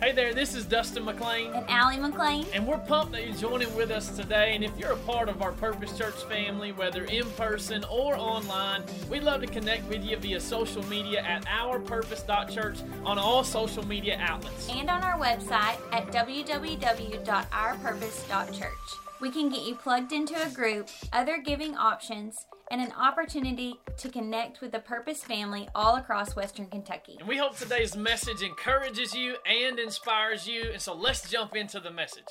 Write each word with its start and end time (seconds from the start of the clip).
Hey 0.00 0.12
there, 0.12 0.32
this 0.32 0.54
is 0.54 0.64
Dustin 0.64 1.04
McLean. 1.04 1.52
And 1.52 1.68
Allie 1.68 1.96
McLean. 1.96 2.46
And 2.54 2.64
we're 2.64 2.78
pumped 2.78 3.10
that 3.14 3.26
you're 3.26 3.34
joining 3.34 3.74
with 3.74 3.90
us 3.90 4.16
today. 4.16 4.54
And 4.54 4.62
if 4.62 4.70
you're 4.78 4.92
a 4.92 4.96
part 4.98 5.28
of 5.28 5.42
our 5.42 5.50
Purpose 5.50 5.98
Church 5.98 6.14
family, 6.28 6.70
whether 6.70 7.02
in 7.06 7.28
person 7.30 7.82
or 7.90 8.16
online, 8.16 8.84
we'd 9.10 9.24
love 9.24 9.40
to 9.40 9.48
connect 9.48 9.88
with 9.88 10.04
you 10.04 10.16
via 10.16 10.38
social 10.38 10.84
media 10.84 11.22
at 11.22 11.44
ourpurpose.church 11.46 12.78
on 13.04 13.18
all 13.18 13.42
social 13.42 13.84
media 13.88 14.18
outlets. 14.20 14.68
And 14.68 14.88
on 14.88 15.02
our 15.02 15.18
website 15.18 15.80
at 15.90 16.06
www.ourpurpose.church. 16.12 19.07
We 19.20 19.30
can 19.30 19.48
get 19.48 19.62
you 19.62 19.74
plugged 19.74 20.12
into 20.12 20.34
a 20.40 20.48
group, 20.48 20.88
other 21.12 21.38
giving 21.38 21.76
options, 21.76 22.46
and 22.70 22.80
an 22.80 22.92
opportunity 22.92 23.74
to 23.96 24.08
connect 24.08 24.60
with 24.60 24.70
the 24.70 24.78
Purpose 24.78 25.24
family 25.24 25.68
all 25.74 25.96
across 25.96 26.36
Western 26.36 26.66
Kentucky. 26.66 27.16
And 27.18 27.26
we 27.26 27.36
hope 27.36 27.56
today's 27.56 27.96
message 27.96 28.42
encourages 28.42 29.14
you 29.14 29.36
and 29.44 29.80
inspires 29.80 30.46
you. 30.46 30.70
And 30.72 30.80
so 30.80 30.94
let's 30.94 31.28
jump 31.28 31.56
into 31.56 31.80
the 31.80 31.90
message. 31.90 32.28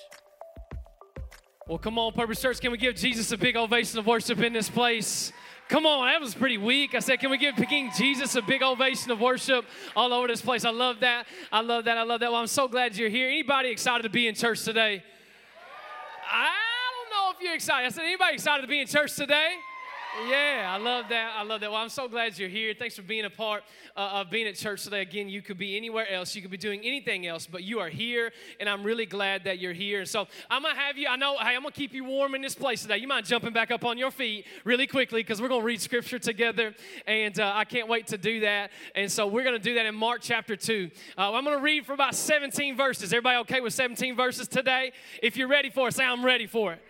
Well, 1.68 1.78
come 1.78 2.00
on, 2.00 2.14
Purpose 2.14 2.42
Church, 2.42 2.62
can 2.62 2.72
we 2.72 2.78
give 2.78 2.96
Jesus 2.96 3.34
a 3.34 3.38
big 3.38 3.58
ovation 3.58 4.00
of 4.00 4.06
worship 4.06 4.40
in 4.40 4.54
this 4.54 4.70
place? 4.70 5.34
Come 5.68 5.86
on, 5.86 6.08
that 6.08 6.22
was 6.22 6.34
pretty 6.34 6.58
weak. 6.58 6.96
I 6.96 7.00
said, 7.00 7.20
can 7.20 7.30
we 7.30 7.38
give 7.38 7.56
King 7.56 7.92
Jesus 7.98 8.36
a 8.36 8.42
big 8.42 8.64
ovation 8.64 9.12
of 9.12 9.20
worship 9.20 9.66
all 9.94 10.14
over 10.14 10.30
this 10.30 10.42
place? 10.42 10.64
I 10.64 10.70
love 10.70 11.02
that. 11.02 11.28
I 11.52 11.60
love 11.60 11.84
that. 11.84 11.98
I 11.98 12.04
love 12.04 12.22
that. 12.22 12.32
Well, 12.32 12.40
I'm 12.40 12.48
so 12.48 12.70
glad 12.70 12.96
you're 12.96 13.10
here. 13.10 13.28
Anybody 13.28 13.68
excited 13.68 14.04
to 14.04 14.10
be 14.10 14.30
in 14.30 14.36
church 14.36 14.64
today? 14.64 15.04
I 16.32 16.46
don't 16.46 16.67
know 17.18 17.32
if 17.32 17.42
you're 17.42 17.56
excited. 17.56 17.88
I 17.88 17.90
said, 17.90 18.04
anybody 18.04 18.36
excited 18.36 18.62
to 18.62 18.68
be 18.68 18.80
in 18.80 18.88
church 18.88 19.16
today? 19.16 19.56
Yeah, 20.26 20.74
I 20.74 20.82
love 20.82 21.10
that. 21.10 21.34
I 21.38 21.44
love 21.44 21.62
that. 21.62 21.72
Well, 21.72 21.80
I'm 21.80 21.90
so 21.90 22.08
glad 22.08 22.40
you're 22.40 22.50
here. 22.50 22.74
Thanks 22.74 22.96
for 22.96 23.04
being 23.04 23.26
a 23.26 23.30
part 23.30 23.64
uh, 23.96 24.22
of 24.22 24.32
being 24.32 24.48
at 24.48 24.56
church 24.56 24.84
today. 24.84 25.02
Again, 25.02 25.30
you 25.30 25.44
could 25.44 25.60
be 25.60 25.78
anywhere 25.78 26.10
else. 26.10 26.36
You 26.36 26.42
could 26.42 26.50
be 26.50 26.58
doing 26.58 26.82
anything 26.84 27.28
else, 27.28 27.46
but 27.46 27.62
you 27.64 27.80
are 27.80 27.90
here, 27.90 28.32
and 28.60 28.68
I'm 28.68 28.84
really 28.84 29.06
glad 29.06 29.44
that 29.44 29.60
you're 29.60 29.74
here. 29.74 30.06
So 30.06 30.28
I'm 30.50 30.64
to 30.64 30.70
have 30.70 30.98
you, 30.98 31.08
I 31.08 31.18
know, 31.18 31.38
hey, 31.38 31.56
I'm 31.56 31.62
to 31.64 31.72
keep 31.72 31.94
you 31.94 32.04
warm 32.04 32.34
in 32.34 32.42
this 32.42 32.56
place 32.56 32.82
today. 32.82 32.98
You 32.98 33.08
mind 33.08 33.28
jumping 33.28 33.54
back 33.54 33.70
up 33.70 33.86
on 33.86 34.00
your 34.00 34.10
feet 34.10 34.46
really 34.64 34.88
quickly 34.88 35.22
because 35.22 35.40
we're 35.40 35.50
to 35.62 35.68
read 35.68 35.82
scripture 35.82 36.20
together, 36.20 36.74
and 37.06 37.40
uh, 37.40 37.52
I 37.54 37.66
can't 37.66 37.88
wait 37.88 38.08
to 38.08 38.18
do 38.18 38.40
that. 38.40 38.72
And 38.96 39.12
so 39.12 39.28
we're 39.28 39.44
to 39.60 39.60
do 39.60 39.76
that 39.76 39.86
in 39.86 39.94
Mark 39.94 40.22
chapter 40.24 40.56
2. 40.56 40.90
Uh, 41.16 41.34
I'm 41.34 41.46
to 41.46 41.64
read 41.64 41.86
for 41.86 41.94
about 41.94 42.16
17 42.16 42.76
verses. 42.76 43.14
Everybody 43.14 43.38
okay 43.42 43.62
with 43.62 43.74
17 43.74 44.16
verses 44.16 44.48
today? 44.48 44.94
If 45.22 45.38
you're 45.38 45.48
ready 45.48 45.70
for 45.70 45.90
it, 45.90 45.94
say, 45.94 46.06
I'm 46.06 46.26
ready 46.26 46.48
for 46.48 46.74
it. 46.74 46.82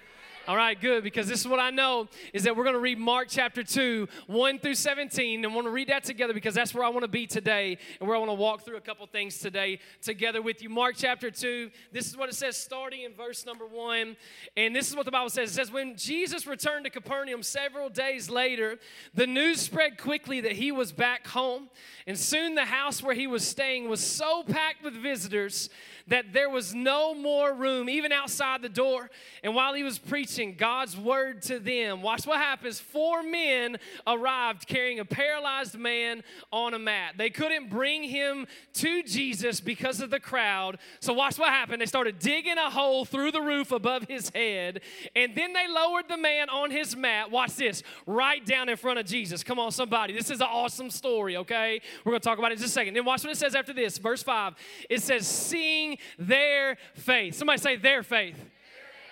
All 0.47 0.55
right, 0.55 0.79
good, 0.79 1.03
because 1.03 1.27
this 1.27 1.41
is 1.41 1.47
what 1.47 1.59
I 1.59 1.71
know 1.71 2.07
is 2.31 2.43
that 2.43 2.55
we're 2.55 2.63
going 2.63 2.73
to 2.73 2.79
read 2.79 2.97
Mark 2.97 3.27
chapter 3.29 3.63
2, 3.63 4.07
1 4.27 4.59
through 4.59 4.75
17, 4.75 5.43
and 5.43 5.53
want 5.53 5.67
to 5.67 5.71
read 5.71 5.89
that 5.89 6.05
together 6.05 6.33
because 6.33 6.55
that's 6.55 6.73
where 6.73 6.85
I 6.85 6.87
want 6.87 7.01
to 7.01 7.09
be 7.09 7.27
today 7.27 7.77
and 7.99 8.07
where 8.07 8.15
I 8.15 8.19
want 8.19 8.29
to 8.29 8.33
walk 8.35 8.63
through 8.63 8.77
a 8.77 8.81
couple 8.81 9.05
things 9.07 9.39
today 9.39 9.79
together 10.01 10.41
with 10.41 10.63
you. 10.63 10.69
Mark 10.69 10.95
chapter 10.95 11.29
2, 11.29 11.69
this 11.91 12.07
is 12.07 12.15
what 12.15 12.29
it 12.29 12.35
says 12.35 12.55
starting 12.55 13.01
in 13.01 13.13
verse 13.13 13.45
number 13.45 13.65
1, 13.65 14.15
and 14.55 14.73
this 14.73 14.89
is 14.89 14.95
what 14.95 15.03
the 15.03 15.11
Bible 15.11 15.29
says. 15.29 15.51
It 15.51 15.53
says, 15.53 15.69
When 15.69 15.97
Jesus 15.97 16.47
returned 16.47 16.85
to 16.85 16.91
Capernaum 16.91 17.43
several 17.43 17.89
days 17.89 18.29
later, 18.29 18.79
the 19.13 19.27
news 19.27 19.59
spread 19.59 19.97
quickly 19.97 20.39
that 20.39 20.53
he 20.53 20.71
was 20.71 20.93
back 20.93 21.27
home, 21.27 21.67
and 22.05 22.17
soon 22.17 22.55
the 22.55 22.63
house 22.63 23.03
where 23.03 23.15
he 23.15 23.27
was 23.27 23.45
staying 23.45 23.89
was 23.89 23.99
so 23.99 24.43
packed 24.43 24.81
with 24.81 24.93
visitors 24.93 25.69
that 26.07 26.31
there 26.31 26.49
was 26.49 26.73
no 26.73 27.13
more 27.13 27.53
room, 27.53 27.89
even 27.89 28.13
outside 28.13 28.61
the 28.61 28.69
door. 28.69 29.09
And 29.43 29.53
while 29.53 29.73
he 29.73 29.83
was 29.83 29.99
preaching 29.99 30.36
God's 30.37 30.95
word 30.95 31.41
to 31.43 31.59
them, 31.59 32.01
watch 32.01 32.25
what 32.27 32.37
happens. 32.37 32.79
Four 32.79 33.23
men 33.23 33.77
arrived 34.05 34.67
carrying 34.67 34.99
a 34.99 35.05
paralyzed 35.05 35.77
man 35.77 36.23
on 36.51 36.73
a 36.73 36.79
mat. 36.79 37.15
They 37.17 37.29
couldn't 37.29 37.69
bring 37.69 38.03
him 38.03 38.47
to 38.73 39.03
Jesus 39.03 39.59
because 39.59 39.99
of 39.99 40.09
the 40.09 40.19
crowd. 40.19 40.77
So, 40.99 41.13
watch 41.13 41.37
what 41.39 41.49
happened. 41.49 41.81
They 41.81 41.85
started 41.87 42.19
digging 42.19 42.57
a 42.57 42.69
hole 42.69 43.05
through 43.05 43.31
the 43.31 43.41
roof 43.41 43.71
above 43.71 44.03
his 44.03 44.29
head, 44.29 44.81
and 45.15 45.35
then 45.35 45.53
they 45.53 45.67
lowered 45.67 46.07
the 46.07 46.17
man 46.17 46.49
on 46.49 46.71
his 46.71 46.95
mat. 46.95 47.31
Watch 47.31 47.55
this, 47.55 47.83
right 48.05 48.45
down 48.45 48.69
in 48.69 48.77
front 48.77 48.99
of 48.99 49.05
Jesus. 49.05 49.43
Come 49.43 49.59
on, 49.59 49.71
somebody. 49.71 50.13
This 50.13 50.29
is 50.29 50.41
an 50.41 50.47
awesome 50.49 50.89
story, 50.89 51.37
okay? 51.37 51.81
We're 52.05 52.11
going 52.11 52.21
to 52.21 52.25
talk 52.25 52.37
about 52.37 52.51
it 52.51 52.55
in 52.55 52.59
just 52.59 52.71
a 52.71 52.73
second. 52.73 52.93
Then, 52.93 53.05
watch 53.05 53.23
what 53.23 53.31
it 53.31 53.37
says 53.37 53.55
after 53.55 53.73
this. 53.73 53.97
Verse 53.97 54.23
5. 54.23 54.55
It 54.89 55.01
says, 55.01 55.27
Seeing 55.27 55.97
their 56.19 56.77
faith. 56.93 57.35
Somebody 57.35 57.59
say 57.59 57.75
their 57.75 58.03
faith. 58.03 58.37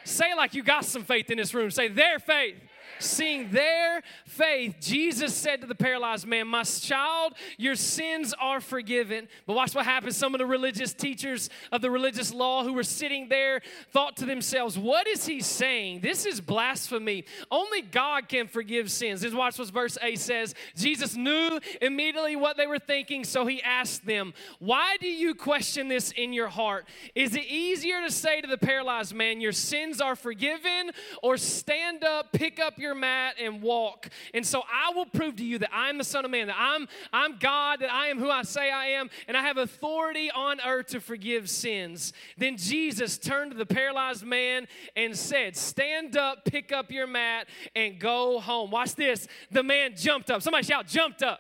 Say 0.06 0.36
like 0.36 0.54
you 0.54 0.64
got 0.64 0.86
some 0.86 1.04
faith 1.04 1.32
in 1.32 1.38
this 1.38 1.54
room. 1.54 1.72
Say 1.72 1.88
their 1.88 2.20
faith 2.20 2.56
seeing 3.00 3.50
their 3.52 4.02
faith, 4.26 4.76
Jesus 4.80 5.34
said 5.34 5.62
to 5.62 5.68
the 5.68 5.76
paralyzed 5.76 6.28
man, 6.28 6.48
My 6.48 6.64
child, 6.64 7.34
your 7.58 7.76
sins 7.76 8.34
are 8.40 8.62
forgiven. 8.62 9.28
But 9.46 9.56
watch 9.56 9.76
what 9.76 9.86
happens. 9.86 10.16
Some 10.18 10.34
of 10.34 10.40
the 10.40 10.46
religious 10.46 10.94
teachers 10.94 11.50
of 11.72 11.82
the 11.82 11.92
religious 11.92 12.34
law 12.34 12.64
who 12.64 12.74
were 12.74 12.84
sitting 12.84 13.30
there 13.30 13.62
thought 13.92 14.18
to 14.18 14.26
themselves, 14.26 14.78
What 14.78 15.08
is 15.08 15.26
he 15.26 15.42
saying? 15.42 16.02
This 16.02 16.26
is 16.26 16.40
blasphemy. 16.40 17.26
Only 17.52 17.82
God 17.82 18.30
can 18.30 18.48
forgive 18.48 18.92
sins. 18.92 19.22
Just 19.22 19.36
watch 19.36 19.58
what 19.58 19.70
verse 19.70 19.98
8 20.02 20.20
says. 20.20 20.56
Jesus 20.76 21.16
knew 21.16 21.60
immediately 21.82 22.36
what 22.36 22.58
they 22.58 22.68
were 22.68 22.80
thinking, 22.80 23.24
so 23.24 23.46
he 23.46 23.62
asked 23.64 24.06
them, 24.06 24.34
Why 24.60 24.98
do 25.00 25.08
you 25.08 25.34
question 25.34 25.88
this 25.88 26.12
in 26.12 26.34
your 26.34 26.50
heart? 26.50 26.88
Is 27.16 27.36
it 27.36 27.46
easier 27.46 28.02
to 28.02 28.12
say 28.12 28.42
to 28.42 28.48
the 28.48 28.58
paralyzed 28.58 29.14
man, 29.14 29.42
Your 29.42 29.52
sins 29.52 30.00
are 30.02 30.16
forgiven, 30.16 30.92
or 31.24 31.38
stand 31.38 32.04
up, 32.04 32.32
pick 32.32 32.60
up 32.60 32.78
your 32.78 32.85
your 32.86 32.96
mat 32.96 33.36
and 33.42 33.62
walk. 33.62 34.10
And 34.34 34.46
so 34.46 34.62
I 34.62 34.94
will 34.94 35.06
prove 35.06 35.36
to 35.38 35.44
you 35.44 35.58
that 35.60 35.74
I 35.74 35.90
am 35.90 35.98
the 35.98 36.04
Son 36.04 36.24
of 36.24 36.32
Man, 36.32 36.48
that 36.48 36.56
I'm, 36.58 36.88
I'm 37.12 37.38
God, 37.40 37.80
that 37.80 37.92
I 37.92 38.08
am 38.08 38.20
who 38.20 38.30
I 38.30 38.44
say 38.44 38.72
I 38.72 38.88
am, 38.88 39.10
and 39.28 39.36
I 39.36 39.42
have 39.42 39.58
authority 39.58 40.30
on 40.32 40.60
earth 40.66 40.88
to 40.88 41.02
forgive 41.02 41.50
sins. 41.50 42.14
Then 42.38 42.58
Jesus 42.58 43.18
turned 43.18 43.52
to 43.52 43.58
the 43.58 43.66
paralyzed 43.66 44.24
man 44.24 44.68
and 44.96 45.18
said, 45.18 45.56
Stand 45.56 46.16
up, 46.16 46.46
pick 46.46 46.72
up 46.72 46.92
your 46.92 47.08
mat, 47.08 47.48
and 47.76 48.00
go 48.00 48.40
home. 48.40 48.72
Watch 48.72 48.96
this. 48.96 49.28
The 49.52 49.64
man 49.64 49.96
jumped 49.96 50.30
up. 50.30 50.42
Somebody 50.42 50.66
shout, 50.66 50.88
jumped 50.88 51.24
up. 51.24 51.40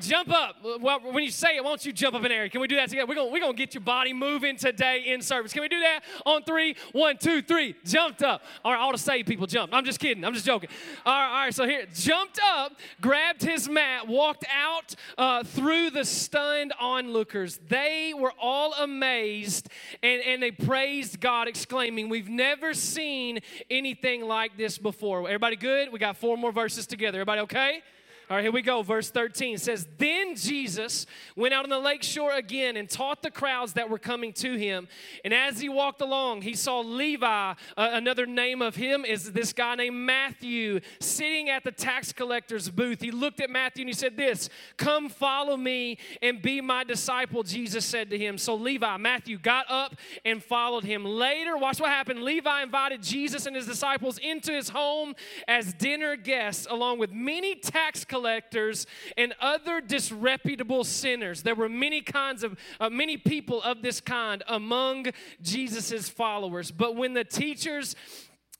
Jump 0.00 0.30
up. 0.30 0.56
Well, 0.80 1.00
when 1.00 1.24
you 1.24 1.30
say 1.30 1.56
it, 1.56 1.64
why 1.64 1.70
don't 1.70 1.84
you 1.84 1.92
jump 1.92 2.14
up 2.14 2.24
in 2.24 2.32
air? 2.32 2.48
Can 2.48 2.60
we 2.60 2.68
do 2.68 2.76
that 2.76 2.88
together? 2.88 3.06
We're 3.06 3.14
going 3.14 3.32
we're 3.32 3.40
gonna 3.40 3.54
get 3.54 3.74
your 3.74 3.82
body 3.82 4.12
moving 4.12 4.56
today 4.56 5.04
in 5.06 5.22
service. 5.22 5.52
Can 5.52 5.62
we 5.62 5.68
do 5.68 5.80
that 5.80 6.00
on 6.24 6.42
three? 6.42 6.76
One, 6.92 7.16
two, 7.16 7.42
three. 7.42 7.74
Jumped 7.84 8.22
up. 8.22 8.42
All 8.64 8.72
right, 8.72 8.80
all 8.80 8.92
the 8.92 8.98
saved 8.98 9.28
people 9.28 9.46
jumped. 9.46 9.74
I'm 9.74 9.84
just 9.84 10.00
kidding. 10.00 10.24
I'm 10.24 10.34
just 10.34 10.46
joking. 10.46 10.70
All 11.04 11.12
right, 11.12 11.28
all 11.28 11.44
right. 11.44 11.54
So 11.54 11.66
here, 11.66 11.86
jumped 11.94 12.40
up, 12.42 12.72
grabbed 13.00 13.42
his 13.42 13.68
mat, 13.68 14.06
walked 14.06 14.44
out 14.54 14.94
uh, 15.16 15.44
through 15.44 15.90
the 15.90 16.04
stunned 16.04 16.72
onlookers. 16.80 17.58
They 17.68 18.14
were 18.16 18.32
all 18.40 18.74
amazed 18.74 19.68
and, 20.02 20.22
and 20.22 20.42
they 20.42 20.50
praised 20.50 21.20
God, 21.20 21.48
exclaiming, 21.48 22.08
We've 22.08 22.28
never 22.28 22.74
seen 22.74 23.40
anything 23.70 24.26
like 24.26 24.56
this 24.56 24.78
before. 24.78 25.20
Everybody 25.26 25.56
good? 25.56 25.92
We 25.92 25.98
got 25.98 26.16
four 26.16 26.36
more 26.36 26.52
verses 26.52 26.86
together. 26.86 27.18
Everybody 27.18 27.42
okay? 27.42 27.82
All 28.30 28.36
right, 28.36 28.42
here 28.42 28.52
we 28.52 28.60
go. 28.60 28.82
Verse 28.82 29.08
13 29.08 29.56
says, 29.56 29.88
Then 29.96 30.36
Jesus 30.36 31.06
went 31.34 31.54
out 31.54 31.64
on 31.64 31.70
the 31.70 31.78
lake 31.78 32.02
shore 32.02 32.32
again 32.32 32.76
and 32.76 32.86
taught 32.86 33.22
the 33.22 33.30
crowds 33.30 33.72
that 33.72 33.88
were 33.88 33.98
coming 33.98 34.34
to 34.34 34.54
him. 34.54 34.86
And 35.24 35.32
as 35.32 35.58
he 35.58 35.70
walked 35.70 36.02
along, 36.02 36.42
he 36.42 36.52
saw 36.52 36.80
Levi, 36.80 37.26
uh, 37.26 37.54
another 37.76 38.26
name 38.26 38.60
of 38.60 38.76
him 38.76 39.06
is 39.06 39.32
this 39.32 39.54
guy 39.54 39.76
named 39.76 39.96
Matthew, 39.96 40.80
sitting 41.00 41.48
at 41.48 41.64
the 41.64 41.72
tax 41.72 42.12
collector's 42.12 42.68
booth. 42.68 43.00
He 43.00 43.10
looked 43.10 43.40
at 43.40 43.48
Matthew 43.48 43.84
and 43.84 43.88
he 43.88 43.94
said, 43.94 44.18
This, 44.18 44.50
come 44.76 45.08
follow 45.08 45.56
me 45.56 45.96
and 46.20 46.42
be 46.42 46.60
my 46.60 46.84
disciple, 46.84 47.42
Jesus 47.42 47.86
said 47.86 48.10
to 48.10 48.18
him. 48.18 48.36
So 48.36 48.56
Levi, 48.56 48.98
Matthew, 48.98 49.38
got 49.38 49.64
up 49.70 49.96
and 50.26 50.44
followed 50.44 50.84
him. 50.84 51.02
Later, 51.02 51.56
watch 51.56 51.80
what 51.80 51.88
happened. 51.88 52.22
Levi 52.22 52.62
invited 52.62 53.02
Jesus 53.02 53.46
and 53.46 53.56
his 53.56 53.64
disciples 53.64 54.18
into 54.18 54.52
his 54.52 54.68
home 54.68 55.14
as 55.46 55.72
dinner 55.72 56.14
guests, 56.14 56.66
along 56.68 56.98
with 56.98 57.10
many 57.10 57.54
tax 57.54 58.04
collectors 58.04 58.17
collectors, 58.18 58.86
and 59.16 59.32
other 59.40 59.80
disreputable 59.80 60.82
sinners. 60.82 61.42
There 61.42 61.54
were 61.54 61.68
many 61.68 62.00
kinds 62.00 62.42
of, 62.42 62.58
uh, 62.80 62.90
many 62.90 63.16
people 63.16 63.62
of 63.62 63.80
this 63.82 64.00
kind 64.00 64.42
among 64.48 65.06
Jesus's 65.40 66.08
followers. 66.08 66.72
But 66.72 66.96
when 66.96 67.14
the 67.14 67.24
teachers 67.24 67.94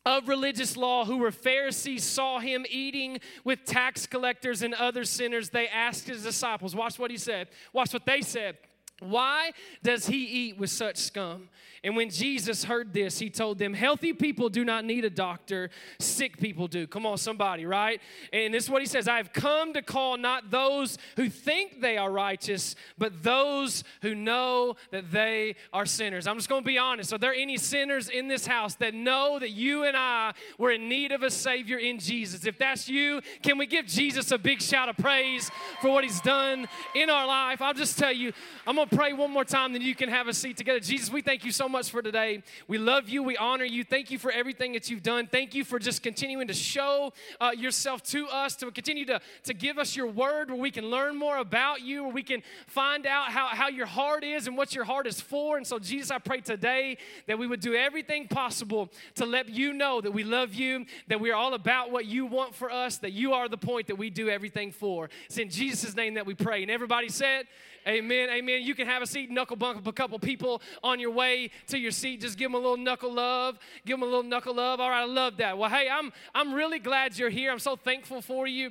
of 0.06 0.28
religious 0.28 0.76
law 0.76 1.04
who 1.04 1.18
were 1.18 1.32
Pharisees 1.32 2.04
saw 2.04 2.38
him 2.38 2.64
eating 2.70 3.18
with 3.44 3.64
tax 3.64 4.06
collectors 4.06 4.62
and 4.62 4.74
other 4.74 5.04
sinners, 5.04 5.50
they 5.50 5.66
asked 5.66 6.06
his 6.06 6.22
disciples, 6.22 6.74
watch 6.74 6.98
what 6.98 7.10
he 7.10 7.16
said, 7.16 7.48
watch 7.72 7.92
what 7.92 8.06
they 8.06 8.22
said. 8.22 8.56
Why 9.00 9.52
does 9.82 10.06
he 10.06 10.24
eat 10.24 10.58
with 10.58 10.70
such 10.70 10.96
scum? 10.96 11.48
And 11.84 11.94
when 11.96 12.10
Jesus 12.10 12.64
heard 12.64 12.92
this, 12.92 13.18
he 13.18 13.30
told 13.30 13.58
them, 13.58 13.72
Healthy 13.72 14.12
people 14.14 14.48
do 14.48 14.64
not 14.64 14.84
need 14.84 15.04
a 15.04 15.10
doctor, 15.10 15.70
sick 16.00 16.38
people 16.38 16.66
do. 16.66 16.86
Come 16.86 17.06
on, 17.06 17.18
somebody, 17.18 17.66
right? 17.66 18.00
And 18.32 18.52
this 18.52 18.64
is 18.64 18.70
what 18.70 18.82
he 18.82 18.86
says 18.86 19.06
I 19.06 19.16
have 19.18 19.32
come 19.32 19.72
to 19.74 19.82
call 19.82 20.16
not 20.16 20.50
those 20.50 20.98
who 21.16 21.28
think 21.28 21.80
they 21.80 21.96
are 21.96 22.10
righteous, 22.10 22.74
but 22.96 23.22
those 23.22 23.84
who 24.02 24.14
know 24.14 24.74
that 24.90 25.10
they 25.12 25.54
are 25.72 25.86
sinners. 25.86 26.26
I'm 26.26 26.36
just 26.36 26.48
going 26.48 26.62
to 26.62 26.66
be 26.66 26.78
honest. 26.78 27.12
Are 27.12 27.18
there 27.18 27.34
any 27.34 27.56
sinners 27.56 28.08
in 28.08 28.28
this 28.28 28.46
house 28.46 28.74
that 28.76 28.94
know 28.94 29.38
that 29.38 29.50
you 29.50 29.84
and 29.84 29.96
I 29.96 30.32
were 30.58 30.72
in 30.72 30.88
need 30.88 31.12
of 31.12 31.22
a 31.22 31.30
Savior 31.30 31.78
in 31.78 31.98
Jesus? 32.00 32.44
If 32.44 32.58
that's 32.58 32.88
you, 32.88 33.20
can 33.42 33.56
we 33.56 33.66
give 33.66 33.86
Jesus 33.86 34.32
a 34.32 34.38
big 34.38 34.60
shout 34.60 34.88
of 34.88 34.96
praise 34.96 35.50
for 35.80 35.90
what 35.90 36.02
he's 36.02 36.20
done 36.20 36.66
in 36.94 37.08
our 37.08 37.26
life? 37.26 37.62
I'll 37.62 37.74
just 37.74 37.98
tell 37.98 38.12
you, 38.12 38.32
I'm 38.66 38.74
going 38.74 38.87
pray 38.88 39.12
one 39.12 39.30
more 39.30 39.44
time, 39.44 39.72
then 39.72 39.82
you 39.82 39.94
can 39.94 40.08
have 40.08 40.28
a 40.28 40.34
seat 40.34 40.56
together. 40.56 40.80
Jesus, 40.80 41.10
we 41.10 41.22
thank 41.22 41.44
you 41.44 41.52
so 41.52 41.68
much 41.68 41.90
for 41.90 42.02
today. 42.02 42.42
We 42.66 42.78
love 42.78 43.08
you. 43.08 43.22
We 43.22 43.36
honor 43.36 43.64
you. 43.64 43.84
Thank 43.84 44.10
you 44.10 44.18
for 44.18 44.30
everything 44.30 44.72
that 44.72 44.90
you've 44.90 45.02
done. 45.02 45.26
Thank 45.26 45.54
you 45.54 45.64
for 45.64 45.78
just 45.78 46.02
continuing 46.02 46.48
to 46.48 46.54
show 46.54 47.12
uh, 47.40 47.52
yourself 47.56 48.02
to 48.04 48.26
us, 48.28 48.56
to 48.56 48.70
continue 48.70 49.04
to, 49.06 49.20
to 49.44 49.54
give 49.54 49.78
us 49.78 49.94
your 49.94 50.06
word 50.06 50.50
where 50.50 50.58
we 50.58 50.70
can 50.70 50.86
learn 50.90 51.16
more 51.16 51.38
about 51.38 51.82
you, 51.82 52.04
where 52.04 52.12
we 52.12 52.22
can 52.22 52.42
find 52.66 53.06
out 53.06 53.30
how, 53.30 53.46
how 53.48 53.68
your 53.68 53.86
heart 53.86 54.24
is 54.24 54.46
and 54.46 54.56
what 54.56 54.74
your 54.74 54.84
heart 54.84 55.06
is 55.06 55.20
for. 55.20 55.56
And 55.56 55.66
so, 55.66 55.78
Jesus, 55.78 56.10
I 56.10 56.18
pray 56.18 56.40
today 56.40 56.98
that 57.26 57.38
we 57.38 57.46
would 57.46 57.60
do 57.60 57.74
everything 57.74 58.28
possible 58.28 58.90
to 59.16 59.26
let 59.26 59.48
you 59.48 59.72
know 59.72 60.00
that 60.00 60.12
we 60.12 60.24
love 60.24 60.54
you, 60.54 60.86
that 61.08 61.20
we 61.20 61.30
are 61.30 61.36
all 61.36 61.54
about 61.54 61.90
what 61.90 62.06
you 62.06 62.26
want 62.26 62.54
for 62.54 62.70
us, 62.70 62.98
that 62.98 63.12
you 63.12 63.32
are 63.32 63.48
the 63.48 63.58
point 63.58 63.86
that 63.88 63.96
we 63.96 64.10
do 64.10 64.28
everything 64.28 64.72
for. 64.72 65.10
It's 65.26 65.38
in 65.38 65.50
Jesus' 65.50 65.94
name 65.94 66.14
that 66.14 66.26
we 66.26 66.34
pray. 66.34 66.62
And 66.62 66.70
everybody 66.70 67.08
said, 67.08 67.46
Amen. 67.88 68.28
Amen. 68.28 68.62
You 68.62 68.74
can 68.74 68.86
have 68.86 69.00
a 69.00 69.06
seat, 69.06 69.30
knuckle 69.30 69.56
bump 69.56 69.86
a 69.86 69.92
couple 69.92 70.18
people 70.18 70.60
on 70.84 71.00
your 71.00 71.10
way 71.10 71.50
to 71.68 71.78
your 71.78 71.90
seat. 71.90 72.20
Just 72.20 72.36
give 72.36 72.52
them 72.52 72.54
a 72.54 72.58
little 72.58 72.76
knuckle 72.76 73.12
love. 73.12 73.58
Give 73.86 73.94
them 73.94 74.02
a 74.02 74.06
little 74.06 74.22
knuckle 74.22 74.56
love. 74.56 74.78
All 74.78 74.90
right, 74.90 75.02
I 75.02 75.06
love 75.06 75.38
that. 75.38 75.56
Well, 75.56 75.70
hey, 75.70 75.88
I'm 75.90 76.12
I'm 76.34 76.52
really 76.52 76.80
glad 76.80 77.16
you're 77.16 77.30
here. 77.30 77.50
I'm 77.50 77.58
so 77.58 77.76
thankful 77.76 78.20
for 78.20 78.46
you. 78.46 78.70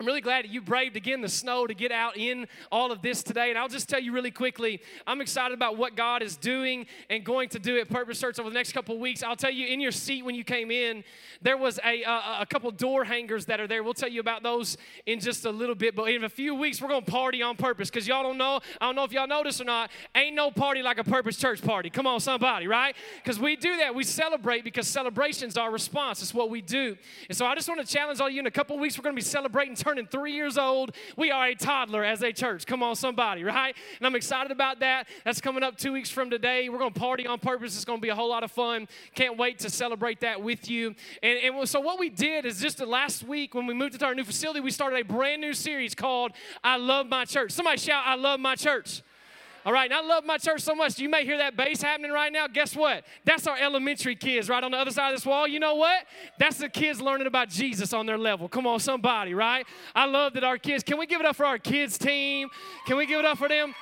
I'm 0.00 0.06
really 0.06 0.22
glad 0.22 0.46
that 0.46 0.50
you 0.50 0.62
braved 0.62 0.96
again 0.96 1.20
the 1.20 1.28
snow 1.28 1.66
to 1.66 1.74
get 1.74 1.92
out 1.92 2.16
in 2.16 2.46
all 2.72 2.90
of 2.90 3.02
this 3.02 3.22
today. 3.22 3.50
And 3.50 3.58
I'll 3.58 3.68
just 3.68 3.86
tell 3.86 4.00
you 4.00 4.12
really 4.12 4.30
quickly, 4.30 4.80
I'm 5.06 5.20
excited 5.20 5.52
about 5.52 5.76
what 5.76 5.94
God 5.94 6.22
is 6.22 6.38
doing 6.38 6.86
and 7.10 7.22
going 7.22 7.50
to 7.50 7.58
do 7.58 7.78
at 7.78 7.90
Purpose 7.90 8.18
Church 8.18 8.38
over 8.38 8.48
the 8.48 8.54
next 8.54 8.72
couple 8.72 8.98
weeks. 8.98 9.22
I'll 9.22 9.36
tell 9.36 9.50
you, 9.50 9.66
in 9.66 9.78
your 9.78 9.92
seat 9.92 10.24
when 10.24 10.34
you 10.34 10.42
came 10.42 10.70
in, 10.70 11.04
there 11.42 11.58
was 11.58 11.78
a, 11.84 12.02
a, 12.02 12.46
couple 12.48 12.70
door 12.70 13.04
hangers 13.04 13.44
that 13.44 13.60
are 13.60 13.66
there. 13.66 13.82
We'll 13.82 13.92
tell 13.92 14.08
you 14.08 14.20
about 14.20 14.42
those 14.42 14.78
in 15.04 15.20
just 15.20 15.44
a 15.44 15.50
little 15.50 15.74
bit. 15.74 15.94
But 15.94 16.04
in 16.04 16.24
a 16.24 16.30
few 16.30 16.54
weeks, 16.54 16.80
we're 16.80 16.88
going 16.88 17.04
to 17.04 17.10
party 17.10 17.42
on 17.42 17.56
purpose 17.56 17.90
because 17.90 18.08
y'all 18.08 18.22
don't 18.22 18.38
know. 18.38 18.60
I 18.80 18.86
don't 18.86 18.96
know 18.96 19.04
if 19.04 19.12
y'all 19.12 19.26
notice 19.26 19.60
or 19.60 19.64
not. 19.64 19.90
Ain't 20.14 20.34
no 20.34 20.50
party 20.50 20.80
like 20.80 20.96
a 20.96 21.04
Purpose 21.04 21.36
Church 21.36 21.60
party. 21.60 21.90
Come 21.90 22.06
on, 22.06 22.20
somebody, 22.20 22.66
right? 22.66 22.96
Because 23.22 23.38
we 23.38 23.54
do 23.54 23.76
that. 23.76 23.94
We 23.94 24.04
celebrate 24.04 24.64
because 24.64 24.88
celebration's 24.88 25.58
our 25.58 25.70
response. 25.70 26.22
It's 26.22 26.32
what 26.32 26.48
we 26.48 26.62
do. 26.62 26.96
And 27.28 27.36
so 27.36 27.44
I 27.44 27.54
just 27.54 27.68
want 27.68 27.86
to 27.86 27.86
challenge 27.86 28.18
all 28.22 28.30
you 28.30 28.40
in 28.40 28.46
a 28.46 28.50
couple 28.50 28.78
weeks, 28.78 28.96
we're 28.96 29.02
going 29.02 29.14
to 29.14 29.20
be 29.20 29.22
celebrating 29.22 29.76
turning 29.90 30.06
three 30.06 30.32
years 30.32 30.56
old. 30.56 30.94
We 31.16 31.32
are 31.32 31.46
a 31.46 31.54
toddler 31.56 32.04
as 32.04 32.22
a 32.22 32.32
church. 32.32 32.64
Come 32.64 32.80
on, 32.80 32.94
somebody, 32.94 33.42
right? 33.42 33.74
And 33.98 34.06
I'm 34.06 34.14
excited 34.14 34.52
about 34.52 34.78
that. 34.80 35.08
That's 35.24 35.40
coming 35.40 35.64
up 35.64 35.76
two 35.76 35.92
weeks 35.92 36.08
from 36.08 36.30
today. 36.30 36.68
We're 36.68 36.78
going 36.78 36.92
to 36.92 37.00
party 37.00 37.26
on 37.26 37.40
purpose. 37.40 37.74
It's 37.74 37.84
going 37.84 37.98
to 37.98 38.02
be 38.02 38.08
a 38.08 38.14
whole 38.14 38.28
lot 38.28 38.44
of 38.44 38.52
fun. 38.52 38.86
Can't 39.16 39.36
wait 39.36 39.58
to 39.60 39.70
celebrate 39.70 40.20
that 40.20 40.40
with 40.40 40.70
you. 40.70 40.94
And, 41.24 41.38
and 41.56 41.68
so, 41.68 41.80
what 41.80 41.98
we 41.98 42.08
did 42.08 42.46
is 42.46 42.60
just 42.60 42.78
the 42.78 42.86
last 42.86 43.24
week 43.24 43.52
when 43.52 43.66
we 43.66 43.74
moved 43.74 43.94
into 43.94 44.06
our 44.06 44.14
new 44.14 44.22
facility, 44.22 44.60
we 44.60 44.70
started 44.70 45.00
a 45.00 45.04
brand 45.04 45.40
new 45.40 45.54
series 45.54 45.92
called 45.92 46.30
I 46.62 46.76
Love 46.76 47.08
My 47.08 47.24
Church. 47.24 47.50
Somebody 47.50 47.78
shout, 47.78 48.04
I 48.06 48.14
love 48.14 48.38
my 48.38 48.54
church. 48.54 49.02
All 49.66 49.72
right, 49.72 49.90
and 49.90 49.98
I 49.98 50.02
love 50.02 50.24
my 50.24 50.38
church 50.38 50.62
so 50.62 50.74
much. 50.74 50.98
You 50.98 51.08
may 51.08 51.24
hear 51.24 51.36
that 51.38 51.56
bass 51.56 51.82
happening 51.82 52.10
right 52.10 52.32
now. 52.32 52.46
Guess 52.46 52.74
what? 52.74 53.04
That's 53.24 53.46
our 53.46 53.58
elementary 53.58 54.16
kids 54.16 54.48
right 54.48 54.64
on 54.64 54.70
the 54.70 54.78
other 54.78 54.90
side 54.90 55.08
of 55.12 55.16
this 55.16 55.26
wall. 55.26 55.46
You 55.46 55.60
know 55.60 55.74
what? 55.74 56.06
That's 56.38 56.56
the 56.56 56.68
kids 56.68 57.00
learning 57.00 57.26
about 57.26 57.50
Jesus 57.50 57.92
on 57.92 58.06
their 58.06 58.16
level. 58.16 58.48
Come 58.48 58.66
on, 58.66 58.80
somebody, 58.80 59.34
right? 59.34 59.66
I 59.94 60.06
love 60.06 60.32
that 60.34 60.44
our 60.44 60.56
kids. 60.56 60.82
Can 60.82 60.98
we 60.98 61.06
give 61.06 61.20
it 61.20 61.26
up 61.26 61.36
for 61.36 61.44
our 61.44 61.58
kids 61.58 61.98
team? 61.98 62.48
Can 62.86 62.96
we 62.96 63.04
give 63.04 63.18
it 63.18 63.26
up 63.26 63.36
for 63.36 63.48
them? 63.48 63.74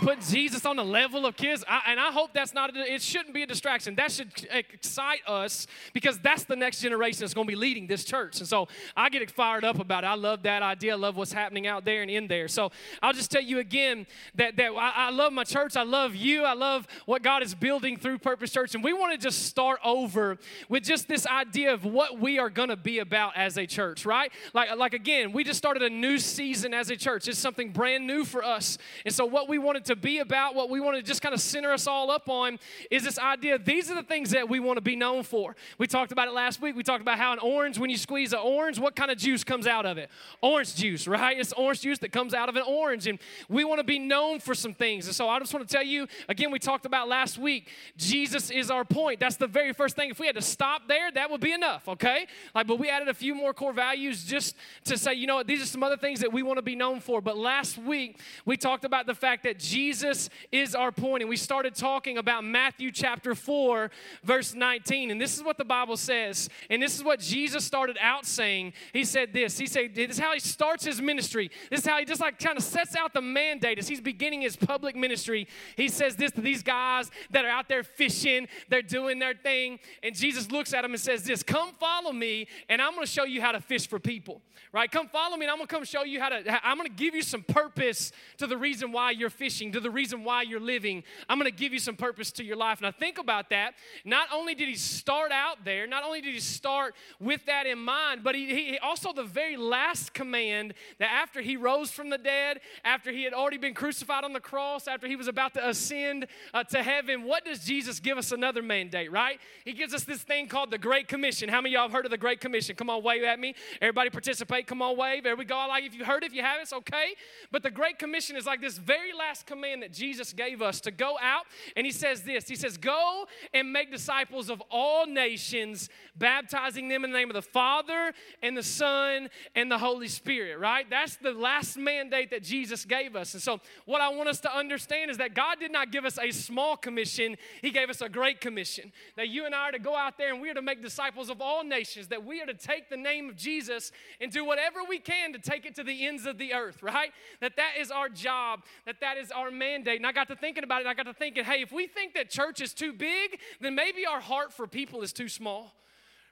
Put 0.00 0.20
Jesus 0.20 0.64
on 0.64 0.76
the 0.76 0.84
level 0.84 1.26
of 1.26 1.36
kids. 1.36 1.64
I, 1.68 1.82
and 1.88 2.00
I 2.00 2.10
hope 2.10 2.32
that's 2.32 2.54
not, 2.54 2.74
a, 2.76 2.92
it 2.92 3.02
shouldn't 3.02 3.34
be 3.34 3.42
a 3.42 3.46
distraction. 3.46 3.94
That 3.96 4.12
should 4.12 4.30
excite 4.50 5.20
us 5.26 5.66
because 5.92 6.18
that's 6.18 6.44
the 6.44 6.56
next 6.56 6.80
generation 6.80 7.20
that's 7.20 7.34
going 7.34 7.46
to 7.46 7.50
be 7.50 7.56
leading 7.56 7.86
this 7.86 8.04
church. 8.04 8.38
And 8.38 8.48
so 8.48 8.68
I 8.96 9.08
get 9.08 9.28
fired 9.30 9.64
up 9.64 9.78
about 9.78 10.04
it. 10.04 10.06
I 10.06 10.14
love 10.14 10.42
that 10.44 10.62
idea. 10.62 10.92
I 10.92 10.96
love 10.96 11.16
what's 11.16 11.32
happening 11.32 11.66
out 11.66 11.84
there 11.84 12.02
and 12.02 12.10
in 12.10 12.28
there. 12.28 12.48
So 12.48 12.70
I'll 13.02 13.12
just 13.12 13.30
tell 13.30 13.42
you 13.42 13.58
again 13.58 14.06
that, 14.36 14.56
that 14.56 14.72
I, 14.72 14.92
I 14.96 15.10
love 15.10 15.32
my 15.32 15.44
church. 15.44 15.76
I 15.76 15.82
love 15.82 16.14
you. 16.14 16.44
I 16.44 16.54
love 16.54 16.86
what 17.06 17.22
God 17.22 17.42
is 17.42 17.54
building 17.54 17.96
through 17.96 18.18
Purpose 18.18 18.52
Church. 18.52 18.74
And 18.74 18.84
we 18.84 18.92
want 18.92 19.12
to 19.12 19.18
just 19.18 19.46
start 19.46 19.80
over 19.84 20.38
with 20.68 20.84
just 20.84 21.08
this 21.08 21.26
idea 21.26 21.72
of 21.74 21.84
what 21.84 22.20
we 22.20 22.38
are 22.38 22.50
going 22.50 22.68
to 22.68 22.76
be 22.76 23.00
about 23.00 23.36
as 23.36 23.58
a 23.58 23.66
church, 23.66 24.06
right? 24.06 24.32
Like, 24.54 24.76
like 24.76 24.94
again, 24.94 25.32
we 25.32 25.44
just 25.44 25.58
started 25.58 25.82
a 25.82 25.90
new 25.90 26.18
season 26.18 26.72
as 26.72 26.90
a 26.90 26.96
church. 26.96 27.28
It's 27.28 27.38
something 27.38 27.72
brand 27.72 28.06
new 28.06 28.24
for 28.24 28.44
us. 28.44 28.78
And 29.04 29.14
so 29.14 29.24
what 29.26 29.48
we 29.48 29.58
wanted 29.58 29.84
to 29.86 29.87
be 29.96 30.18
about, 30.18 30.54
what 30.54 30.70
we 30.70 30.80
want 30.80 30.96
to 30.96 31.02
just 31.02 31.22
kind 31.22 31.34
of 31.34 31.40
center 31.40 31.72
us 31.72 31.86
all 31.86 32.10
up 32.10 32.28
on, 32.28 32.58
is 32.90 33.04
this 33.04 33.18
idea 33.18 33.58
these 33.58 33.90
are 33.90 33.94
the 33.94 34.02
things 34.02 34.30
that 34.30 34.48
we 34.48 34.60
want 34.60 34.76
to 34.76 34.80
be 34.80 34.96
known 34.96 35.22
for. 35.22 35.56
We 35.78 35.86
talked 35.86 36.12
about 36.12 36.28
it 36.28 36.34
last 36.34 36.60
week. 36.60 36.76
We 36.76 36.82
talked 36.82 37.02
about 37.02 37.18
how 37.18 37.32
an 37.32 37.38
orange, 37.38 37.78
when 37.78 37.90
you 37.90 37.96
squeeze 37.96 38.32
an 38.32 38.40
orange, 38.42 38.78
what 38.78 38.96
kind 38.96 39.10
of 39.10 39.18
juice 39.18 39.44
comes 39.44 39.66
out 39.66 39.86
of 39.86 39.98
it? 39.98 40.10
Orange 40.40 40.74
juice, 40.74 41.06
right? 41.06 41.38
It's 41.38 41.52
orange 41.52 41.80
juice 41.80 41.98
that 42.00 42.12
comes 42.12 42.34
out 42.34 42.48
of 42.48 42.56
an 42.56 42.64
orange. 42.66 43.06
And 43.06 43.18
we 43.48 43.64
want 43.64 43.78
to 43.78 43.84
be 43.84 43.98
known 43.98 44.40
for 44.40 44.54
some 44.54 44.74
things. 44.74 45.06
And 45.06 45.14
so 45.14 45.28
I 45.28 45.38
just 45.38 45.52
want 45.52 45.68
to 45.68 45.72
tell 45.72 45.84
you, 45.84 46.06
again, 46.28 46.50
we 46.50 46.58
talked 46.58 46.86
about 46.86 47.08
last 47.08 47.38
week, 47.38 47.68
Jesus 47.96 48.50
is 48.50 48.70
our 48.70 48.84
point. 48.84 49.20
That's 49.20 49.36
the 49.36 49.46
very 49.46 49.72
first 49.72 49.96
thing. 49.96 50.10
If 50.10 50.18
we 50.18 50.26
had 50.26 50.36
to 50.36 50.42
stop 50.42 50.88
there, 50.88 51.10
that 51.12 51.30
would 51.30 51.40
be 51.40 51.52
enough, 51.52 51.88
okay? 51.88 52.26
Like, 52.54 52.66
but 52.66 52.78
we 52.78 52.88
added 52.88 53.08
a 53.08 53.14
few 53.14 53.34
more 53.34 53.52
core 53.54 53.72
values 53.72 54.24
just 54.24 54.56
to 54.84 54.98
say, 54.98 55.14
you 55.14 55.26
know 55.26 55.36
what, 55.36 55.46
these 55.46 55.62
are 55.62 55.66
some 55.66 55.82
other 55.82 55.96
things 55.96 56.20
that 56.20 56.32
we 56.32 56.42
want 56.42 56.58
to 56.58 56.62
be 56.62 56.76
known 56.76 57.00
for. 57.00 57.20
But 57.20 57.36
last 57.36 57.78
week, 57.78 58.20
we 58.44 58.56
talked 58.56 58.84
about 58.84 59.06
the 59.06 59.14
fact 59.14 59.44
that 59.44 59.58
Jesus 59.58 59.77
Jesus 59.78 60.28
is 60.50 60.74
our 60.74 60.90
point. 60.90 61.22
And 61.22 61.30
we 61.30 61.36
started 61.36 61.76
talking 61.76 62.18
about 62.18 62.42
Matthew 62.42 62.90
chapter 62.90 63.36
4, 63.36 63.92
verse 64.24 64.52
19. 64.52 65.12
And 65.12 65.20
this 65.20 65.36
is 65.36 65.44
what 65.44 65.56
the 65.56 65.64
Bible 65.64 65.96
says. 65.96 66.50
And 66.68 66.82
this 66.82 66.96
is 66.96 67.04
what 67.04 67.20
Jesus 67.20 67.64
started 67.64 67.96
out 68.00 68.26
saying. 68.26 68.72
He 68.92 69.04
said 69.04 69.32
this. 69.32 69.56
He 69.56 69.68
said, 69.68 69.94
This 69.94 70.10
is 70.10 70.18
how 70.18 70.34
he 70.34 70.40
starts 70.40 70.84
his 70.84 71.00
ministry. 71.00 71.52
This 71.70 71.80
is 71.82 71.86
how 71.86 71.96
he 72.00 72.04
just 72.04 72.20
like 72.20 72.40
kind 72.40 72.58
of 72.58 72.64
sets 72.64 72.96
out 72.96 73.14
the 73.14 73.22
mandate 73.22 73.78
as 73.78 73.86
he's 73.86 74.00
beginning 74.00 74.40
his 74.40 74.56
public 74.56 74.96
ministry. 74.96 75.46
He 75.76 75.88
says 75.88 76.16
this 76.16 76.32
to 76.32 76.40
these 76.40 76.64
guys 76.64 77.08
that 77.30 77.44
are 77.44 77.50
out 77.50 77.68
there 77.68 77.84
fishing, 77.84 78.48
they're 78.68 78.82
doing 78.82 79.20
their 79.20 79.34
thing. 79.34 79.78
And 80.02 80.12
Jesus 80.12 80.50
looks 80.50 80.74
at 80.74 80.82
them 80.82 80.90
and 80.90 81.00
says, 81.00 81.22
This, 81.22 81.44
come 81.44 81.70
follow 81.78 82.10
me, 82.10 82.48
and 82.68 82.82
I'm 82.82 82.94
going 82.94 83.06
to 83.06 83.12
show 83.12 83.24
you 83.24 83.40
how 83.40 83.52
to 83.52 83.60
fish 83.60 83.86
for 83.86 84.00
people. 84.00 84.42
Right? 84.72 84.90
Come 84.90 85.06
follow 85.06 85.36
me, 85.36 85.44
and 85.44 85.52
I'm 85.52 85.58
going 85.58 85.68
to 85.68 85.74
come 85.74 85.84
show 85.84 86.02
you 86.02 86.20
how 86.20 86.30
to, 86.30 86.66
I'm 86.66 86.76
going 86.76 86.90
to 86.90 86.96
give 86.96 87.14
you 87.14 87.22
some 87.22 87.44
purpose 87.44 88.10
to 88.38 88.48
the 88.48 88.56
reason 88.56 88.90
why 88.90 89.12
you're 89.12 89.30
fishing, 89.30 89.67
to 89.72 89.80
the 89.80 89.90
reason 89.90 90.24
why 90.24 90.42
you're 90.42 90.60
living. 90.60 91.04
I'm 91.28 91.38
going 91.38 91.50
to 91.50 91.56
give 91.56 91.72
you 91.72 91.78
some 91.78 91.96
purpose 91.96 92.32
to 92.32 92.44
your 92.44 92.56
life. 92.56 92.80
Now, 92.80 92.90
think 92.90 93.18
about 93.18 93.50
that. 93.50 93.74
Not 94.04 94.28
only 94.32 94.54
did 94.54 94.68
he 94.68 94.74
start 94.74 95.32
out 95.32 95.64
there, 95.64 95.86
not 95.86 96.04
only 96.04 96.20
did 96.20 96.34
he 96.34 96.40
start 96.40 96.94
with 97.20 97.44
that 97.46 97.66
in 97.66 97.78
mind, 97.78 98.22
but 98.22 98.34
he, 98.34 98.46
he 98.46 98.78
also 98.78 99.12
the 99.12 99.24
very 99.24 99.56
last 99.56 100.12
command 100.14 100.74
that 100.98 101.10
after 101.10 101.40
he 101.40 101.56
rose 101.56 101.90
from 101.90 102.10
the 102.10 102.18
dead, 102.18 102.60
after 102.84 103.10
he 103.10 103.24
had 103.24 103.32
already 103.32 103.58
been 103.58 103.74
crucified 103.74 104.24
on 104.24 104.32
the 104.32 104.40
cross, 104.40 104.88
after 104.88 105.06
he 105.06 105.16
was 105.16 105.28
about 105.28 105.54
to 105.54 105.68
ascend 105.68 106.26
uh, 106.54 106.64
to 106.64 106.82
heaven, 106.82 107.24
what 107.24 107.44
does 107.44 107.64
Jesus 107.64 108.00
give 108.00 108.18
us 108.18 108.32
another 108.32 108.62
mandate, 108.62 109.10
right? 109.10 109.40
He 109.64 109.72
gives 109.72 109.94
us 109.94 110.04
this 110.04 110.22
thing 110.22 110.48
called 110.48 110.70
the 110.70 110.78
Great 110.78 111.08
Commission. 111.08 111.48
How 111.48 111.60
many 111.60 111.74
y'all 111.74 111.82
have 111.82 111.92
heard 111.92 112.04
of 112.04 112.10
the 112.10 112.18
Great 112.18 112.40
Commission? 112.40 112.76
Come 112.76 112.90
on, 112.90 113.02
wave 113.02 113.24
at 113.24 113.38
me. 113.40 113.54
Everybody 113.80 114.10
participate. 114.10 114.66
Come 114.66 114.82
on, 114.82 114.96
wave. 114.96 115.24
There 115.24 115.36
we 115.36 115.44
go. 115.44 115.56
I 115.56 115.66
Like 115.66 115.84
if 115.84 115.94
you 115.94 116.04
heard 116.04 116.24
if 116.24 116.32
you 116.32 116.42
haven't, 116.42 116.62
it's 116.62 116.72
okay. 116.72 117.14
But 117.50 117.62
the 117.62 117.70
Great 117.70 117.98
Commission 117.98 118.36
is 118.36 118.46
like 118.46 118.60
this 118.60 118.78
very 118.78 119.12
last 119.12 119.46
command 119.48 119.82
that 119.82 119.92
Jesus 119.92 120.32
gave 120.32 120.62
us 120.62 120.80
to 120.82 120.90
go 120.90 121.16
out. 121.20 121.46
And 121.76 121.86
he 121.86 121.92
says 121.92 122.22
this 122.22 122.48
He 122.48 122.54
says, 122.54 122.76
Go 122.76 123.26
and 123.52 123.72
make 123.72 123.90
disciples 123.90 124.50
of 124.50 124.62
all 124.70 125.06
nations, 125.06 125.88
baptizing 126.16 126.88
them 126.88 127.04
in 127.04 127.10
the 127.10 127.18
name 127.18 127.30
of 127.30 127.34
the 127.34 127.42
Father 127.42 128.12
and 128.42 128.56
the 128.56 128.62
Son 128.62 129.28
and 129.54 129.70
the 129.70 129.78
Holy 129.78 130.08
Spirit, 130.08 130.58
right? 130.58 130.88
That's 130.88 131.16
the 131.16 131.32
last 131.32 131.76
mandate 131.76 132.30
that 132.30 132.42
Jesus 132.42 132.84
gave 132.84 133.16
us. 133.16 133.34
And 133.34 133.42
so, 133.42 133.60
what 133.86 134.00
I 134.00 134.10
want 134.10 134.28
us 134.28 134.40
to 134.40 134.54
understand 134.54 135.10
is 135.10 135.16
that 135.16 135.34
God 135.34 135.58
did 135.58 135.72
not 135.72 135.90
give 135.90 136.04
us 136.04 136.18
a 136.18 136.30
small 136.30 136.76
commission, 136.76 137.36
He 137.62 137.70
gave 137.70 137.90
us 137.90 138.00
a 138.00 138.08
great 138.08 138.40
commission. 138.40 138.92
That 139.16 139.28
you 139.28 139.46
and 139.46 139.54
I 139.54 139.68
are 139.68 139.72
to 139.72 139.78
go 139.78 139.96
out 139.96 140.18
there 140.18 140.32
and 140.32 140.42
we 140.42 140.50
are 140.50 140.54
to 140.54 140.62
make 140.62 140.82
disciples 140.82 141.30
of 141.30 141.40
all 141.40 141.64
nations, 141.64 142.08
that 142.08 142.24
we 142.24 142.40
are 142.42 142.46
to 142.46 142.54
take 142.54 142.90
the 142.90 142.96
name 142.96 143.28
of 143.28 143.36
Jesus 143.36 143.90
and 144.20 144.30
do 144.30 144.44
whatever 144.44 144.80
we 144.88 144.98
can 144.98 145.32
to 145.32 145.38
take 145.38 145.64
it 145.64 145.74
to 145.76 145.84
the 145.84 146.06
ends 146.06 146.26
of 146.26 146.38
the 146.38 146.54
earth, 146.54 146.82
right? 146.82 147.12
That 147.40 147.56
that 147.56 147.72
is 147.78 147.90
our 147.90 148.08
job, 148.08 148.62
that 148.86 149.00
that 149.00 149.16
is 149.16 149.30
our 149.38 149.50
mandate. 149.50 149.96
And 149.96 150.06
I 150.06 150.12
got 150.12 150.28
to 150.28 150.36
thinking 150.36 150.64
about 150.64 150.80
it, 150.80 150.86
I 150.86 150.94
got 150.94 151.04
to 151.04 151.14
thinking, 151.14 151.44
hey, 151.44 151.62
if 151.62 151.72
we 151.72 151.86
think 151.86 152.14
that 152.14 152.30
church 152.30 152.60
is 152.60 152.74
too 152.74 152.92
big, 152.92 153.38
then 153.60 153.74
maybe 153.74 154.06
our 154.06 154.20
heart 154.20 154.52
for 154.52 154.66
people 154.66 155.02
is 155.02 155.12
too 155.12 155.28
small. 155.28 155.72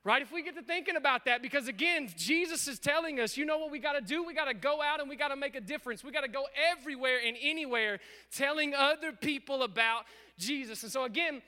Right? 0.05 0.23
If 0.23 0.31
we 0.31 0.43
get 0.45 0.55
to 0.55 0.63
thinking 0.63 0.95
about 0.95 1.25
that, 1.25 1.43
because 1.43 1.67
again, 1.67 2.09
Jesus 2.17 2.69
is 2.69 2.79
telling 2.79 3.19
us, 3.19 3.37
you 3.37 3.45
know 3.45 3.59
what 3.59 3.73
we 3.73 3.81
got 3.81 3.95
to 3.95 4.01
do? 4.01 4.25
We 4.25 4.35
got 4.35 4.45
to 4.45 4.55
go 4.55 4.81
out 4.81 5.01
and 5.01 5.09
we 5.09 5.17
got 5.17 5.29
to 5.29 5.37
make 5.37 5.57
a 5.57 5.61
difference. 5.61 6.05
We 6.05 6.13
got 6.13 6.21
to 6.21 6.29
go 6.29 6.45
everywhere 6.71 7.19
and 7.27 7.37
anywhere 7.43 7.99
telling 8.31 8.73
other 8.73 9.11
people 9.11 9.65
about 9.65 10.05
Jesus. 10.39 10.85
And 10.85 10.93
so, 10.93 11.03
again, 11.03 11.43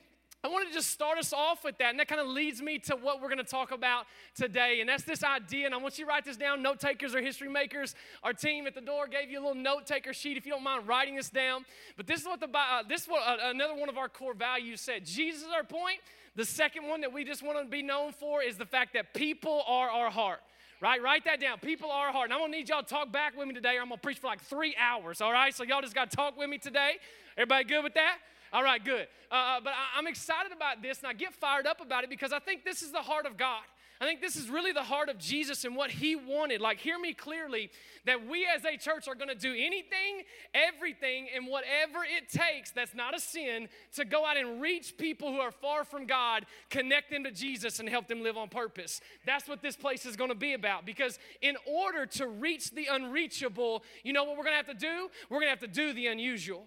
I 0.45 0.49
want 0.49 0.69
to 0.69 0.73
just 0.73 0.91
start 0.91 1.19
us 1.19 1.33
off 1.33 1.65
with 1.65 1.79
that. 1.79 1.91
And 1.91 1.99
that 1.99 2.07
kind 2.07 2.21
of 2.21 2.29
leads 2.29 2.63
me 2.63 2.79
to 2.81 2.95
what 2.95 3.21
we're 3.21 3.29
going 3.29 3.39
to 3.39 3.45
talk 3.45 3.73
about 3.73 4.07
today. 4.37 4.79
And 4.81 4.89
that's 4.89 5.03
this 5.03 5.25
idea. 5.25 5.67
And 5.67 5.75
I 5.75 5.79
want 5.79 5.99
you 5.99 6.05
to 6.05 6.09
write 6.09 6.25
this 6.25 6.37
down. 6.37 6.63
Note 6.63 6.79
takers 6.79 7.13
or 7.13 7.21
history 7.21 7.49
makers. 7.49 7.97
Our 8.23 8.33
team 8.33 8.69
at 8.69 8.75
the 8.75 8.81
door 8.81 9.09
gave 9.09 9.31
you 9.31 9.41
a 9.41 9.43
little 9.45 9.61
note 9.61 9.87
taker 9.87 10.13
sheet 10.13 10.37
if 10.37 10.47
you 10.47 10.53
don't 10.53 10.63
mind 10.63 10.87
writing 10.87 11.17
this 11.17 11.29
down. 11.29 11.65
But 11.97 12.07
this 12.07 12.21
is 12.21 12.27
what 12.27 12.39
the 12.39 12.49
uh, 12.57 12.85
this 12.89 13.03
is 13.03 13.09
what 13.09 13.23
uh, 13.27 13.51
another 13.51 13.75
one 13.75 13.89
of 13.89 13.99
our 13.99 14.09
core 14.09 14.35
values 14.35 14.81
said. 14.81 15.05
Jesus 15.05 15.43
is 15.43 15.49
our 15.53 15.65
point. 15.65 15.99
The 16.37 16.45
second 16.45 16.87
one 16.87 17.01
that 17.01 17.13
we 17.13 17.25
just 17.25 17.43
want 17.43 17.59
to 17.59 17.69
be 17.69 17.83
known 17.83 18.13
for 18.13 18.41
is 18.41 18.57
the 18.57 18.67
fact 18.67 18.95
that 18.95 19.15
people 19.15 19.65
are 19.67 19.91
our 19.91 20.11
heart 20.11 20.41
right? 20.81 21.03
Write 21.03 21.25
that 21.25 21.41
down. 21.41 21.59
People 21.59 21.91
are 21.91 22.13
hard. 22.13 22.31
And 22.31 22.41
I'm 22.41 22.53
to 22.53 22.57
need 22.57 22.69
y'all 22.69 22.85
to 22.85 22.89
talk 22.89 23.11
back 23.11 23.37
with 23.37 23.49
me 23.49 23.53
today, 23.53 23.77
or 23.79 23.83
I'm 23.83 23.89
to 23.91 23.97
preach 23.97 24.19
for 24.19 24.29
like 24.29 24.41
three 24.43 24.77
hours, 24.79 25.21
all 25.21 25.33
right? 25.33 25.53
So 25.53 25.65
y'all 25.65 25.83
just 25.83 25.93
got 25.93 26.09
to 26.09 26.17
talk 26.17 26.39
with 26.39 26.49
me 26.49 26.57
today. 26.57 26.99
Everybody 27.37 27.65
good 27.65 27.83
with 27.83 27.95
that? 27.95 28.19
All 28.53 28.63
right, 28.63 28.83
good. 28.85 29.07
Uh, 29.31 29.35
uh 29.35 29.61
but 29.61 29.73
I, 29.73 29.99
I'm 29.99 30.07
excited 30.07 30.53
about 30.53 30.83
this, 30.83 30.99
and 30.99 31.09
I 31.09 31.13
get 31.13 31.35
fired 31.35 31.67
up 31.67 31.81
about 31.81 32.05
it 32.05 32.11
because 32.11 32.33
I 32.33 32.39
think 32.39 32.65
this 32.65 32.83
is 32.83 32.93
the 32.93 33.03
heart 33.03 33.27
of 33.27 33.37
God. 33.37 33.63
I 34.01 34.05
think 34.05 34.21
this 34.21 34.37
is 34.37 34.49
really 34.49 34.71
the 34.71 34.85
heart 34.85 35.09
of 35.09 35.19
Jesus 35.19 35.65
and 35.65 35.75
what 35.75 35.91
he 35.91 36.15
wanted. 36.15 36.61
Like, 36.61 36.79
hear 36.79 36.99
me 37.01 37.13
clearly 37.13 37.71
that 38.07 38.29
we 38.29 38.47
as 38.47 38.65
a 38.65 38.77
church 38.77 39.09
are 39.09 39.17
going 39.17 39.29
to 39.29 39.35
do 39.35 39.51
anything, 39.51 40.23
everything, 40.55 41.27
and 41.35 41.49
whatever 41.49 42.05
it 42.05 42.31
takes 42.31 42.71
that's 42.71 42.95
not 42.95 43.17
a 43.17 43.21
sin 43.21 43.69
to 43.97 44.05
go 44.05 44.25
out 44.25 44.37
and 44.37 44.63
reach 44.63 44.97
people 44.99 45.33
who 45.33 45.41
are 45.41 45.51
far 45.51 45.85
from 45.85 46.07
God, 46.07 46.47
connect 46.71 47.11
them 47.11 47.25
to 47.25 47.33
Jesus, 47.33 47.81
and 47.81 47.89
help 47.89 48.07
them 48.07 48.23
live 48.23 48.37
on 48.37 48.49
purpose. 48.49 49.01
That's 49.27 49.49
what 49.49 49.63
this 49.63 49.77
place 49.77 50.07
is 50.07 50.15
going 50.15 50.31
to 50.31 50.37
be 50.37 50.53
about. 50.53 50.87
Because 50.87 51.19
in 51.43 51.57
order 51.67 52.07
to 52.07 52.29
reach 52.29 52.71
the 52.71 52.87
unreachable, 52.89 53.83
you 54.05 54.13
know 54.13 54.23
what 54.23 54.37
we're 54.37 54.45
going 54.45 54.61
to 54.61 54.65
have 54.65 54.79
to 54.79 54.87
do? 54.87 55.11
We're 55.29 55.41
going 55.41 55.53
to 55.53 55.61
have 55.61 55.61
to 55.61 55.67
do 55.67 55.93
the 55.93 56.07
unusual 56.07 56.67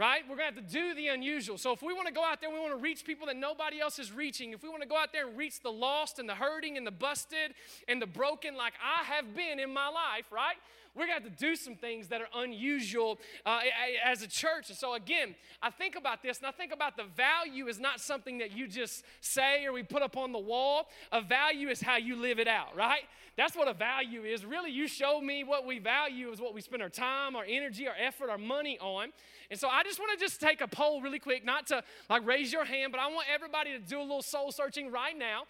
right? 0.00 0.22
We're 0.26 0.36
going 0.36 0.48
to 0.48 0.54
have 0.54 0.66
to 0.66 0.72
do 0.72 0.94
the 0.94 1.08
unusual. 1.08 1.58
So 1.58 1.72
if 1.72 1.82
we 1.82 1.92
want 1.92 2.08
to 2.08 2.14
go 2.14 2.24
out 2.24 2.40
there, 2.40 2.48
we 2.48 2.58
want 2.58 2.72
to 2.72 2.82
reach 2.82 3.04
people 3.04 3.26
that 3.26 3.36
nobody 3.36 3.80
else 3.80 3.98
is 3.98 4.10
reaching. 4.10 4.54
If 4.54 4.62
we 4.62 4.70
want 4.70 4.80
to 4.80 4.88
go 4.88 4.96
out 4.96 5.12
there 5.12 5.28
and 5.28 5.36
reach 5.36 5.60
the 5.60 5.70
lost 5.70 6.18
and 6.18 6.26
the 6.26 6.34
hurting 6.34 6.78
and 6.78 6.86
the 6.86 6.90
busted 6.90 7.52
and 7.86 8.00
the 8.00 8.06
broken, 8.06 8.56
like 8.56 8.72
I 8.82 9.04
have 9.04 9.36
been 9.36 9.60
in 9.60 9.74
my 9.74 9.88
life, 9.88 10.32
right? 10.32 10.56
we're 10.94 11.06
going 11.06 11.18
to 11.18 11.24
have 11.24 11.38
to 11.38 11.44
do 11.44 11.54
some 11.54 11.76
things 11.76 12.08
that 12.08 12.20
are 12.20 12.42
unusual 12.42 13.18
uh, 13.46 13.60
as 14.04 14.22
a 14.22 14.28
church. 14.28 14.70
And 14.70 14.76
so, 14.76 14.94
again, 14.94 15.34
I 15.62 15.70
think 15.70 15.96
about 15.96 16.22
this 16.22 16.38
and 16.38 16.46
I 16.46 16.50
think 16.50 16.72
about 16.72 16.96
the 16.96 17.04
value 17.04 17.68
is 17.68 17.78
not 17.78 18.00
something 18.00 18.38
that 18.38 18.52
you 18.52 18.66
just 18.66 19.04
say 19.20 19.64
or 19.66 19.72
we 19.72 19.82
put 19.82 20.02
up 20.02 20.16
on 20.16 20.32
the 20.32 20.38
wall. 20.38 20.88
A 21.12 21.20
value 21.20 21.68
is 21.68 21.80
how 21.80 21.96
you 21.96 22.16
live 22.16 22.38
it 22.38 22.48
out, 22.48 22.74
right? 22.76 23.02
That's 23.40 23.56
what 23.56 23.68
a 23.68 23.72
value 23.72 24.24
is. 24.24 24.44
Really, 24.44 24.70
you 24.70 24.86
show 24.86 25.18
me 25.18 25.44
what 25.44 25.64
we 25.64 25.78
value 25.78 26.30
is 26.30 26.42
what 26.42 26.52
we 26.52 26.60
spend 26.60 26.82
our 26.82 26.90
time, 26.90 27.34
our 27.34 27.46
energy, 27.48 27.88
our 27.88 27.94
effort, 27.98 28.28
our 28.28 28.36
money 28.36 28.78
on. 28.80 29.14
And 29.50 29.58
so 29.58 29.66
I 29.66 29.82
just 29.82 29.98
want 29.98 30.12
to 30.12 30.22
just 30.22 30.42
take 30.42 30.60
a 30.60 30.68
poll 30.68 31.00
really 31.00 31.18
quick, 31.18 31.42
not 31.42 31.66
to 31.68 31.82
like 32.10 32.26
raise 32.26 32.52
your 32.52 32.66
hand, 32.66 32.92
but 32.92 33.00
I 33.00 33.06
want 33.06 33.28
everybody 33.34 33.72
to 33.72 33.78
do 33.78 33.98
a 33.98 34.02
little 34.02 34.20
soul 34.20 34.52
searching 34.52 34.92
right 34.92 35.16
now. 35.18 35.44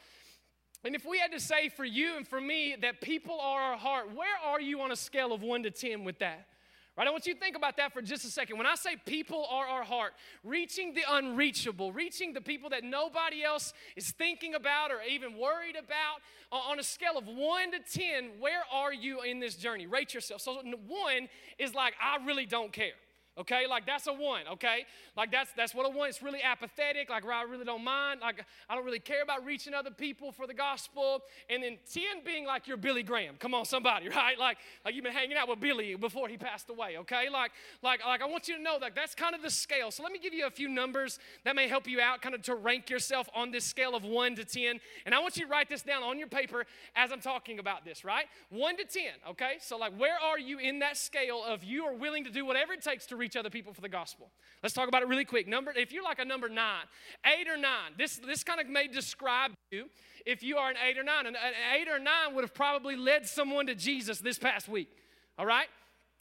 And 0.85 0.95
if 0.95 1.05
we 1.05 1.19
had 1.19 1.33
to 1.33 1.41
say 1.41 1.69
for 1.69 1.85
you 1.85 2.17
and 2.17 2.29
for 2.29 2.41
me 2.41 2.77
that 2.81 3.01
people 3.01 3.41
are 3.41 3.61
our 3.61 3.77
heart, 3.77 4.15
where 4.15 4.39
are 4.47 4.61
you 4.61 4.81
on 4.83 4.93
a 4.93 4.97
scale 4.97 5.33
of 5.33 5.43
one 5.43 5.65
to 5.65 5.73
10 5.73 6.05
with 6.05 6.21
that? 6.21 6.47
Right? 7.01 7.09
I 7.09 7.13
want 7.13 7.27
you 7.27 7.33
to 7.33 7.41
think 7.41 7.57
about 7.57 7.79
that 7.79 7.95
for 7.95 8.03
just 8.03 8.27
a 8.27 8.29
second. 8.29 8.59
When 8.59 8.67
I 8.67 8.75
say 8.75 8.95
people 9.07 9.47
are 9.51 9.67
our 9.67 9.85
heart, 9.85 10.13
reaching 10.45 10.93
the 10.93 11.01
unreachable, 11.09 11.93
reaching 11.93 12.35
the 12.35 12.43
people 12.43 12.69
that 12.69 12.85
nobody 12.85 13.43
else 13.43 13.73
is 13.97 14.11
thinking 14.11 14.55
about 14.55 14.91
or 14.91 15.01
even 15.09 15.39
worried 15.39 15.77
about, 15.77 16.21
uh, 16.53 16.57
on 16.57 16.79
a 16.79 16.83
scale 16.83 17.17
of 17.17 17.27
one 17.27 17.71
to 17.73 17.79
10, 17.79 18.33
where 18.39 18.65
are 18.71 18.93
you 18.93 19.23
in 19.23 19.41
this 19.41 19.55
journey? 19.55 19.87
Rate 19.87 20.13
yourself. 20.13 20.43
So, 20.43 20.57
one 20.87 21.31
is 21.59 21.75
like, 21.75 21.95
I 22.03 22.23
really 22.27 22.45
don't 22.45 22.71
care 22.71 22.93
okay 23.39 23.67
like 23.69 23.87
that's 23.87 24.07
a 24.07 24.13
one 24.13 24.43
okay? 24.53 24.85
Like 25.17 25.31
that's 25.31 25.53
that's 25.53 25.75
what 25.75 25.87
a 25.87 25.91
one 25.91 26.09
it's 26.09 26.23
really 26.23 26.43
apathetic 26.43 27.11
like 27.11 27.25
i 27.25 27.43
really 27.43 27.65
don't 27.65 27.85
mind 27.85 28.21
like 28.21 28.45
i 28.69 28.75
don't 28.75 28.85
really 28.85 28.99
care 28.99 29.23
about 29.23 29.45
reaching 29.45 29.75
other 29.75 29.91
people 29.91 30.33
for 30.33 30.47
the 30.47 30.55
gospel. 30.55 31.23
And 31.49 31.63
then 31.63 31.79
10 31.93 32.03
being 32.25 32.47
like 32.47 32.67
you're 32.67 32.77
billy 32.77 33.03
graham. 33.03 33.37
Come 33.39 33.55
on 33.55 33.65
somebody 33.65 34.09
right? 34.21 34.39
Like 34.39 34.59
like 34.85 34.95
you've 34.95 35.05
been 35.05 35.13
hanging 35.13 35.37
out 35.37 35.49
with 35.49 35.61
billy 35.61 35.95
before 35.95 36.29
he 36.29 36.37
passed 36.37 36.69
away 36.71 36.97
okay? 36.99 37.29
Like 37.31 37.53
like 37.83 38.05
like 38.05 38.23
i 38.23 38.27
want 38.27 38.49
you 38.49 38.57
to 38.57 38.63
know 38.63 38.79
that 38.81 38.95
that's 38.95 39.15
kind 39.15 39.35
of 39.35 39.43
the 39.43 39.51
scale. 39.51 39.91
So 39.91 40.03
let 40.03 40.13
me 40.13 40.19
give 40.19 40.35
you 40.35 40.47
a 40.47 40.51
few 40.51 40.69
numbers 40.69 41.19
that 41.45 41.57
may 41.57 41.69
help 41.69 41.87
you 41.87 42.01
out 42.01 42.23
kind 42.23 42.35
of 42.35 42.43
to 42.43 42.55
rank 42.55 42.91
yourself 42.91 43.29
on 43.35 43.51
this 43.51 43.65
scale 43.65 43.95
of 43.95 44.05
1 44.05 44.37
to 44.37 44.45
10 44.45 44.81
and 45.07 45.15
i 45.15 45.19
want 45.19 45.37
you 45.37 45.45
to 45.45 45.51
write 45.51 45.69
this 45.69 45.83
down 45.83 46.03
on 46.03 46.19
your 46.19 46.29
paper 46.29 46.67
as 46.97 47.13
i'm 47.13 47.21
talking 47.21 47.59
about 47.59 47.85
this 47.85 48.05
right? 48.05 48.27
1 48.51 48.77
to 48.77 48.85
10 48.85 49.03
okay? 49.31 49.55
So 49.61 49.77
like 49.77 49.97
where 49.99 50.19
are 50.19 50.39
you 50.39 50.59
in 50.59 50.81
that 50.81 50.97
scale 50.97 51.43
of 51.47 51.65
you 51.65 51.85
are 51.85 51.95
willing 51.95 52.25
to 52.25 52.31
do 52.31 52.45
whatever 52.45 52.73
it 52.73 52.83
takes 52.83 53.07
to 53.07 53.17
reach 53.17 53.30
reach 53.31 53.39
other 53.39 53.51
people 53.51 53.73
for 53.73 53.81
the 53.81 53.89
gospel. 53.89 54.31
Let's 54.63 54.75
talk 54.75 54.89
about 54.89 55.03
it 55.03 55.09
really 55.09 55.25
quick. 55.25 55.47
Number, 55.47 55.73
if 55.77 55.93
you're 55.93 56.03
like 56.03 56.19
a 56.19 56.25
number 56.25 56.49
nine, 56.49 56.85
eight 57.25 57.49
or 57.49 57.57
nine, 57.57 57.93
this, 57.97 58.17
this 58.17 58.43
kind 58.43 58.61
of 58.61 58.69
may 58.69 58.89
describe 58.89 59.53
you 59.71 59.85
if 60.27 60.43
you 60.43 60.57
are 60.57 60.71
an 60.71 60.77
eight 60.85 60.99
or 60.99 61.05
nine. 61.05 61.27
An, 61.27 61.37
an 61.37 61.53
eight 61.81 61.89
or 61.89 62.01
nine 62.01 62.35
would 62.35 62.43
have 62.43 62.55
probably 62.55 62.97
led 62.97 63.27
someone 63.27 63.67
to 63.67 63.77
Jesus 63.77 64.19
this 64.19 64.37
past 64.37 64.69
week. 64.69 64.89
All 65.39 65.47
right? 65.47 65.69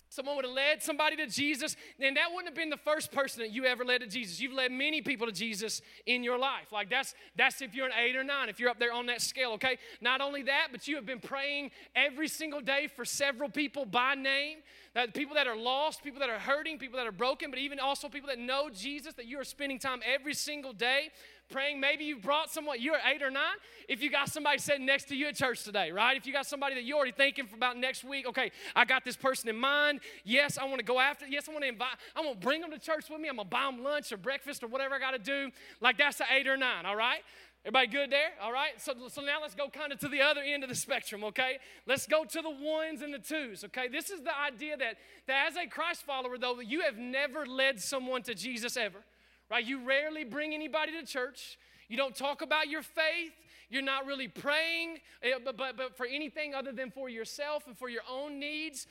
Someone 0.09 0.35
would 0.35 0.45
have 0.45 0.53
led 0.53 0.83
somebody 0.83 1.15
to 1.17 1.27
Jesus, 1.27 1.75
then 1.97 2.15
that 2.15 2.27
wouldn't 2.31 2.47
have 2.47 2.55
been 2.55 2.69
the 2.69 2.77
first 2.77 3.11
person 3.11 3.41
that 3.41 3.51
you 3.51 3.65
ever 3.65 3.85
led 3.85 4.01
to 4.01 4.07
Jesus. 4.07 4.39
You've 4.39 4.53
led 4.53 4.71
many 4.71 5.01
people 5.01 5.27
to 5.27 5.33
Jesus 5.33 5.81
in 6.05 6.23
your 6.23 6.37
life. 6.37 6.71
Like 6.71 6.89
that's 6.89 7.13
that's 7.37 7.61
if 7.61 7.73
you're 7.73 7.85
an 7.85 7.93
eight 7.97 8.15
or 8.15 8.23
nine, 8.23 8.49
if 8.49 8.59
you're 8.59 8.69
up 8.69 8.79
there 8.79 8.91
on 8.91 9.05
that 9.05 9.21
scale, 9.21 9.51
okay? 9.53 9.77
Not 10.01 10.21
only 10.21 10.43
that, 10.43 10.69
but 10.71 10.87
you 10.87 10.95
have 10.95 11.05
been 11.05 11.19
praying 11.19 11.71
every 11.95 12.27
single 12.27 12.61
day 12.61 12.87
for 12.87 13.05
several 13.05 13.49
people 13.49 13.85
by 13.85 14.15
name. 14.15 14.57
That 14.95 15.13
people 15.13 15.35
that 15.35 15.45
are 15.45 15.55
lost, 15.55 16.03
people 16.03 16.19
that 16.19 16.29
are 16.29 16.39
hurting, 16.39 16.79
people 16.79 16.97
that 16.97 17.05
are 17.05 17.11
broken, 17.11 17.51
but 17.51 17.59
even 17.59 17.79
also 17.79 18.09
people 18.09 18.27
that 18.29 18.39
know 18.39 18.69
Jesus, 18.69 19.13
that 19.13 19.25
you 19.25 19.39
are 19.39 19.43
spending 19.43 19.77
time 19.77 19.99
every 20.03 20.33
single 20.33 20.73
day 20.73 21.11
praying. 21.49 21.79
Maybe 21.79 22.05
you 22.05 22.17
brought 22.17 22.49
someone, 22.49 22.81
you're 22.81 22.97
eight 23.05 23.21
or 23.21 23.31
nine. 23.31 23.55
If 23.87 24.01
you 24.01 24.09
got 24.09 24.29
somebody 24.29 24.59
sitting 24.59 24.85
next 24.85 25.05
to 25.05 25.15
you 25.15 25.27
at 25.27 25.35
church 25.35 25.63
today, 25.63 25.91
right? 25.91 26.15
If 26.15 26.25
you 26.25 26.33
got 26.33 26.45
somebody 26.45 26.75
that 26.75 26.83
you're 26.83 26.97
already 26.97 27.11
thinking 27.11 27.47
about 27.53 27.77
next 27.77 28.03
week, 28.03 28.27
okay, 28.27 28.51
I 28.75 28.85
got 28.85 29.03
this 29.03 29.15
person 29.15 29.49
in 29.49 29.55
mind. 29.57 30.01
Yes, 30.23 30.57
I 30.57 30.65
want 30.65 30.79
to 30.79 30.85
go 30.85 30.99
after. 30.99 31.25
Yes, 31.27 31.49
I 31.49 31.51
want 31.51 31.63
to 31.63 31.69
invite. 31.69 31.95
I'm 32.15 32.23
gonna 32.23 32.35
bring 32.35 32.61
them 32.61 32.71
to 32.71 32.79
church 32.79 33.09
with 33.09 33.19
me. 33.19 33.29
I'm 33.29 33.37
gonna 33.37 33.49
buy 33.49 33.65
them 33.65 33.83
lunch 33.83 34.11
or 34.11 34.17
breakfast 34.17 34.63
or 34.63 34.67
whatever 34.67 34.95
I 34.95 34.99
got 34.99 35.11
to 35.11 35.19
do. 35.19 35.51
Like 35.81 35.97
that's 35.97 36.19
an 36.19 36.27
eight 36.31 36.47
or 36.47 36.57
nine. 36.57 36.85
All 36.85 36.95
right. 36.95 37.21
Everybody 37.65 37.87
good 37.87 38.09
there? 38.09 38.29
All 38.41 38.53
right. 38.53 38.79
So, 38.81 38.93
so 39.09 39.21
now 39.21 39.41
let's 39.41 39.53
go 39.53 39.67
kind 39.67 39.91
of 39.91 39.99
to 39.99 40.07
the 40.07 40.21
other 40.21 40.41
end 40.41 40.63
of 40.63 40.69
the 40.69 40.75
spectrum, 40.75 41.25
okay? 41.25 41.59
Let's 41.85 42.07
go 42.07 42.23
to 42.23 42.41
the 42.41 42.49
ones 42.49 43.01
and 43.01 43.13
the 43.13 43.19
twos, 43.19 43.65
okay? 43.65 43.89
This 43.89 44.09
is 44.09 44.21
the 44.21 44.31
idea 44.39 44.77
that, 44.77 44.95
that 45.27 45.47
as 45.49 45.57
a 45.57 45.67
Christ 45.67 46.03
follower, 46.03 46.37
though, 46.37 46.61
you 46.61 46.81
have 46.81 46.97
never 46.97 47.45
led 47.45 47.81
someone 47.81 48.23
to 48.23 48.33
Jesus 48.33 48.77
ever 48.77 49.03
right? 49.49 49.65
You 49.65 49.83
rarely 49.83 50.23
bring 50.23 50.53
anybody 50.53 50.91
to 50.99 51.05
church. 51.05 51.57
You 51.87 51.97
don't 51.97 52.15
talk 52.15 52.41
about 52.41 52.67
your 52.67 52.81
faith. 52.81 53.33
You're 53.69 53.83
not 53.83 54.05
really 54.05 54.27
praying, 54.27 54.97
eh, 55.21 55.33
but, 55.43 55.55
but, 55.55 55.77
but 55.77 55.95
for 55.95 56.05
anything 56.05 56.55
other 56.55 56.71
than 56.71 56.89
for 56.89 57.07
yourself 57.07 57.67
and 57.67 57.77
for 57.77 57.89
your 57.89 58.01
own 58.09 58.39
needs. 58.39 58.87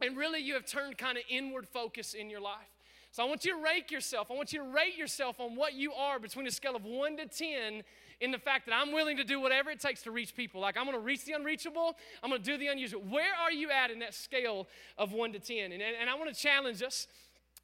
And 0.00 0.16
really, 0.16 0.40
you 0.40 0.54
have 0.54 0.66
turned 0.66 0.98
kind 0.98 1.16
of 1.16 1.24
inward 1.28 1.68
focus 1.68 2.14
in 2.14 2.28
your 2.28 2.40
life. 2.40 2.66
So 3.12 3.22
I 3.22 3.26
want 3.26 3.44
you 3.44 3.56
to 3.56 3.62
rate 3.62 3.90
yourself. 3.90 4.30
I 4.30 4.34
want 4.34 4.52
you 4.52 4.58
to 4.58 4.68
rate 4.68 4.96
yourself 4.96 5.40
on 5.40 5.56
what 5.56 5.74
you 5.74 5.92
are 5.92 6.18
between 6.18 6.46
a 6.46 6.50
scale 6.50 6.76
of 6.76 6.84
one 6.84 7.16
to 7.16 7.26
10 7.26 7.82
in 8.20 8.30
the 8.30 8.38
fact 8.38 8.66
that 8.66 8.74
I'm 8.74 8.92
willing 8.92 9.16
to 9.16 9.24
do 9.24 9.40
whatever 9.40 9.70
it 9.70 9.80
takes 9.80 10.02
to 10.02 10.10
reach 10.10 10.36
people. 10.36 10.60
Like 10.60 10.76
I'm 10.76 10.84
going 10.84 10.96
to 10.96 11.02
reach 11.02 11.24
the 11.24 11.32
unreachable, 11.32 11.96
I'm 12.22 12.30
going 12.30 12.42
to 12.42 12.50
do 12.50 12.58
the 12.58 12.66
unusual. 12.66 13.00
Where 13.02 13.34
are 13.40 13.52
you 13.52 13.70
at 13.70 13.90
in 13.90 14.00
that 14.00 14.12
scale 14.14 14.66
of 14.98 15.12
one 15.12 15.32
to 15.32 15.38
10? 15.38 15.72
And, 15.72 15.82
and 15.82 16.10
I 16.10 16.14
want 16.14 16.34
to 16.34 16.38
challenge 16.38 16.82
us 16.82 17.06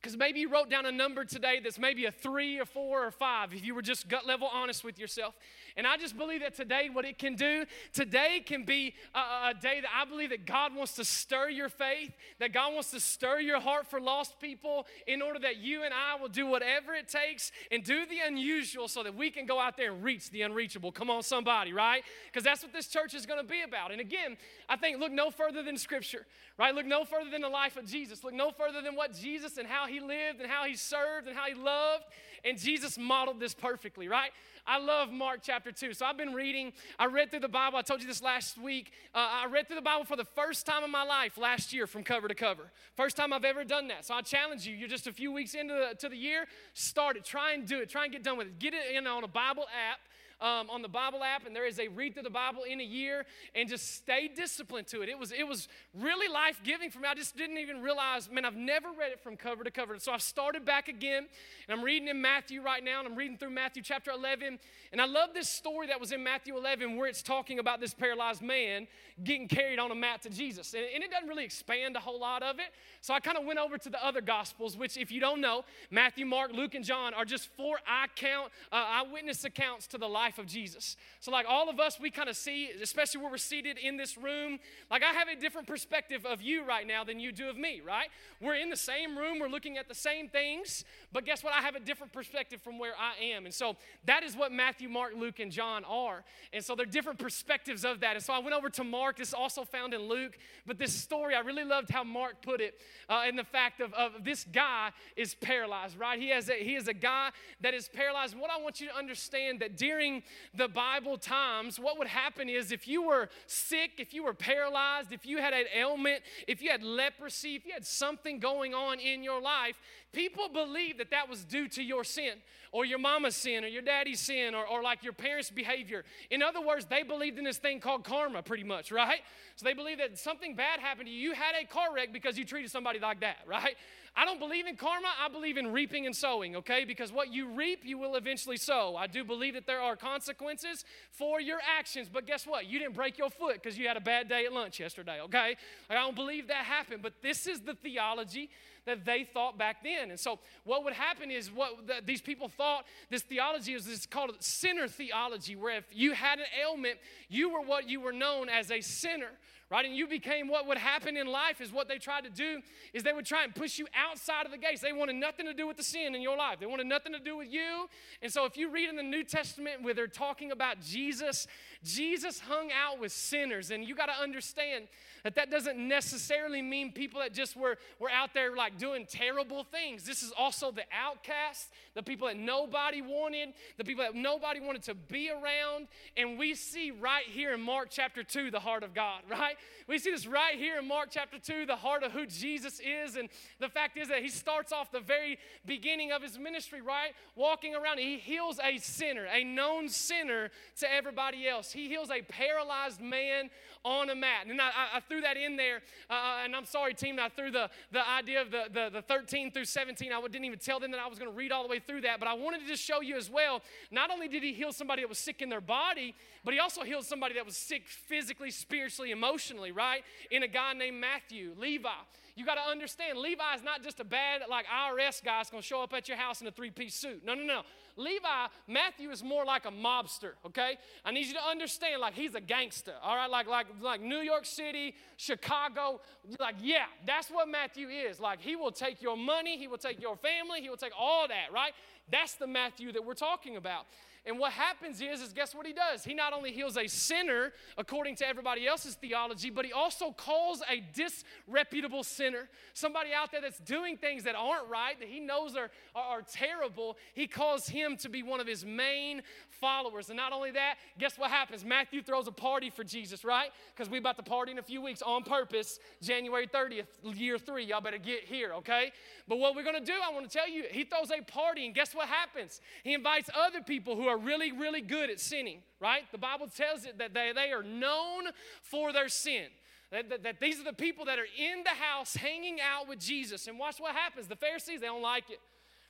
because 0.02 0.16
maybe 0.16 0.40
you 0.40 0.48
wrote 0.48 0.68
down 0.68 0.84
a 0.84 0.90
number 0.90 1.24
today 1.24 1.60
that's 1.62 1.78
maybe 1.78 2.06
a 2.06 2.10
three 2.10 2.58
or 2.58 2.64
four 2.64 3.06
or 3.06 3.12
five 3.12 3.54
if 3.54 3.64
you 3.64 3.72
were 3.72 3.82
just 3.82 4.08
gut 4.08 4.26
level 4.26 4.48
honest 4.52 4.82
with 4.82 4.98
yourself. 4.98 5.32
And 5.76 5.86
I 5.86 5.96
just 5.96 6.18
believe 6.18 6.40
that 6.40 6.56
today, 6.56 6.90
what 6.92 7.04
it 7.04 7.18
can 7.18 7.36
do, 7.36 7.64
today 7.92 8.42
can 8.44 8.64
be 8.64 8.94
a, 9.14 9.50
a, 9.50 9.54
day 9.54 9.80
that 9.80 9.90
I 9.94 10.04
believe 10.04 10.30
that 10.30 10.44
God 10.44 10.74
wants 10.74 10.96
to 10.96 11.04
stir 11.04 11.50
your 11.50 11.68
faith, 11.68 12.10
that 12.40 12.52
God 12.52 12.74
wants 12.74 12.90
to 12.90 13.00
stir 13.00 13.38
your 13.38 13.60
heart 13.60 13.86
for 13.86 14.00
lost 14.00 14.40
people 14.40 14.86
in 15.06 15.22
order 15.22 15.38
that 15.38 15.58
you 15.58 15.84
and 15.84 15.94
I 15.94 16.20
will 16.20 16.28
do 16.28 16.46
whatever 16.46 16.94
it 16.94 17.08
takes 17.08 17.52
and 17.70 17.84
do 17.84 18.04
the 18.04 18.18
unusual 18.26 18.88
so 18.88 19.04
that 19.04 19.14
we 19.14 19.30
can 19.30 19.46
go 19.46 19.60
out 19.60 19.76
there 19.76 19.92
and 19.92 20.02
reach 20.02 20.30
the 20.30 20.42
unreachable. 20.42 20.90
Come 20.90 21.10
on, 21.10 21.22
somebody, 21.22 21.72
right? 21.72 22.02
Because 22.26 22.42
that's 22.42 22.62
what 22.62 22.72
this 22.72 22.88
church 22.88 23.14
is 23.14 23.24
going 23.24 23.40
to 23.40 23.48
be 23.48 23.62
about. 23.62 23.92
And 23.92 24.00
again, 24.00 24.36
I 24.68 24.76
think 24.76 24.98
look 24.98 25.12
no 25.12 25.30
further 25.30 25.62
than 25.62 25.78
Scripture, 25.78 26.26
right? 26.58 26.74
Look 26.74 26.86
no 26.86 27.04
further 27.04 27.30
than 27.30 27.42
the 27.42 27.48
life 27.48 27.76
of 27.76 27.86
Jesus. 27.86 28.22
Look 28.24 28.34
no 28.34 28.50
further 28.50 28.82
than 28.82 28.94
what 28.94 29.14
Jesus 29.14 29.56
and 29.56 29.66
how 29.66 29.86
he 29.86 30.00
lived 30.00 30.40
and 30.40 30.50
how 30.50 30.64
he 30.64 30.74
served 30.74 31.28
and 31.28 31.36
how 31.36 31.46
he 31.46 31.54
loved. 31.54 32.04
And 32.44 32.58
Jesus 32.58 32.98
modeled 32.98 33.40
this 33.40 33.54
perfectly, 33.54 34.08
right? 34.08 34.30
I 34.66 34.78
love 34.78 35.10
Mark 35.10 35.40
chapter 35.42 35.72
2. 35.72 35.92
So 35.94 36.06
I've 36.06 36.16
been 36.16 36.32
reading, 36.32 36.72
I 36.98 37.06
read 37.06 37.30
through 37.30 37.40
the 37.40 37.48
Bible. 37.48 37.78
I 37.78 37.82
told 37.82 38.00
you 38.00 38.06
this 38.06 38.22
last 38.22 38.58
week. 38.58 38.92
Uh, 39.14 39.18
I 39.44 39.46
read 39.46 39.66
through 39.66 39.76
the 39.76 39.82
Bible 39.82 40.04
for 40.04 40.16
the 40.16 40.24
first 40.24 40.66
time 40.66 40.84
in 40.84 40.90
my 40.90 41.04
life 41.04 41.36
last 41.36 41.72
year 41.72 41.86
from 41.86 42.04
cover 42.04 42.28
to 42.28 42.34
cover. 42.34 42.70
First 42.96 43.16
time 43.16 43.32
I've 43.32 43.44
ever 43.44 43.64
done 43.64 43.88
that. 43.88 44.04
So 44.04 44.14
I 44.14 44.22
challenge 44.22 44.66
you, 44.66 44.74
you're 44.74 44.88
just 44.88 45.06
a 45.06 45.12
few 45.12 45.32
weeks 45.32 45.54
into 45.54 45.74
the, 45.74 45.96
to 45.96 46.08
the 46.08 46.16
year, 46.16 46.46
start 46.74 47.16
it. 47.16 47.24
Try 47.24 47.52
and 47.52 47.66
do 47.66 47.80
it. 47.80 47.88
Try 47.88 48.04
and 48.04 48.12
get 48.12 48.22
done 48.22 48.38
with 48.38 48.46
it. 48.46 48.58
Get 48.58 48.74
it 48.74 48.94
in 48.94 49.06
on 49.06 49.24
a 49.24 49.28
Bible 49.28 49.64
app 49.90 50.00
um, 50.42 50.68
on 50.68 50.82
the 50.82 50.88
Bible 50.88 51.22
app, 51.22 51.46
and 51.46 51.54
there 51.54 51.66
is 51.66 51.78
a 51.78 51.88
read 51.88 52.14
through 52.14 52.24
the 52.24 52.30
Bible 52.30 52.64
in 52.64 52.80
a 52.80 52.84
year, 52.84 53.24
and 53.54 53.68
just 53.68 53.94
stay 53.94 54.28
disciplined 54.28 54.88
to 54.88 55.02
it. 55.02 55.08
It 55.08 55.18
was 55.18 55.32
it 55.32 55.46
was 55.46 55.68
really 55.98 56.28
life 56.28 56.60
giving 56.64 56.90
for 56.90 56.98
me. 56.98 57.08
I 57.08 57.14
just 57.14 57.36
didn't 57.36 57.58
even 57.58 57.80
realize, 57.80 58.30
man, 58.30 58.44
I've 58.44 58.56
never 58.56 58.88
read 58.88 59.12
it 59.12 59.20
from 59.20 59.36
cover 59.36 59.64
to 59.64 59.70
cover. 59.70 59.98
So 59.98 60.12
I've 60.12 60.22
started 60.22 60.64
back 60.64 60.88
again, 60.88 61.26
and 61.68 61.78
I'm 61.78 61.84
reading 61.84 62.08
in 62.08 62.20
Matthew 62.20 62.60
right 62.60 62.82
now, 62.82 62.98
and 62.98 63.08
I'm 63.08 63.14
reading 63.14 63.36
through 63.36 63.50
Matthew 63.50 63.82
chapter 63.82 64.10
11, 64.10 64.58
and 64.92 65.00
I 65.00 65.06
love 65.06 65.30
this 65.32 65.48
story 65.48 65.86
that 65.86 66.00
was 66.00 66.12
in 66.12 66.22
Matthew 66.22 66.56
11 66.56 66.96
where 66.96 67.06
it's 67.06 67.22
talking 67.22 67.58
about 67.58 67.80
this 67.80 67.94
paralyzed 67.94 68.42
man 68.42 68.88
getting 69.22 69.46
carried 69.46 69.78
on 69.78 69.90
a 69.90 69.94
mat 69.94 70.22
to 70.22 70.30
Jesus, 70.30 70.74
and, 70.74 70.84
and 70.94 71.04
it 71.04 71.10
doesn't 71.10 71.28
really 71.28 71.44
expand 71.44 71.96
a 71.96 72.00
whole 72.00 72.18
lot 72.18 72.42
of 72.42 72.58
it. 72.58 72.66
So 73.00 73.14
I 73.14 73.20
kind 73.20 73.36
of 73.36 73.44
went 73.44 73.58
over 73.58 73.78
to 73.78 73.90
the 73.90 74.04
other 74.04 74.20
Gospels, 74.20 74.76
which, 74.76 74.96
if 74.96 75.12
you 75.12 75.20
don't 75.20 75.40
know, 75.40 75.64
Matthew, 75.90 76.26
Mark, 76.26 76.52
Luke, 76.52 76.74
and 76.74 76.84
John 76.84 77.14
are 77.14 77.24
just 77.24 77.48
four 77.56 77.78
eye 77.86 78.06
count, 78.16 78.50
uh, 78.72 78.76
eyewitness 78.76 79.44
accounts 79.44 79.86
to 79.88 79.98
the 79.98 80.08
life 80.08 80.31
life 80.32 80.38
of 80.38 80.46
Jesus. 80.46 80.96
So, 81.20 81.30
like 81.30 81.46
all 81.48 81.68
of 81.68 81.78
us, 81.78 82.00
we 82.00 82.10
kind 82.10 82.28
of 82.28 82.36
see, 82.36 82.70
especially 82.82 83.20
where 83.20 83.30
we're 83.30 83.36
seated 83.36 83.76
in 83.78 83.96
this 83.96 84.16
room, 84.16 84.58
like 84.90 85.02
I 85.02 85.12
have 85.12 85.28
a 85.28 85.36
different 85.36 85.66
perspective 85.66 86.24
of 86.24 86.40
you 86.40 86.64
right 86.64 86.86
now 86.86 87.04
than 87.04 87.20
you 87.20 87.32
do 87.32 87.50
of 87.50 87.56
me, 87.56 87.82
right? 87.86 88.08
We're 88.40 88.54
in 88.54 88.70
the 88.70 88.76
same 88.76 89.18
room, 89.18 89.38
we're 89.38 89.48
looking 89.48 89.76
at 89.76 89.88
the 89.88 89.94
same 89.94 90.28
things, 90.28 90.84
but 91.12 91.24
guess 91.24 91.44
what? 91.44 91.52
I 91.54 91.60
have 91.60 91.74
a 91.74 91.80
different 91.80 92.12
perspective 92.12 92.62
from 92.62 92.78
where 92.78 92.94
I 92.98 93.22
am. 93.22 93.44
And 93.44 93.54
so 93.54 93.76
that 94.06 94.22
is 94.22 94.36
what 94.36 94.52
Matthew, 94.52 94.88
Mark, 94.88 95.12
Luke, 95.16 95.38
and 95.38 95.52
John 95.52 95.84
are. 95.84 96.24
And 96.52 96.64
so 96.64 96.74
they're 96.74 96.86
different 96.86 97.18
perspectives 97.18 97.84
of 97.84 98.00
that. 98.00 98.16
And 98.16 98.24
so 98.24 98.32
I 98.32 98.38
went 98.38 98.54
over 98.54 98.70
to 98.70 98.84
Mark, 98.84 99.18
this 99.18 99.28
is 99.28 99.34
also 99.34 99.64
found 99.64 99.92
in 99.92 100.02
Luke, 100.08 100.38
but 100.66 100.78
this 100.78 100.94
story, 100.94 101.34
I 101.34 101.40
really 101.40 101.64
loved 101.64 101.90
how 101.90 102.04
Mark 102.04 102.42
put 102.42 102.60
it 102.60 102.74
uh, 103.08 103.24
in 103.28 103.36
the 103.36 103.44
fact 103.44 103.80
of, 103.80 103.92
of 103.94 104.24
this 104.24 104.44
guy 104.44 104.90
is 105.16 105.34
paralyzed, 105.34 105.98
right? 105.98 106.18
He, 106.18 106.30
has 106.30 106.48
a, 106.48 106.54
he 106.54 106.74
is 106.74 106.88
a 106.88 106.94
guy 106.94 107.30
that 107.60 107.74
is 107.74 107.88
paralyzed. 107.88 108.36
What 108.38 108.50
I 108.50 108.60
want 108.60 108.80
you 108.80 108.88
to 108.88 108.96
understand 108.96 109.60
that 109.60 109.76
during 109.76 110.11
the 110.54 110.68
Bible 110.68 111.16
times, 111.16 111.78
what 111.78 111.98
would 111.98 112.08
happen 112.08 112.48
is 112.48 112.72
if 112.72 112.88
you 112.88 113.02
were 113.02 113.28
sick, 113.46 113.92
if 113.98 114.12
you 114.12 114.24
were 114.24 114.34
paralyzed, 114.34 115.12
if 115.12 115.24
you 115.24 115.38
had 115.38 115.54
an 115.54 115.66
ailment, 115.74 116.22
if 116.48 116.60
you 116.60 116.70
had 116.70 116.82
leprosy, 116.82 117.54
if 117.54 117.64
you 117.64 117.72
had 117.72 117.86
something 117.86 118.38
going 118.40 118.74
on 118.74 118.98
in 118.98 119.22
your 119.22 119.40
life, 119.40 119.78
people 120.12 120.48
believed 120.48 120.98
that 120.98 121.10
that 121.10 121.28
was 121.28 121.44
due 121.44 121.68
to 121.68 121.82
your 121.82 122.04
sin 122.04 122.34
or 122.72 122.84
your 122.84 122.98
mama's 122.98 123.36
sin 123.36 123.64
or 123.64 123.68
your 123.68 123.82
daddy's 123.82 124.20
sin 124.20 124.54
or, 124.54 124.66
or 124.66 124.82
like 124.82 125.02
your 125.02 125.12
parents' 125.12 125.50
behavior. 125.50 126.04
In 126.30 126.42
other 126.42 126.60
words, 126.60 126.86
they 126.86 127.02
believed 127.02 127.38
in 127.38 127.44
this 127.44 127.58
thing 127.58 127.80
called 127.80 128.04
karma, 128.04 128.42
pretty 128.42 128.64
much, 128.64 128.90
right? 128.90 129.20
So 129.56 129.64
they 129.64 129.74
believed 129.74 130.00
that 130.00 130.18
something 130.18 130.56
bad 130.56 130.80
happened 130.80 131.06
to 131.06 131.12
you. 131.12 131.30
You 131.30 131.34
had 131.34 131.54
a 131.60 131.66
car 131.66 131.94
wreck 131.94 132.12
because 132.12 132.36
you 132.36 132.44
treated 132.44 132.70
somebody 132.70 132.98
like 132.98 133.20
that, 133.20 133.38
right? 133.46 133.76
I 134.14 134.26
don't 134.26 134.38
believe 134.38 134.66
in 134.66 134.76
karma. 134.76 135.08
I 135.24 135.28
believe 135.28 135.56
in 135.56 135.72
reaping 135.72 136.04
and 136.04 136.14
sowing, 136.14 136.56
okay? 136.56 136.84
Because 136.84 137.10
what 137.10 137.32
you 137.32 137.48
reap, 137.48 137.80
you 137.82 137.96
will 137.96 138.14
eventually 138.16 138.58
sow. 138.58 138.94
I 138.94 139.06
do 139.06 139.24
believe 139.24 139.54
that 139.54 139.66
there 139.66 139.80
are 139.80 139.96
consequences 139.96 140.84
for 141.10 141.40
your 141.40 141.60
actions, 141.78 142.10
but 142.12 142.26
guess 142.26 142.46
what? 142.46 142.66
You 142.66 142.78
didn't 142.78 142.94
break 142.94 143.16
your 143.16 143.30
foot 143.30 143.54
because 143.54 143.78
you 143.78 143.88
had 143.88 143.96
a 143.96 144.02
bad 144.02 144.28
day 144.28 144.44
at 144.44 144.52
lunch 144.52 144.78
yesterday, 144.78 145.20
okay? 145.22 145.56
I 145.88 145.94
don't 145.94 146.14
believe 146.14 146.48
that 146.48 146.64
happened, 146.64 147.02
but 147.02 147.22
this 147.22 147.46
is 147.46 147.60
the 147.60 147.74
theology 147.74 148.50
that 148.84 149.04
they 149.06 149.24
thought 149.24 149.56
back 149.56 149.82
then. 149.82 150.10
And 150.10 150.20
so, 150.20 150.40
what 150.64 150.84
would 150.84 150.92
happen 150.92 151.30
is 151.30 151.50
what 151.50 151.86
the, 151.86 151.94
these 152.04 152.20
people 152.20 152.48
thought 152.48 152.84
this 153.10 153.22
theology 153.22 153.72
is 153.72 153.86
this 153.86 154.04
called 154.04 154.36
sinner 154.40 154.88
theology, 154.88 155.56
where 155.56 155.78
if 155.78 155.84
you 155.92 156.12
had 156.12 156.38
an 156.38 156.46
ailment, 156.60 156.98
you 157.28 157.48
were 157.48 157.60
what 157.60 157.88
you 157.88 158.00
were 158.00 158.12
known 158.12 158.48
as 158.48 158.70
a 158.70 158.80
sinner 158.80 159.30
right? 159.72 159.86
And 159.86 159.96
you 159.96 160.06
became 160.06 160.48
what 160.48 160.66
would 160.66 160.76
happen 160.76 161.16
in 161.16 161.26
life 161.26 161.62
is 161.62 161.72
what 161.72 161.88
they 161.88 161.96
tried 161.96 162.24
to 162.24 162.30
do 162.30 162.60
is 162.92 163.02
they 163.02 163.14
would 163.14 163.24
try 163.24 163.42
and 163.42 163.54
push 163.54 163.78
you 163.78 163.86
outside 163.96 164.44
of 164.44 164.52
the 164.52 164.58
gates. 164.58 164.82
They 164.82 164.92
wanted 164.92 165.16
nothing 165.16 165.46
to 165.46 165.54
do 165.54 165.66
with 165.66 165.78
the 165.78 165.82
sin 165.82 166.14
in 166.14 166.20
your 166.20 166.36
life. 166.36 166.60
They 166.60 166.66
wanted 166.66 166.86
nothing 166.86 167.12
to 167.14 167.18
do 167.18 167.38
with 167.38 167.50
you. 167.50 167.88
And 168.20 168.30
so 168.30 168.44
if 168.44 168.58
you 168.58 168.70
read 168.70 168.90
in 168.90 168.96
the 168.96 169.02
New 169.02 169.24
Testament 169.24 169.82
where 169.82 169.94
they're 169.94 170.06
talking 170.06 170.52
about 170.52 170.82
Jesus, 170.82 171.46
Jesus 171.84 172.40
hung 172.40 172.70
out 172.72 173.00
with 173.00 173.12
sinners. 173.12 173.70
And 173.70 173.84
you 173.84 173.94
got 173.94 174.06
to 174.06 174.20
understand 174.20 174.86
that 175.24 175.36
that 175.36 175.50
doesn't 175.50 175.78
necessarily 175.78 176.62
mean 176.62 176.92
people 176.92 177.20
that 177.20 177.32
just 177.32 177.56
were, 177.56 177.76
were 177.98 178.10
out 178.10 178.34
there 178.34 178.56
like 178.56 178.78
doing 178.78 179.06
terrible 179.08 179.64
things. 179.64 180.04
This 180.04 180.22
is 180.22 180.32
also 180.36 180.70
the 180.70 180.84
outcasts, 180.92 181.68
the 181.94 182.02
people 182.02 182.28
that 182.28 182.36
nobody 182.36 183.02
wanted, 183.02 183.50
the 183.78 183.84
people 183.84 184.04
that 184.04 184.14
nobody 184.14 184.60
wanted 184.60 184.82
to 184.84 184.94
be 184.94 185.30
around. 185.30 185.86
And 186.16 186.38
we 186.38 186.54
see 186.54 186.90
right 186.90 187.24
here 187.24 187.52
in 187.52 187.60
Mark 187.60 187.88
chapter 187.90 188.22
2 188.22 188.50
the 188.50 188.60
heart 188.60 188.82
of 188.82 188.94
God, 188.94 189.22
right? 189.30 189.56
We 189.88 189.98
see 189.98 190.10
this 190.10 190.26
right 190.26 190.56
here 190.56 190.78
in 190.78 190.88
Mark 190.88 191.08
chapter 191.10 191.38
2, 191.38 191.66
the 191.66 191.76
heart 191.76 192.02
of 192.02 192.12
who 192.12 192.26
Jesus 192.26 192.80
is. 192.80 193.16
And 193.16 193.28
the 193.60 193.68
fact 193.68 193.96
is 193.96 194.08
that 194.08 194.22
he 194.22 194.28
starts 194.28 194.72
off 194.72 194.90
the 194.90 195.00
very 195.00 195.38
beginning 195.66 196.12
of 196.12 196.22
his 196.22 196.38
ministry, 196.38 196.80
right? 196.80 197.12
Walking 197.36 197.74
around, 197.74 197.98
he 197.98 198.18
heals 198.18 198.58
a 198.62 198.78
sinner, 198.78 199.26
a 199.26 199.44
known 199.44 199.88
sinner 199.88 200.50
to 200.80 200.92
everybody 200.92 201.48
else. 201.48 201.71
He 201.72 201.88
heals 201.88 202.10
a 202.10 202.22
paralyzed 202.22 203.00
man 203.00 203.50
on 203.84 204.10
a 204.10 204.14
mat. 204.14 204.46
And 204.48 204.60
I, 204.60 204.70
I 204.94 205.00
threw 205.00 205.20
that 205.22 205.36
in 205.36 205.56
there, 205.56 205.82
uh, 206.08 206.12
uh 206.12 206.44
and 206.44 206.54
I'm 206.54 206.64
sorry, 206.64 206.94
team, 206.94 207.18
I 207.20 207.28
threw 207.28 207.50
the, 207.50 207.68
the 207.90 208.08
idea 208.08 208.40
of 208.40 208.50
the, 208.50 208.64
the, 208.72 208.90
the 208.92 209.02
13 209.02 209.50
through 209.50 209.64
17. 209.64 210.12
I 210.12 210.20
didn't 210.22 210.44
even 210.44 210.58
tell 210.58 210.78
them 210.78 210.90
that 210.92 211.00
I 211.00 211.08
was 211.08 211.18
going 211.18 211.30
to 211.30 211.36
read 211.36 211.52
all 211.52 211.62
the 211.62 211.68
way 211.68 211.80
through 211.80 212.02
that, 212.02 212.18
but 212.20 212.28
I 212.28 212.34
wanted 212.34 212.60
to 212.60 212.66
just 212.66 212.82
show 212.82 213.00
you 213.00 213.16
as 213.16 213.30
well. 213.30 213.62
Not 213.90 214.10
only 214.10 214.28
did 214.28 214.42
he 214.42 214.52
heal 214.52 214.72
somebody 214.72 215.02
that 215.02 215.08
was 215.08 215.18
sick 215.18 215.42
in 215.42 215.48
their 215.48 215.60
body, 215.60 216.14
but 216.44 216.54
he 216.54 216.60
also 216.60 216.82
healed 216.82 217.04
somebody 217.04 217.34
that 217.34 217.46
was 217.46 217.56
sick 217.56 217.86
physically, 217.86 218.50
spiritually, 218.50 219.10
emotionally, 219.10 219.72
right? 219.72 220.04
In 220.30 220.42
a 220.42 220.48
guy 220.48 220.72
named 220.72 221.00
Matthew, 221.00 221.54
Levi. 221.58 221.88
You 222.34 222.46
got 222.46 222.54
to 222.54 222.70
understand, 222.70 223.18
Levi 223.18 223.54
is 223.54 223.62
not 223.62 223.82
just 223.82 224.00
a 224.00 224.04
bad, 224.04 224.42
like 224.48 224.66
IRS 224.66 225.22
guy 225.22 225.38
that's 225.38 225.50
going 225.50 225.62
to 225.62 225.66
show 225.66 225.82
up 225.82 225.92
at 225.92 226.08
your 226.08 226.16
house 226.16 226.40
in 226.40 226.46
a 226.46 226.50
three 226.50 226.70
piece 226.70 226.94
suit. 226.94 227.22
No, 227.24 227.34
no, 227.34 227.44
no. 227.44 227.62
Levi, 227.96 228.46
Matthew 228.66 229.10
is 229.10 229.22
more 229.22 229.44
like 229.44 229.64
a 229.64 229.70
mobster, 229.70 230.32
okay? 230.46 230.76
I 231.04 231.12
need 231.12 231.26
you 231.26 231.34
to 231.34 231.44
understand, 231.44 232.00
like, 232.00 232.14
he's 232.14 232.34
a 232.34 232.40
gangster, 232.40 232.94
all 233.02 233.16
right? 233.16 233.30
Like, 233.30 233.46
like, 233.46 233.66
like 233.80 234.00
New 234.00 234.18
York 234.20 234.44
City, 234.44 234.94
Chicago. 235.16 236.00
Like, 236.40 236.56
yeah, 236.60 236.84
that's 237.06 237.28
what 237.28 237.48
Matthew 237.48 237.88
is. 237.88 238.20
Like, 238.20 238.40
he 238.40 238.56
will 238.56 238.72
take 238.72 239.02
your 239.02 239.16
money, 239.16 239.58
he 239.58 239.68
will 239.68 239.78
take 239.78 240.00
your 240.00 240.16
family, 240.16 240.60
he 240.60 240.70
will 240.70 240.76
take 240.76 240.92
all 240.98 241.28
that, 241.28 241.52
right? 241.52 241.72
That's 242.10 242.34
the 242.34 242.46
Matthew 242.46 242.92
that 242.92 243.04
we're 243.04 243.14
talking 243.14 243.56
about. 243.56 243.86
And 244.24 244.38
what 244.38 244.52
happens 244.52 245.00
is, 245.00 245.20
is 245.20 245.32
guess 245.32 245.52
what 245.52 245.66
he 245.66 245.72
does? 245.72 246.04
He 246.04 246.14
not 246.14 246.32
only 246.32 246.52
heals 246.52 246.76
a 246.76 246.86
sinner 246.86 247.52
according 247.76 248.14
to 248.16 248.28
everybody 248.28 248.68
else's 248.68 248.94
theology, 248.94 249.50
but 249.50 249.64
he 249.64 249.72
also 249.72 250.12
calls 250.12 250.62
a 250.70 250.82
disreputable 250.94 252.04
sinner, 252.04 252.48
somebody 252.72 253.10
out 253.12 253.32
there 253.32 253.40
that's 253.40 253.58
doing 253.58 253.96
things 253.96 254.22
that 254.22 254.36
aren't 254.36 254.68
right, 254.68 254.98
that 255.00 255.08
he 255.08 255.18
knows 255.18 255.56
are, 255.56 255.70
are, 255.96 256.18
are 256.18 256.22
terrible. 256.22 256.96
He 257.14 257.26
calls 257.26 257.68
him 257.68 257.96
to 257.96 258.08
be 258.08 258.22
one 258.22 258.40
of 258.40 258.46
his 258.46 258.64
main 258.64 259.22
followers. 259.60 260.08
And 260.08 260.16
not 260.16 260.32
only 260.32 260.52
that, 260.52 260.76
guess 260.98 261.18
what 261.18 261.30
happens? 261.30 261.64
Matthew 261.64 262.00
throws 262.00 262.28
a 262.28 262.32
party 262.32 262.70
for 262.70 262.84
Jesus, 262.84 263.24
right? 263.24 263.50
Because 263.74 263.90
we 263.90 263.98
about 263.98 264.16
to 264.16 264.22
party 264.22 264.52
in 264.52 264.58
a 264.58 264.62
few 264.62 264.80
weeks 264.80 265.02
on 265.02 265.24
purpose, 265.24 265.80
January 266.00 266.46
30th, 266.46 266.86
year 267.14 267.38
three. 267.38 267.64
Y'all 267.64 267.80
better 267.80 267.98
get 267.98 268.22
here, 268.22 268.52
okay? 268.54 268.92
But 269.26 269.38
what 269.38 269.56
we're 269.56 269.64
gonna 269.64 269.80
do, 269.80 269.94
I 270.04 270.12
wanna 270.12 270.28
tell 270.28 270.48
you, 270.48 270.64
he 270.70 270.84
throws 270.84 271.10
a 271.10 271.22
party, 271.22 271.66
and 271.66 271.74
guess 271.74 271.92
what 271.92 272.08
happens? 272.08 272.60
He 272.84 272.94
invites 272.94 273.28
other 273.34 273.60
people 273.60 273.96
who 273.96 274.06
are 274.06 274.11
are 274.12 274.18
really, 274.18 274.52
really 274.52 274.80
good 274.80 275.10
at 275.10 275.18
sinning, 275.18 275.58
right? 275.80 276.02
The 276.12 276.18
Bible 276.18 276.48
tells 276.48 276.84
it 276.84 276.98
that 276.98 277.14
they, 277.14 277.32
they 277.34 277.50
are 277.50 277.62
known 277.62 278.24
for 278.62 278.92
their 278.92 279.08
sin. 279.08 279.46
That, 279.90 280.08
that, 280.10 280.22
that, 280.22 280.40
these 280.40 280.60
are 280.60 280.64
the 280.64 280.72
people 280.72 281.04
that 281.06 281.18
are 281.18 281.26
in 281.38 281.64
the 281.64 281.70
house 281.70 282.14
hanging 282.14 282.58
out 282.60 282.88
with 282.88 282.98
Jesus. 282.98 283.46
And 283.46 283.58
watch 283.58 283.78
what 283.78 283.94
happens. 283.94 284.26
The 284.26 284.36
Pharisees, 284.36 284.80
they 284.80 284.86
don't 284.86 285.02
like 285.02 285.30
it. 285.30 285.40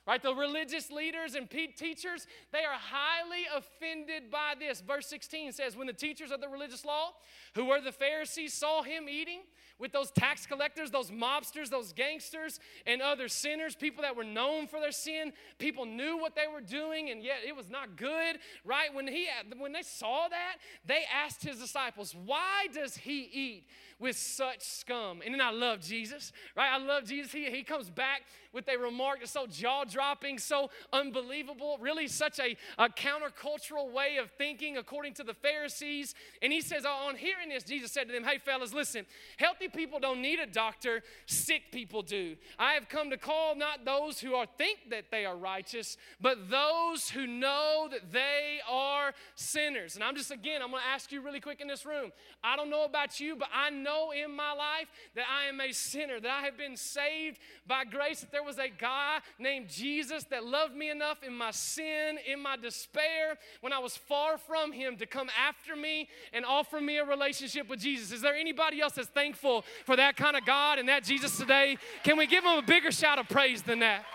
Right? 0.05 0.21
The 0.21 0.35
religious 0.35 0.91
leaders 0.91 1.33
and 1.35 1.49
teachers, 1.49 2.27
they 2.51 2.65
are 2.65 2.77
highly 2.77 3.43
offended 3.55 4.29
by 4.29 4.53
this. 4.59 4.81
Verse 4.81 5.07
16 5.07 5.53
says, 5.53 5.77
When 5.77 5.87
the 5.87 5.93
teachers 5.93 6.29
of 6.29 6.41
the 6.41 6.49
religious 6.49 6.83
law, 6.83 7.11
who 7.55 7.65
were 7.65 7.79
the 7.79 7.93
Pharisees, 7.93 8.53
saw 8.53 8.83
him 8.83 9.07
eating 9.07 9.41
with 9.79 9.91
those 9.91 10.11
tax 10.11 10.45
collectors, 10.45 10.91
those 10.91 11.09
mobsters, 11.09 11.69
those 11.69 11.93
gangsters, 11.93 12.59
and 12.85 13.01
other 13.01 13.27
sinners, 13.27 13.75
people 13.75 14.01
that 14.01 14.15
were 14.15 14.23
known 14.23 14.67
for 14.67 14.79
their 14.79 14.91
sin. 14.91 15.33
People 15.57 15.85
knew 15.85 16.17
what 16.17 16.35
they 16.35 16.47
were 16.51 16.61
doing, 16.61 17.09
and 17.09 17.23
yet 17.23 17.37
it 17.45 17.55
was 17.55 17.69
not 17.69 17.95
good, 17.95 18.37
right? 18.65 18.93
When, 18.93 19.07
he, 19.07 19.27
uh, 19.27 19.55
when 19.57 19.71
they 19.71 19.81
saw 19.81 20.27
that, 20.29 20.57
they 20.85 21.03
asked 21.13 21.43
his 21.43 21.59
disciples, 21.59 22.15
Why 22.25 22.67
does 22.73 22.95
he 22.95 23.29
eat 23.31 23.67
with 23.99 24.17
such 24.17 24.61
scum? 24.61 25.21
And 25.23 25.33
then 25.33 25.41
I 25.41 25.51
love 25.51 25.79
Jesus, 25.81 26.31
right? 26.55 26.71
I 26.71 26.77
love 26.77 27.05
Jesus. 27.05 27.31
He, 27.31 27.49
he 27.49 27.63
comes 27.63 27.89
back 27.89 28.23
with 28.53 28.67
a 28.67 28.77
remark 28.77 29.19
that's 29.19 29.31
so 29.31 29.47
jaw 29.47 29.85
dropping, 29.93 30.39
so 30.39 30.69
unbelievable, 30.91 31.77
really 31.79 32.07
such 32.07 32.39
a, 32.39 32.57
a 32.77 32.89
countercultural 32.89 33.91
way 33.91 34.17
of 34.17 34.29
thinking 34.31 34.77
according 34.77 35.13
to 35.13 35.23
the 35.23 35.33
Pharisees. 35.33 36.15
And 36.41 36.51
he 36.51 36.61
says, 36.61 36.83
oh, 36.85 37.07
On 37.07 37.15
hearing 37.15 37.49
this, 37.49 37.63
Jesus 37.63 37.91
said 37.91 38.07
to 38.07 38.13
them, 38.13 38.23
Hey, 38.23 38.39
fellas, 38.39 38.73
listen, 38.73 39.05
healthy 39.37 39.69
people 39.69 39.99
don't 39.99 40.21
need 40.21 40.39
a 40.39 40.45
doctor, 40.45 41.01
sick 41.25 41.63
people 41.71 42.01
do. 42.01 42.35
I 42.59 42.73
have 42.73 42.89
come 42.89 43.09
to 43.11 43.17
call 43.17 43.55
not 43.55 43.85
those 43.85 44.19
who 44.19 44.33
are 44.35 44.47
think 44.57 44.89
that 44.89 45.05
they 45.11 45.25
are 45.25 45.35
righteous, 45.35 45.97
but 46.19 46.49
those 46.49 47.09
who 47.09 47.27
know 47.27 47.87
that 47.91 48.11
they 48.11 48.59
are 48.69 49.13
sinners. 49.35 49.95
And 49.95 50.03
I'm 50.03 50.15
just, 50.15 50.31
again, 50.31 50.61
I'm 50.61 50.71
to 50.71 50.77
ask 50.77 51.11
you 51.11 51.21
really 51.21 51.39
quick 51.39 51.61
in 51.61 51.67
this 51.67 51.85
room. 51.85 52.11
I 52.43 52.55
don't 52.55 52.69
know 52.69 52.85
about 52.85 53.19
you, 53.19 53.35
but 53.35 53.49
I 53.53 53.69
know 53.69 54.11
in 54.11 54.35
my 54.35 54.53
life 54.53 54.87
that 55.15 55.25
I 55.31 55.47
am 55.49 55.59
a 55.61 55.71
sinner, 55.71 56.19
that 56.19 56.31
I 56.31 56.41
have 56.45 56.57
been 56.57 56.75
saved 56.75 57.39
by 57.67 57.85
grace, 57.85 58.21
that 58.21 58.31
there 58.31 58.43
was 58.43 58.57
a 58.57 58.69
guy 58.69 59.19
named 59.39 59.69
Jesus 59.69 59.82
that 60.29 60.43
loved 60.45 60.75
me 60.75 60.89
enough 60.89 61.23
in 61.23 61.35
my 61.35 61.51
sin, 61.51 62.17
in 62.25 62.39
my 62.41 62.55
despair, 62.55 63.37
when 63.61 63.73
I 63.73 63.79
was 63.79 63.97
far 63.97 64.37
from 64.37 64.71
him 64.71 64.97
to 64.97 65.05
come 65.05 65.29
after 65.47 65.75
me 65.75 66.07
and 66.31 66.45
offer 66.45 66.79
me 66.79 66.97
a 66.97 67.05
relationship 67.05 67.69
with 67.69 67.79
Jesus. 67.79 68.11
Is 68.11 68.21
there 68.21 68.35
anybody 68.35 68.81
else 68.81 68.93
that's 68.93 69.09
thankful 69.09 69.65
for 69.85 69.95
that 69.95 70.15
kind 70.15 70.37
of 70.37 70.45
God 70.45 70.79
and 70.79 70.87
that 70.89 71.03
Jesus 71.03 71.37
today? 71.37 71.77
Can 72.03 72.17
we 72.17 72.27
give 72.27 72.43
him 72.43 72.57
a 72.57 72.61
bigger 72.61 72.91
shout 72.91 73.19
of 73.19 73.27
praise 73.27 73.61
than 73.61 73.79
that? 73.79 74.05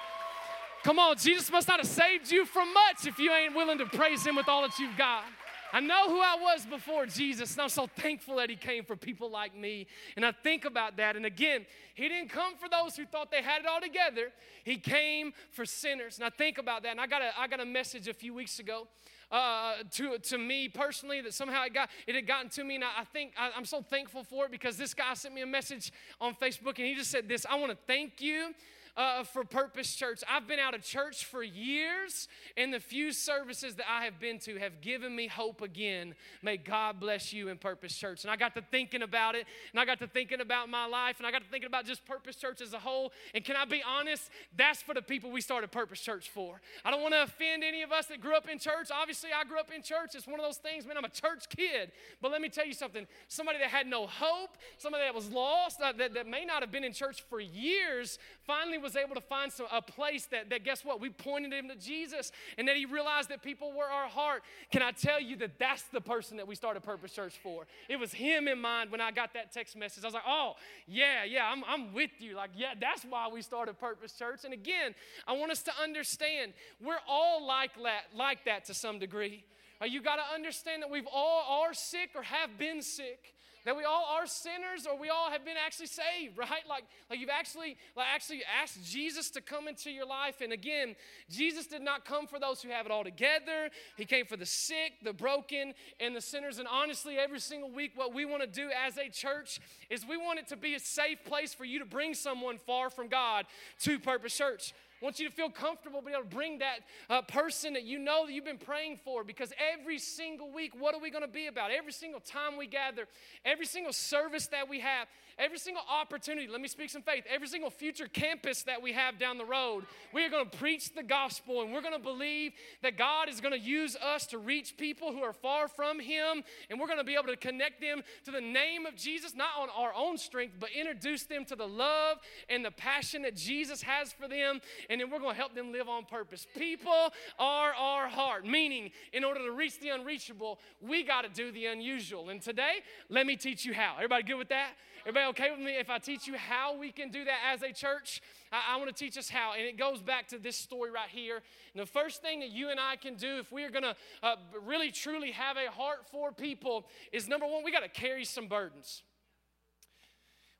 Come 0.84 0.98
on, 0.98 1.16
Jesus 1.16 1.50
must 1.50 1.68
not 1.68 1.80
have 1.80 1.88
saved 1.88 2.30
you 2.30 2.46
from 2.46 2.72
much 2.72 3.06
if 3.06 3.18
you 3.18 3.32
ain't 3.32 3.54
willing 3.54 3.78
to 3.78 3.86
praise 3.86 4.26
him 4.26 4.36
with 4.36 4.48
all 4.48 4.62
that 4.62 4.78
you've 4.78 4.96
got. 4.96 5.24
I 5.72 5.80
know 5.80 6.08
who 6.08 6.20
I 6.20 6.36
was 6.40 6.64
before 6.64 7.06
Jesus, 7.06 7.52
and 7.52 7.62
I'm 7.62 7.68
so 7.68 7.86
thankful 7.86 8.36
that 8.36 8.50
He 8.50 8.56
came 8.56 8.84
for 8.84 8.96
people 8.96 9.30
like 9.30 9.56
me. 9.56 9.86
And 10.16 10.24
I 10.24 10.32
think 10.32 10.64
about 10.64 10.96
that. 10.96 11.16
And 11.16 11.26
again, 11.26 11.66
He 11.94 12.08
didn't 12.08 12.30
come 12.30 12.56
for 12.56 12.68
those 12.68 12.96
who 12.96 13.04
thought 13.04 13.30
they 13.30 13.42
had 13.42 13.62
it 13.62 13.66
all 13.66 13.80
together, 13.80 14.32
He 14.64 14.76
came 14.76 15.32
for 15.52 15.64
sinners. 15.64 16.16
And 16.16 16.24
I 16.24 16.30
think 16.30 16.58
about 16.58 16.82
that. 16.84 16.92
And 16.92 17.00
I 17.00 17.06
got 17.06 17.22
a, 17.22 17.38
I 17.38 17.48
got 17.48 17.60
a 17.60 17.66
message 17.66 18.08
a 18.08 18.14
few 18.14 18.34
weeks 18.34 18.58
ago 18.58 18.88
uh, 19.30 19.74
to, 19.92 20.18
to 20.18 20.38
me 20.38 20.68
personally 20.68 21.20
that 21.20 21.34
somehow 21.34 21.64
it 21.64 21.74
got 21.74 21.90
it 22.06 22.14
had 22.14 22.26
gotten 22.26 22.48
to 22.48 22.64
me 22.64 22.76
and 22.76 22.84
I, 22.84 23.04
think 23.04 23.32
I, 23.38 23.50
I'm 23.54 23.64
so 23.64 23.82
thankful 23.82 24.24
for 24.24 24.46
it 24.46 24.50
because 24.50 24.76
this 24.76 24.94
guy 24.94 25.12
sent 25.14 25.34
me 25.34 25.42
a 25.42 25.46
message 25.46 25.92
on 26.20 26.34
Facebook 26.34 26.78
and 26.78 26.86
he 26.86 26.94
just 26.94 27.10
said 27.10 27.28
this 27.28 27.44
I 27.48 27.56
want 27.56 27.70
to 27.70 27.78
thank 27.86 28.20
you 28.20 28.54
uh, 28.98 29.22
for 29.22 29.44
Purpose 29.44 29.94
Church. 29.94 30.22
I've 30.28 30.48
been 30.48 30.58
out 30.58 30.74
of 30.74 30.82
church 30.82 31.24
for 31.24 31.42
years, 31.42 32.26
and 32.56 32.74
the 32.74 32.80
few 32.80 33.12
services 33.12 33.76
that 33.76 33.86
I 33.88 34.04
have 34.04 34.18
been 34.18 34.40
to 34.40 34.58
have 34.58 34.80
given 34.80 35.14
me 35.14 35.28
hope 35.28 35.62
again. 35.62 36.16
May 36.42 36.56
God 36.56 36.98
bless 36.98 37.32
you 37.32 37.48
in 37.48 37.58
Purpose 37.58 37.96
Church. 37.96 38.24
And 38.24 38.30
I 38.30 38.36
got 38.36 38.56
to 38.56 38.62
thinking 38.72 39.02
about 39.02 39.36
it, 39.36 39.46
and 39.72 39.80
I 39.80 39.84
got 39.84 40.00
to 40.00 40.08
thinking 40.08 40.40
about 40.40 40.68
my 40.68 40.84
life, 40.86 41.18
and 41.18 41.26
I 41.26 41.30
got 41.30 41.42
to 41.42 41.48
thinking 41.48 41.68
about 41.68 41.86
just 41.86 42.04
Purpose 42.04 42.34
Church 42.34 42.60
as 42.60 42.74
a 42.74 42.78
whole. 42.80 43.12
And 43.34 43.44
can 43.44 43.54
I 43.54 43.64
be 43.64 43.82
honest? 43.86 44.30
That's 44.56 44.82
for 44.82 44.94
the 44.94 45.02
people 45.02 45.30
we 45.30 45.40
started 45.40 45.70
Purpose 45.70 46.00
Church 46.00 46.28
for. 46.28 46.60
I 46.84 46.90
don't 46.90 47.00
want 47.00 47.14
to 47.14 47.22
offend 47.22 47.62
any 47.62 47.82
of 47.82 47.92
us 47.92 48.06
that 48.06 48.20
grew 48.20 48.36
up 48.36 48.48
in 48.48 48.58
church. 48.58 48.88
Obviously, 48.92 49.30
I 49.32 49.44
grew 49.44 49.60
up 49.60 49.70
in 49.72 49.80
church. 49.80 50.16
It's 50.16 50.26
one 50.26 50.40
of 50.40 50.44
those 50.44 50.56
things, 50.56 50.84
man, 50.84 50.96
I'm 50.96 51.04
a 51.04 51.08
church 51.08 51.48
kid. 51.48 51.92
But 52.20 52.32
let 52.32 52.40
me 52.40 52.48
tell 52.48 52.66
you 52.66 52.74
something 52.74 53.06
somebody 53.28 53.58
that 53.60 53.68
had 53.68 53.86
no 53.86 54.08
hope, 54.08 54.56
somebody 54.76 55.04
that 55.04 55.14
was 55.14 55.30
lost, 55.30 55.80
uh, 55.80 55.92
that, 55.98 56.14
that 56.14 56.26
may 56.26 56.44
not 56.44 56.62
have 56.62 56.72
been 56.72 56.82
in 56.82 56.92
church 56.92 57.22
for 57.30 57.38
years, 57.38 58.18
finally 58.48 58.78
was 58.78 58.96
able 58.96 59.14
to 59.14 59.20
find 59.20 59.52
some, 59.52 59.66
a 59.70 59.82
place 59.82 60.26
that, 60.26 60.48
that, 60.50 60.64
guess 60.64 60.84
what? 60.84 61.00
We 61.00 61.10
pointed 61.10 61.52
him 61.52 61.68
to 61.68 61.76
Jesus 61.76 62.32
and 62.56 62.66
that 62.66 62.76
he 62.76 62.86
realized 62.86 63.28
that 63.28 63.42
people 63.42 63.72
were 63.72 63.84
our 63.84 64.08
heart. 64.08 64.42
Can 64.72 64.82
I 64.82 64.90
tell 64.90 65.20
you 65.20 65.36
that 65.36 65.58
that's 65.58 65.82
the 65.92 66.00
person 66.00 66.38
that 66.38 66.48
we 66.48 66.54
started 66.54 66.82
Purpose 66.82 67.12
Church 67.12 67.34
for? 67.42 67.66
It 67.88 67.96
was 67.96 68.12
him 68.12 68.48
in 68.48 68.58
mind 68.58 68.90
when 68.90 69.02
I 69.02 69.10
got 69.10 69.34
that 69.34 69.52
text 69.52 69.76
message. 69.76 70.02
I 70.02 70.06
was 70.06 70.14
like, 70.14 70.24
oh, 70.26 70.54
yeah, 70.86 71.24
yeah, 71.24 71.48
I'm, 71.52 71.62
I'm 71.68 71.92
with 71.92 72.10
you. 72.18 72.34
Like, 72.34 72.50
yeah, 72.56 72.72
that's 72.80 73.04
why 73.04 73.28
we 73.32 73.42
started 73.42 73.78
Purpose 73.78 74.12
Church. 74.12 74.40
And 74.44 74.54
again, 74.54 74.94
I 75.26 75.34
want 75.34 75.52
us 75.52 75.62
to 75.64 75.72
understand 75.82 76.54
we're 76.82 76.96
all 77.06 77.46
like 77.46 77.74
that, 77.82 78.04
like 78.16 78.46
that 78.46 78.64
to 78.64 78.74
some 78.74 78.98
degree. 78.98 79.44
Uh, 79.80 79.84
you 79.84 80.02
got 80.02 80.16
to 80.16 80.34
understand 80.34 80.82
that 80.82 80.90
we've 80.90 81.06
all 81.12 81.62
are 81.62 81.74
sick 81.74 82.10
or 82.16 82.22
have 82.22 82.58
been 82.58 82.80
sick 82.80 83.34
that 83.68 83.76
we 83.76 83.84
all 83.84 84.06
are 84.16 84.26
sinners 84.26 84.86
or 84.90 84.98
we 84.98 85.10
all 85.10 85.30
have 85.30 85.44
been 85.44 85.58
actually 85.62 85.88
saved 85.88 86.38
right? 86.38 86.66
Like 86.66 86.84
like 87.10 87.20
you've 87.20 87.28
actually 87.28 87.76
like 87.94 88.06
actually 88.14 88.40
asked 88.62 88.82
jesus 88.82 89.28
to 89.32 89.42
come 89.42 89.68
into 89.68 89.90
your 89.90 90.06
life. 90.06 90.40
And 90.40 90.54
again 90.54 90.96
jesus 91.28 91.66
did 91.66 91.82
not 91.82 92.06
come 92.06 92.26
for 92.26 92.38
those 92.40 92.62
who 92.62 92.70
have 92.70 92.86
it 92.86 92.92
all 92.92 93.04
together. 93.04 93.68
He 93.98 94.06
came 94.06 94.24
for 94.24 94.38
the 94.38 94.46
sick 94.46 94.94
the 95.04 95.12
broken 95.12 95.74
and 96.00 96.16
the 96.16 96.20
sinners. 96.22 96.58
And 96.58 96.66
honestly 96.66 97.18
every 97.18 97.40
single 97.40 97.70
week 97.70 97.92
what 97.94 98.14
we 98.14 98.24
want 98.24 98.40
to 98.40 98.48
do 98.48 98.70
as 98.70 98.96
a 98.96 99.10
church 99.10 99.60
is 99.90 100.06
we 100.06 100.16
want 100.16 100.38
it 100.38 100.46
to 100.48 100.56
be 100.56 100.74
a 100.74 100.80
safe 100.80 101.22
place 101.26 101.52
for 101.52 101.66
you 101.66 101.78
to 101.78 101.84
bring 101.84 102.14
someone 102.14 102.56
far 102.56 102.88
from 102.88 103.08
god 103.08 103.44
to 103.80 103.98
purpose 103.98 104.34
church 104.34 104.72
I 105.00 105.04
want 105.04 105.20
you 105.20 105.28
to 105.28 105.34
feel 105.34 105.50
comfortable 105.50 106.00
being 106.02 106.14
able 106.14 106.28
to 106.28 106.34
bring 106.34 106.58
that 106.58 106.80
uh, 107.08 107.22
person 107.22 107.74
that 107.74 107.84
you 107.84 107.98
know 107.98 108.26
that 108.26 108.32
you've 108.32 108.44
been 108.44 108.58
praying 108.58 108.98
for 109.04 109.22
because 109.22 109.52
every 109.72 109.98
single 109.98 110.50
week, 110.52 110.72
what 110.78 110.94
are 110.94 111.00
we 111.00 111.10
going 111.10 111.22
to 111.22 111.28
be 111.28 111.46
about? 111.46 111.70
Every 111.70 111.92
single 111.92 112.20
time 112.20 112.56
we 112.58 112.66
gather, 112.66 113.06
every 113.44 113.66
single 113.66 113.92
service 113.92 114.48
that 114.48 114.68
we 114.68 114.80
have, 114.80 115.06
every 115.38 115.58
single 115.58 115.82
opportunity, 115.88 116.48
let 116.48 116.60
me 116.60 116.68
speak 116.68 116.90
some 116.90 117.02
faith, 117.02 117.24
every 117.28 117.48
single 117.48 117.70
future 117.70 118.06
campus 118.06 118.62
that 118.64 118.82
we 118.82 118.92
have 118.92 119.18
down 119.18 119.38
the 119.38 119.44
road, 119.44 119.84
we 120.12 120.24
are 120.24 120.30
going 120.30 120.48
to 120.48 120.58
preach 120.58 120.94
the 120.94 121.02
gospel 121.02 121.62
and 121.62 121.72
we're 121.72 121.82
going 121.82 121.94
to 121.94 121.98
believe 121.98 122.52
that 122.82 122.98
God 122.98 123.28
is 123.28 123.40
going 123.40 123.52
to 123.52 123.60
use 123.60 123.96
us 123.96 124.26
to 124.26 124.38
reach 124.38 124.76
people 124.76 125.12
who 125.12 125.22
are 125.22 125.32
far 125.32 125.68
from 125.68 126.00
Him 126.00 126.42
and 126.70 126.80
we're 126.80 126.86
going 126.86 126.98
to 126.98 127.04
be 127.04 127.14
able 127.14 127.24
to 127.24 127.36
connect 127.36 127.80
them 127.80 128.02
to 128.24 128.30
the 128.30 128.40
name 128.40 128.86
of 128.86 128.96
Jesus, 128.96 129.34
not 129.34 129.50
on 129.58 129.68
our 129.76 129.92
own 129.94 130.18
strength, 130.18 130.54
but 130.58 130.70
introduce 130.70 131.24
them 131.24 131.44
to 131.46 131.56
the 131.56 131.68
love 131.68 132.18
and 132.48 132.64
the 132.64 132.70
passion 132.70 133.22
that 133.22 133.36
Jesus 133.36 133.82
has 133.82 134.12
for 134.12 134.28
them 134.28 134.60
and 134.90 135.00
then 135.00 135.10
we're 135.10 135.20
going 135.20 135.34
to 135.34 135.40
help 135.40 135.54
them 135.54 135.72
live 135.72 135.88
on 135.88 136.04
purpose. 136.04 136.46
People 136.56 137.12
are 137.38 137.72
our 137.74 138.08
heart, 138.08 138.46
meaning 138.46 138.90
in 139.12 139.24
order 139.24 139.40
to 139.44 139.52
reach 139.52 139.78
the 139.80 139.90
unreachable, 139.90 140.58
we 140.80 141.02
got 141.02 141.22
to 141.22 141.28
do 141.28 141.52
the 141.52 141.66
unusual. 141.66 142.30
And 142.30 142.40
today, 142.40 142.78
let 143.08 143.26
me 143.26 143.36
teach 143.36 143.64
you 143.64 143.74
how. 143.74 143.94
Everybody 143.96 144.24
good 144.24 144.38
with 144.38 144.48
that? 144.48 144.70
Everybody 145.02 145.26
okay 145.30 145.50
with 145.50 145.60
me 145.60 145.78
if 145.78 145.90
I 145.90 145.98
teach 145.98 146.26
you 146.26 146.36
how 146.36 146.76
we 146.76 146.90
can 146.90 147.10
do 147.10 147.24
that 147.24 147.38
as 147.52 147.62
a 147.62 147.72
church? 147.72 148.20
I, 148.52 148.74
I 148.74 148.76
want 148.76 148.88
to 148.88 148.94
teach 148.94 149.16
us 149.16 149.28
how. 149.28 149.52
And 149.52 149.62
it 149.62 149.78
goes 149.78 150.02
back 150.02 150.28
to 150.28 150.38
this 150.38 150.56
story 150.56 150.90
right 150.90 151.08
here. 151.08 151.36
And 151.72 151.80
the 151.80 151.86
first 151.86 152.20
thing 152.20 152.40
that 152.40 152.50
you 152.50 152.70
and 152.70 152.80
I 152.80 152.96
can 152.96 153.14
do 153.14 153.38
if 153.38 153.52
we 153.52 153.64
are 153.64 153.70
going 153.70 153.84
to 153.84 153.94
uh, 154.22 154.36
really 154.66 154.90
truly 154.90 155.30
have 155.30 155.56
a 155.56 155.70
heart 155.70 156.06
for 156.10 156.32
people 156.32 156.86
is 157.12 157.28
number 157.28 157.46
one, 157.46 157.64
we 157.64 157.70
got 157.70 157.82
to 157.82 157.88
carry 157.88 158.24
some 158.24 158.48
burdens. 158.48 159.02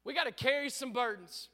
We 0.04 0.14
got 0.14 0.24
to 0.24 0.32
carry 0.32 0.70
some 0.70 0.92
burdens. 0.92 1.48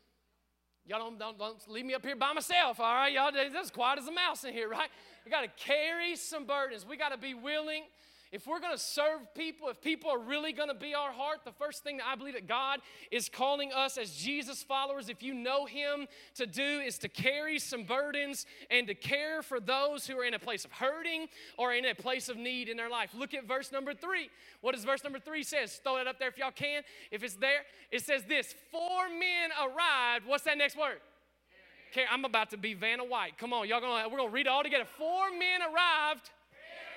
Y'all 0.87 0.99
don't, 0.99 1.19
don't, 1.19 1.39
don't 1.39 1.57
leave 1.69 1.87
me 1.87 1.95
up 1.95 2.05
here 2.05 2.15
by 2.15 2.33
myself, 2.35 2.79
all 2.79 2.95
right? 2.95 3.13
Y'all, 3.13 3.31
that's 3.33 3.71
quiet 3.71 3.99
as 3.99 4.07
a 4.07 4.13
mouse 4.13 4.45
in 4.45 4.53
here, 4.53 4.69
right? 4.69 4.91
We 5.25 5.31
got 5.31 5.41
to 5.41 5.49
carry 5.57 6.15
some 6.15 6.45
burdens. 6.45 6.85
We 6.87 6.99
got 6.99 7.09
to 7.09 7.19
be 7.19 7.33
willing 7.33 7.85
if 8.33 8.47
we're 8.47 8.61
going 8.61 8.73
to 8.73 8.83
serve 8.83 9.35
people, 9.35 9.69
if 9.69 9.81
people 9.81 10.11
are 10.11 10.19
really 10.19 10.53
going 10.53 10.69
to 10.69 10.75
be 10.75 10.95
our 10.95 11.13
heart, 11.13 11.41
the 11.45 11.53
first 11.53 11.85
thing 11.85 11.99
that 11.99 12.07
I 12.07 12.17
believe 12.17 12.35
that 12.35 12.49
God 12.49 12.81
is 13.11 13.29
calling 13.29 13.73
us 13.73 13.97
as 13.97 14.15
Jesus 14.15 14.63
followers, 14.63 15.09
if 15.09 15.23
you 15.23 15.35
know 15.35 15.67
Him, 15.67 16.07
to 16.35 16.47
do 16.47 16.81
is 16.81 16.99
to 16.99 17.09
carry 17.09 17.59
some 17.59 17.85
burdens 17.85 18.47
and 18.71 18.87
to 18.87 18.95
care 18.95 19.43
for 19.43 19.61
those 19.61 20.07
who 20.07 20.19
are 20.19 20.25
in 20.25 20.35
a 20.35 20.39
place 20.39 20.65
of 20.65 20.73
hurting 20.73 21.29
or 21.57 21.75
in 21.75 21.85
a 21.85 21.95
place 21.95 22.29
of 22.29 22.37
need 22.37 22.69
in 22.69 22.77
their 22.77 22.91
life. 22.91 23.11
Look 23.15 23.35
at 23.35 23.47
verse 23.47 23.71
number 23.73 23.95
three. 23.95 24.31
What 24.61 24.75
does 24.75 24.85
verse 24.85 25.05
number 25.05 25.19
three 25.19 25.43
says? 25.43 25.81
Throw 25.83 25.99
it 25.99 26.07
up 26.07 26.19
there 26.19 26.29
if 26.29 26.39
y'all 26.39 26.51
can. 26.51 26.83
If 27.11 27.23
it's 27.23 27.35
there, 27.35 27.61
it 27.91 28.03
says 28.03 28.25
this: 28.25 28.55
Four 28.73 29.09
men 29.09 29.51
arrived. 29.63 30.27
What's 30.27 30.45
that 30.45 30.59
next 30.59 30.77
word? 30.77 31.01
Okay, 31.93 32.07
I'm 32.11 32.25
about 32.25 32.51
to 32.51 32.57
be 32.57 32.75
Vanna 32.75 33.05
White. 33.05 33.39
Come 33.39 33.53
on, 33.53 33.69
y'all 33.69 33.81
gonna 33.81 34.09
we're 34.09 34.19
gonna 34.19 34.31
read 34.31 34.47
it 34.47 34.49
all 34.49 34.65
together. 34.65 34.85
Four 34.99 35.31
men 35.31 35.61
arrived 35.63 36.31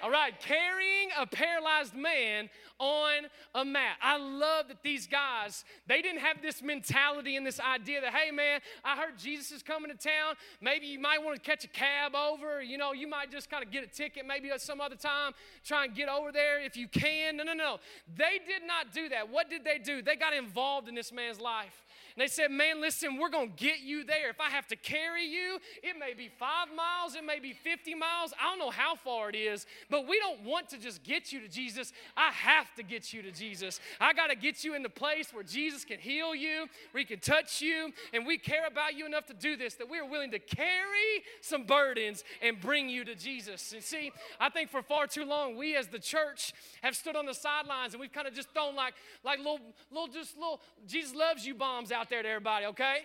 all 0.02 0.12
right, 0.12 0.34
carrying 0.40 1.10
a 1.18 1.26
paralyzed 1.26 1.96
man 1.96 2.50
on 2.80 3.24
a 3.56 3.66
mat. 3.66 3.98
I 4.02 4.18
love 4.18 4.68
that 4.68 4.84
these 4.84 5.08
guys, 5.08 5.66
they 5.88 6.02
didn't 6.02 6.20
have 6.20 6.42
this 6.42 6.62
mentality 6.62 7.36
and 7.36 7.46
this 7.46 7.60
idea 7.60 8.02
that, 8.02 8.14
hey 8.14 8.32
man, 8.32 8.62
I 8.84 8.96
heard 8.96 9.18
Jesus 9.18 9.52
is 9.52 9.64
coming 9.64 9.90
to 9.90 9.98
town. 9.98 10.36
Maybe 10.62 10.86
you 10.86 11.00
might 11.00 11.24
want 11.24 11.36
to 11.36 11.42
catch 11.42 11.64
a 11.64 11.68
cab 11.68 12.14
over. 12.16 12.62
You 12.62 12.78
know, 12.78 12.94
you 12.94 13.08
might 13.08 13.32
just 13.32 13.50
kind 13.50 13.64
of 13.64 13.72
get 13.72 13.84
a 13.84 13.88
ticket 13.88 14.26
maybe 14.28 14.52
at 14.52 14.62
some 14.62 14.80
other 14.80 14.96
time, 14.96 15.34
try 15.64 15.86
and 15.86 15.96
get 15.96 16.10
over 16.10 16.32
there 16.32 16.64
if 16.64 16.78
you 16.78 16.88
can. 16.88 17.38
No, 17.38 17.44
no, 17.44 17.54
no. 17.54 17.78
They 18.16 18.40
did 18.46 18.68
not 18.68 18.94
do 18.94 19.10
that. 19.10 19.30
What 19.30 19.50
did 19.50 19.64
they 19.64 19.80
do? 19.80 20.02
They 20.02 20.16
got 20.16 20.34
involved 20.34 20.88
in 20.88 20.96
this 20.96 21.12
man's 21.12 21.40
life. 21.40 21.86
And 22.18 22.24
they 22.24 22.28
said, 22.28 22.50
Man, 22.50 22.82
listen, 22.82 23.20
we're 23.20 23.30
going 23.30 23.52
to 23.52 23.64
get 23.64 23.82
you 23.82 24.04
there. 24.04 24.32
If 24.32 24.42
I 24.42 24.50
have 24.50 24.66
to 24.68 24.76
carry 24.76 25.24
you, 25.24 25.60
it 25.84 26.00
may 26.00 26.16
be 26.16 26.30
five 26.40 26.68
miles, 26.76 27.14
it 27.14 27.24
may 27.24 27.40
be 27.40 27.54
50 27.54 27.94
miles. 27.94 28.34
I 28.42 28.50
don't 28.50 28.58
know 28.58 28.72
how 28.72 28.96
far 28.96 29.30
it 29.30 29.36
is, 29.36 29.68
but 29.92 30.08
we 30.08 30.18
don't 30.18 30.44
want 30.44 30.68
to 30.70 30.80
just 30.80 31.04
get 31.04 31.32
you 31.32 31.40
to 31.42 31.48
Jesus. 31.48 31.94
I 32.16 32.32
have 32.32 32.74
to 32.74 32.84
get 32.84 33.14
you 33.14 33.22
to 33.22 33.32
Jesus. 33.32 33.80
I 34.02 34.14
got 34.14 34.32
to 34.32 34.36
get 34.36 34.64
you 34.64 34.74
in 34.74 34.82
the 34.82 34.90
place 34.90 35.32
where 35.32 35.44
Jesus 35.44 35.86
can 35.86 36.00
heal 36.00 36.34
you, 36.34 36.66
where 36.92 37.00
he 37.00 37.06
can 37.06 37.20
touch 37.20 37.62
you, 37.62 37.94
and 38.14 38.26
we 38.26 38.40
care 38.40 38.66
about 38.66 38.96
you 38.96 39.06
enough 39.06 39.28
to 39.28 39.36
do 39.36 39.56
this 39.56 39.76
that 39.76 39.88
we 39.88 40.00
are 40.00 40.10
willing 40.10 40.32
to 40.32 40.40
carry 40.40 41.24
some 41.42 41.66
burdens 41.66 42.24
and 42.42 42.60
bring 42.60 42.90
you 42.90 43.06
to 43.06 43.14
Jesus. 43.14 43.74
And 43.74 43.84
see, 43.84 44.12
I 44.40 44.50
think 44.50 44.72
for 44.72 44.82
far 44.82 45.06
too 45.06 45.24
long, 45.24 45.56
we 45.56 45.76
as 45.76 45.86
the 45.88 46.00
church 46.00 46.54
have 46.82 46.96
stood 46.96 47.16
on 47.16 47.28
the 47.28 47.36
sidelines 47.36 47.94
and 47.94 48.02
we've 48.02 48.12
kind 48.12 48.28
of 48.28 48.34
just 48.34 48.50
thrown 48.54 48.76
like, 48.76 48.96
like 49.24 49.38
little, 49.38 49.60
little, 49.92 50.08
just 50.08 50.36
little 50.36 50.62
Jesus 50.88 51.14
loves 51.14 51.46
you 51.46 51.54
bombs 51.54 51.92
out 51.92 52.07
there 52.10 52.24
to 52.24 52.30
everybody, 52.30 52.65
okay? 52.67 53.00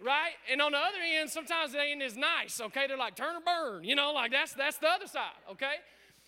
Right? 0.00 0.32
And 0.50 0.62
on 0.62 0.72
the 0.72 0.78
other 0.78 0.98
end, 1.02 1.30
sometimes 1.30 1.74
it 1.74 1.78
ain't 1.78 2.02
as 2.02 2.16
nice, 2.16 2.60
okay? 2.60 2.86
They're 2.86 2.96
like 2.96 3.16
turn 3.16 3.36
or 3.36 3.40
burn, 3.40 3.84
you 3.84 3.96
know, 3.96 4.12
like 4.12 4.30
that's 4.30 4.52
that's 4.52 4.78
the 4.78 4.88
other 4.88 5.06
side, 5.06 5.36
okay? 5.52 5.74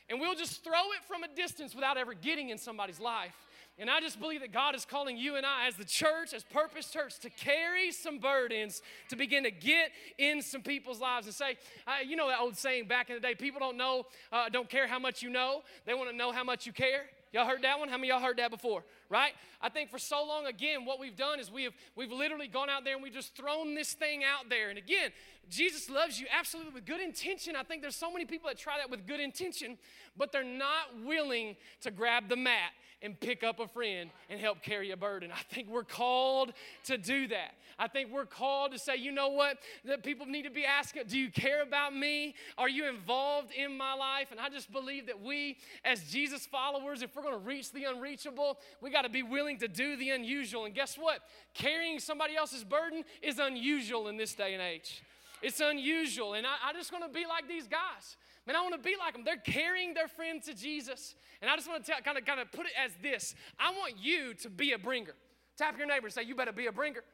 And 0.08 0.20
we'll 0.20 0.34
just 0.34 0.64
throw 0.64 0.72
it 0.72 1.04
from 1.06 1.22
a 1.22 1.28
distance 1.28 1.74
without 1.74 1.96
ever 1.96 2.14
getting 2.14 2.50
in 2.50 2.58
somebody's 2.58 2.98
life. 2.98 3.34
And 3.78 3.88
I 3.88 4.00
just 4.00 4.20
believe 4.20 4.40
that 4.40 4.52
God 4.52 4.74
is 4.74 4.84
calling 4.84 5.16
you 5.16 5.36
and 5.36 5.46
I, 5.46 5.66
as 5.66 5.76
the 5.76 5.86
church, 5.86 6.34
as 6.34 6.44
Purpose 6.44 6.90
Church, 6.90 7.18
to 7.20 7.30
carry 7.30 7.92
some 7.92 8.18
burdens, 8.18 8.82
to 9.08 9.16
begin 9.16 9.44
to 9.44 9.50
get 9.50 9.90
in 10.18 10.42
some 10.42 10.60
people's 10.60 11.00
lives 11.00 11.26
and 11.26 11.34
say, 11.34 11.56
uh, 11.86 11.92
you 12.04 12.14
know 12.14 12.28
that 12.28 12.40
old 12.40 12.58
saying 12.58 12.88
back 12.88 13.08
in 13.08 13.14
the 13.14 13.20
day, 13.20 13.34
people 13.34 13.58
don't 13.58 13.78
know, 13.78 14.04
uh, 14.32 14.50
don't 14.50 14.68
care 14.68 14.86
how 14.86 14.98
much 14.98 15.22
you 15.22 15.30
know, 15.30 15.62
they 15.86 15.94
want 15.94 16.10
to 16.10 16.16
know 16.16 16.30
how 16.30 16.44
much 16.44 16.66
you 16.66 16.72
care. 16.72 17.04
Y'all 17.32 17.46
heard 17.46 17.62
that 17.62 17.78
one? 17.78 17.88
How 17.88 17.96
many 17.96 18.08
y'all 18.08 18.20
heard 18.20 18.36
that 18.38 18.50
before? 18.50 18.84
Right? 19.10 19.32
I 19.60 19.68
think 19.68 19.90
for 19.90 19.98
so 19.98 20.24
long, 20.24 20.46
again, 20.46 20.84
what 20.84 21.00
we've 21.00 21.16
done 21.16 21.40
is 21.40 21.50
we 21.50 21.64
have 21.64 21.72
we've 21.96 22.12
literally 22.12 22.46
gone 22.46 22.70
out 22.70 22.84
there 22.84 22.94
and 22.94 23.02
we've 23.02 23.12
just 23.12 23.34
thrown 23.34 23.74
this 23.74 23.92
thing 23.92 24.22
out 24.22 24.48
there. 24.48 24.70
And 24.70 24.78
again, 24.78 25.10
Jesus 25.48 25.90
loves 25.90 26.20
you 26.20 26.26
absolutely 26.36 26.72
with 26.72 26.86
good 26.86 27.00
intention. 27.00 27.56
I 27.56 27.64
think 27.64 27.82
there's 27.82 27.96
so 27.96 28.12
many 28.12 28.24
people 28.24 28.48
that 28.48 28.58
try 28.58 28.78
that 28.78 28.90
with 28.90 29.06
good 29.06 29.20
intention, 29.20 29.78
but 30.16 30.30
they're 30.30 30.44
not 30.44 31.04
willing 31.04 31.56
to 31.80 31.90
grab 31.90 32.28
the 32.28 32.36
mat 32.36 32.70
and 33.02 33.18
pick 33.18 33.42
up 33.42 33.58
a 33.60 33.66
friend 33.66 34.10
and 34.28 34.38
help 34.38 34.62
carry 34.62 34.90
a 34.90 34.96
burden. 34.96 35.32
I 35.32 35.42
think 35.54 35.68
we're 35.68 35.84
called 35.84 36.52
to 36.84 36.98
do 36.98 37.28
that. 37.28 37.54
I 37.78 37.88
think 37.88 38.12
we're 38.12 38.26
called 38.26 38.72
to 38.72 38.78
say, 38.78 38.96
you 38.96 39.10
know 39.10 39.28
what? 39.28 39.56
That 39.86 40.02
people 40.02 40.26
need 40.26 40.42
to 40.42 40.50
be 40.50 40.64
asking, 40.66 41.04
do 41.08 41.18
you 41.18 41.30
care 41.30 41.62
about 41.62 41.96
me? 41.96 42.34
Are 42.58 42.68
you 42.68 42.88
involved 42.88 43.52
in 43.52 43.76
my 43.76 43.94
life? 43.94 44.28
And 44.30 44.38
I 44.38 44.50
just 44.50 44.70
believe 44.70 45.06
that 45.06 45.20
we, 45.20 45.56
as 45.84 46.02
Jesus 46.10 46.46
followers, 46.46 47.00
if 47.00 47.16
we're 47.16 47.22
going 47.22 47.40
to 47.40 47.46
reach 47.46 47.72
the 47.72 47.84
unreachable, 47.84 48.58
we 48.82 48.90
got 48.90 49.02
to 49.02 49.08
be 49.08 49.22
willing 49.22 49.58
to 49.58 49.68
do 49.68 49.96
the 49.96 50.10
unusual. 50.10 50.66
And 50.66 50.74
guess 50.74 50.96
what? 50.96 51.20
Carrying 51.54 51.98
somebody 52.00 52.36
else's 52.36 52.64
burden 52.64 53.04
is 53.22 53.38
unusual 53.38 54.08
in 54.08 54.18
this 54.18 54.34
day 54.34 54.52
and 54.52 54.62
age. 54.62 55.02
It's 55.42 55.60
unusual. 55.60 56.34
And 56.34 56.46
I, 56.46 56.70
I 56.70 56.72
just 56.72 56.92
want 56.92 57.04
to 57.04 57.10
be 57.10 57.26
like 57.26 57.48
these 57.48 57.66
guys. 57.66 58.16
Man, 58.46 58.56
I 58.56 58.62
want 58.62 58.74
to 58.74 58.80
be 58.80 58.96
like 58.98 59.14
them. 59.14 59.22
They're 59.24 59.36
carrying 59.36 59.94
their 59.94 60.08
friend 60.08 60.42
to 60.44 60.54
Jesus. 60.54 61.14
And 61.40 61.50
I 61.50 61.56
just 61.56 61.68
want 61.68 61.84
to 61.84 61.92
kind 62.02 62.18
of, 62.18 62.24
kind 62.24 62.40
of 62.40 62.50
put 62.52 62.66
it 62.66 62.72
as 62.82 62.92
this 63.02 63.34
I 63.58 63.70
want 63.72 63.94
you 64.00 64.34
to 64.34 64.50
be 64.50 64.72
a 64.72 64.78
bringer. 64.78 65.14
Tap 65.56 65.76
your 65.76 65.86
neighbor 65.86 66.06
and 66.06 66.14
say, 66.14 66.22
You 66.22 66.34
better 66.34 66.52
be 66.52 66.66
a 66.66 66.72
bringer. 66.72 67.04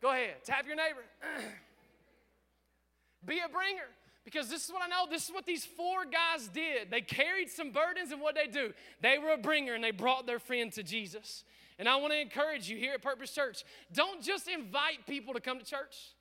Go 0.00 0.10
ahead, 0.10 0.36
tap 0.44 0.66
your 0.66 0.76
neighbor. 0.76 1.04
be 3.26 3.40
a 3.44 3.48
bringer. 3.48 3.88
Because 4.24 4.48
this 4.48 4.64
is 4.64 4.72
what 4.72 4.82
I 4.82 4.88
know, 4.88 5.06
this 5.10 5.24
is 5.26 5.34
what 5.34 5.44
these 5.44 5.66
four 5.66 6.04
guys 6.06 6.48
did. 6.48 6.90
They 6.90 7.02
carried 7.02 7.50
some 7.50 7.72
burdens, 7.72 8.10
and 8.10 8.22
what 8.22 8.34
they 8.34 8.46
do? 8.46 8.72
They 9.02 9.18
were 9.18 9.32
a 9.32 9.38
bringer 9.38 9.74
and 9.74 9.84
they 9.84 9.90
brought 9.90 10.26
their 10.26 10.38
friend 10.38 10.72
to 10.72 10.82
Jesus. 10.82 11.44
And 11.78 11.88
I 11.88 11.96
want 11.96 12.12
to 12.12 12.20
encourage 12.20 12.68
you 12.68 12.76
here 12.76 12.94
at 12.94 13.02
Purpose 13.02 13.32
Church 13.32 13.64
don't 13.92 14.22
just 14.22 14.48
invite 14.48 15.06
people 15.06 15.34
to 15.34 15.40
come 15.40 15.58
to 15.58 15.64
church, 15.64 16.14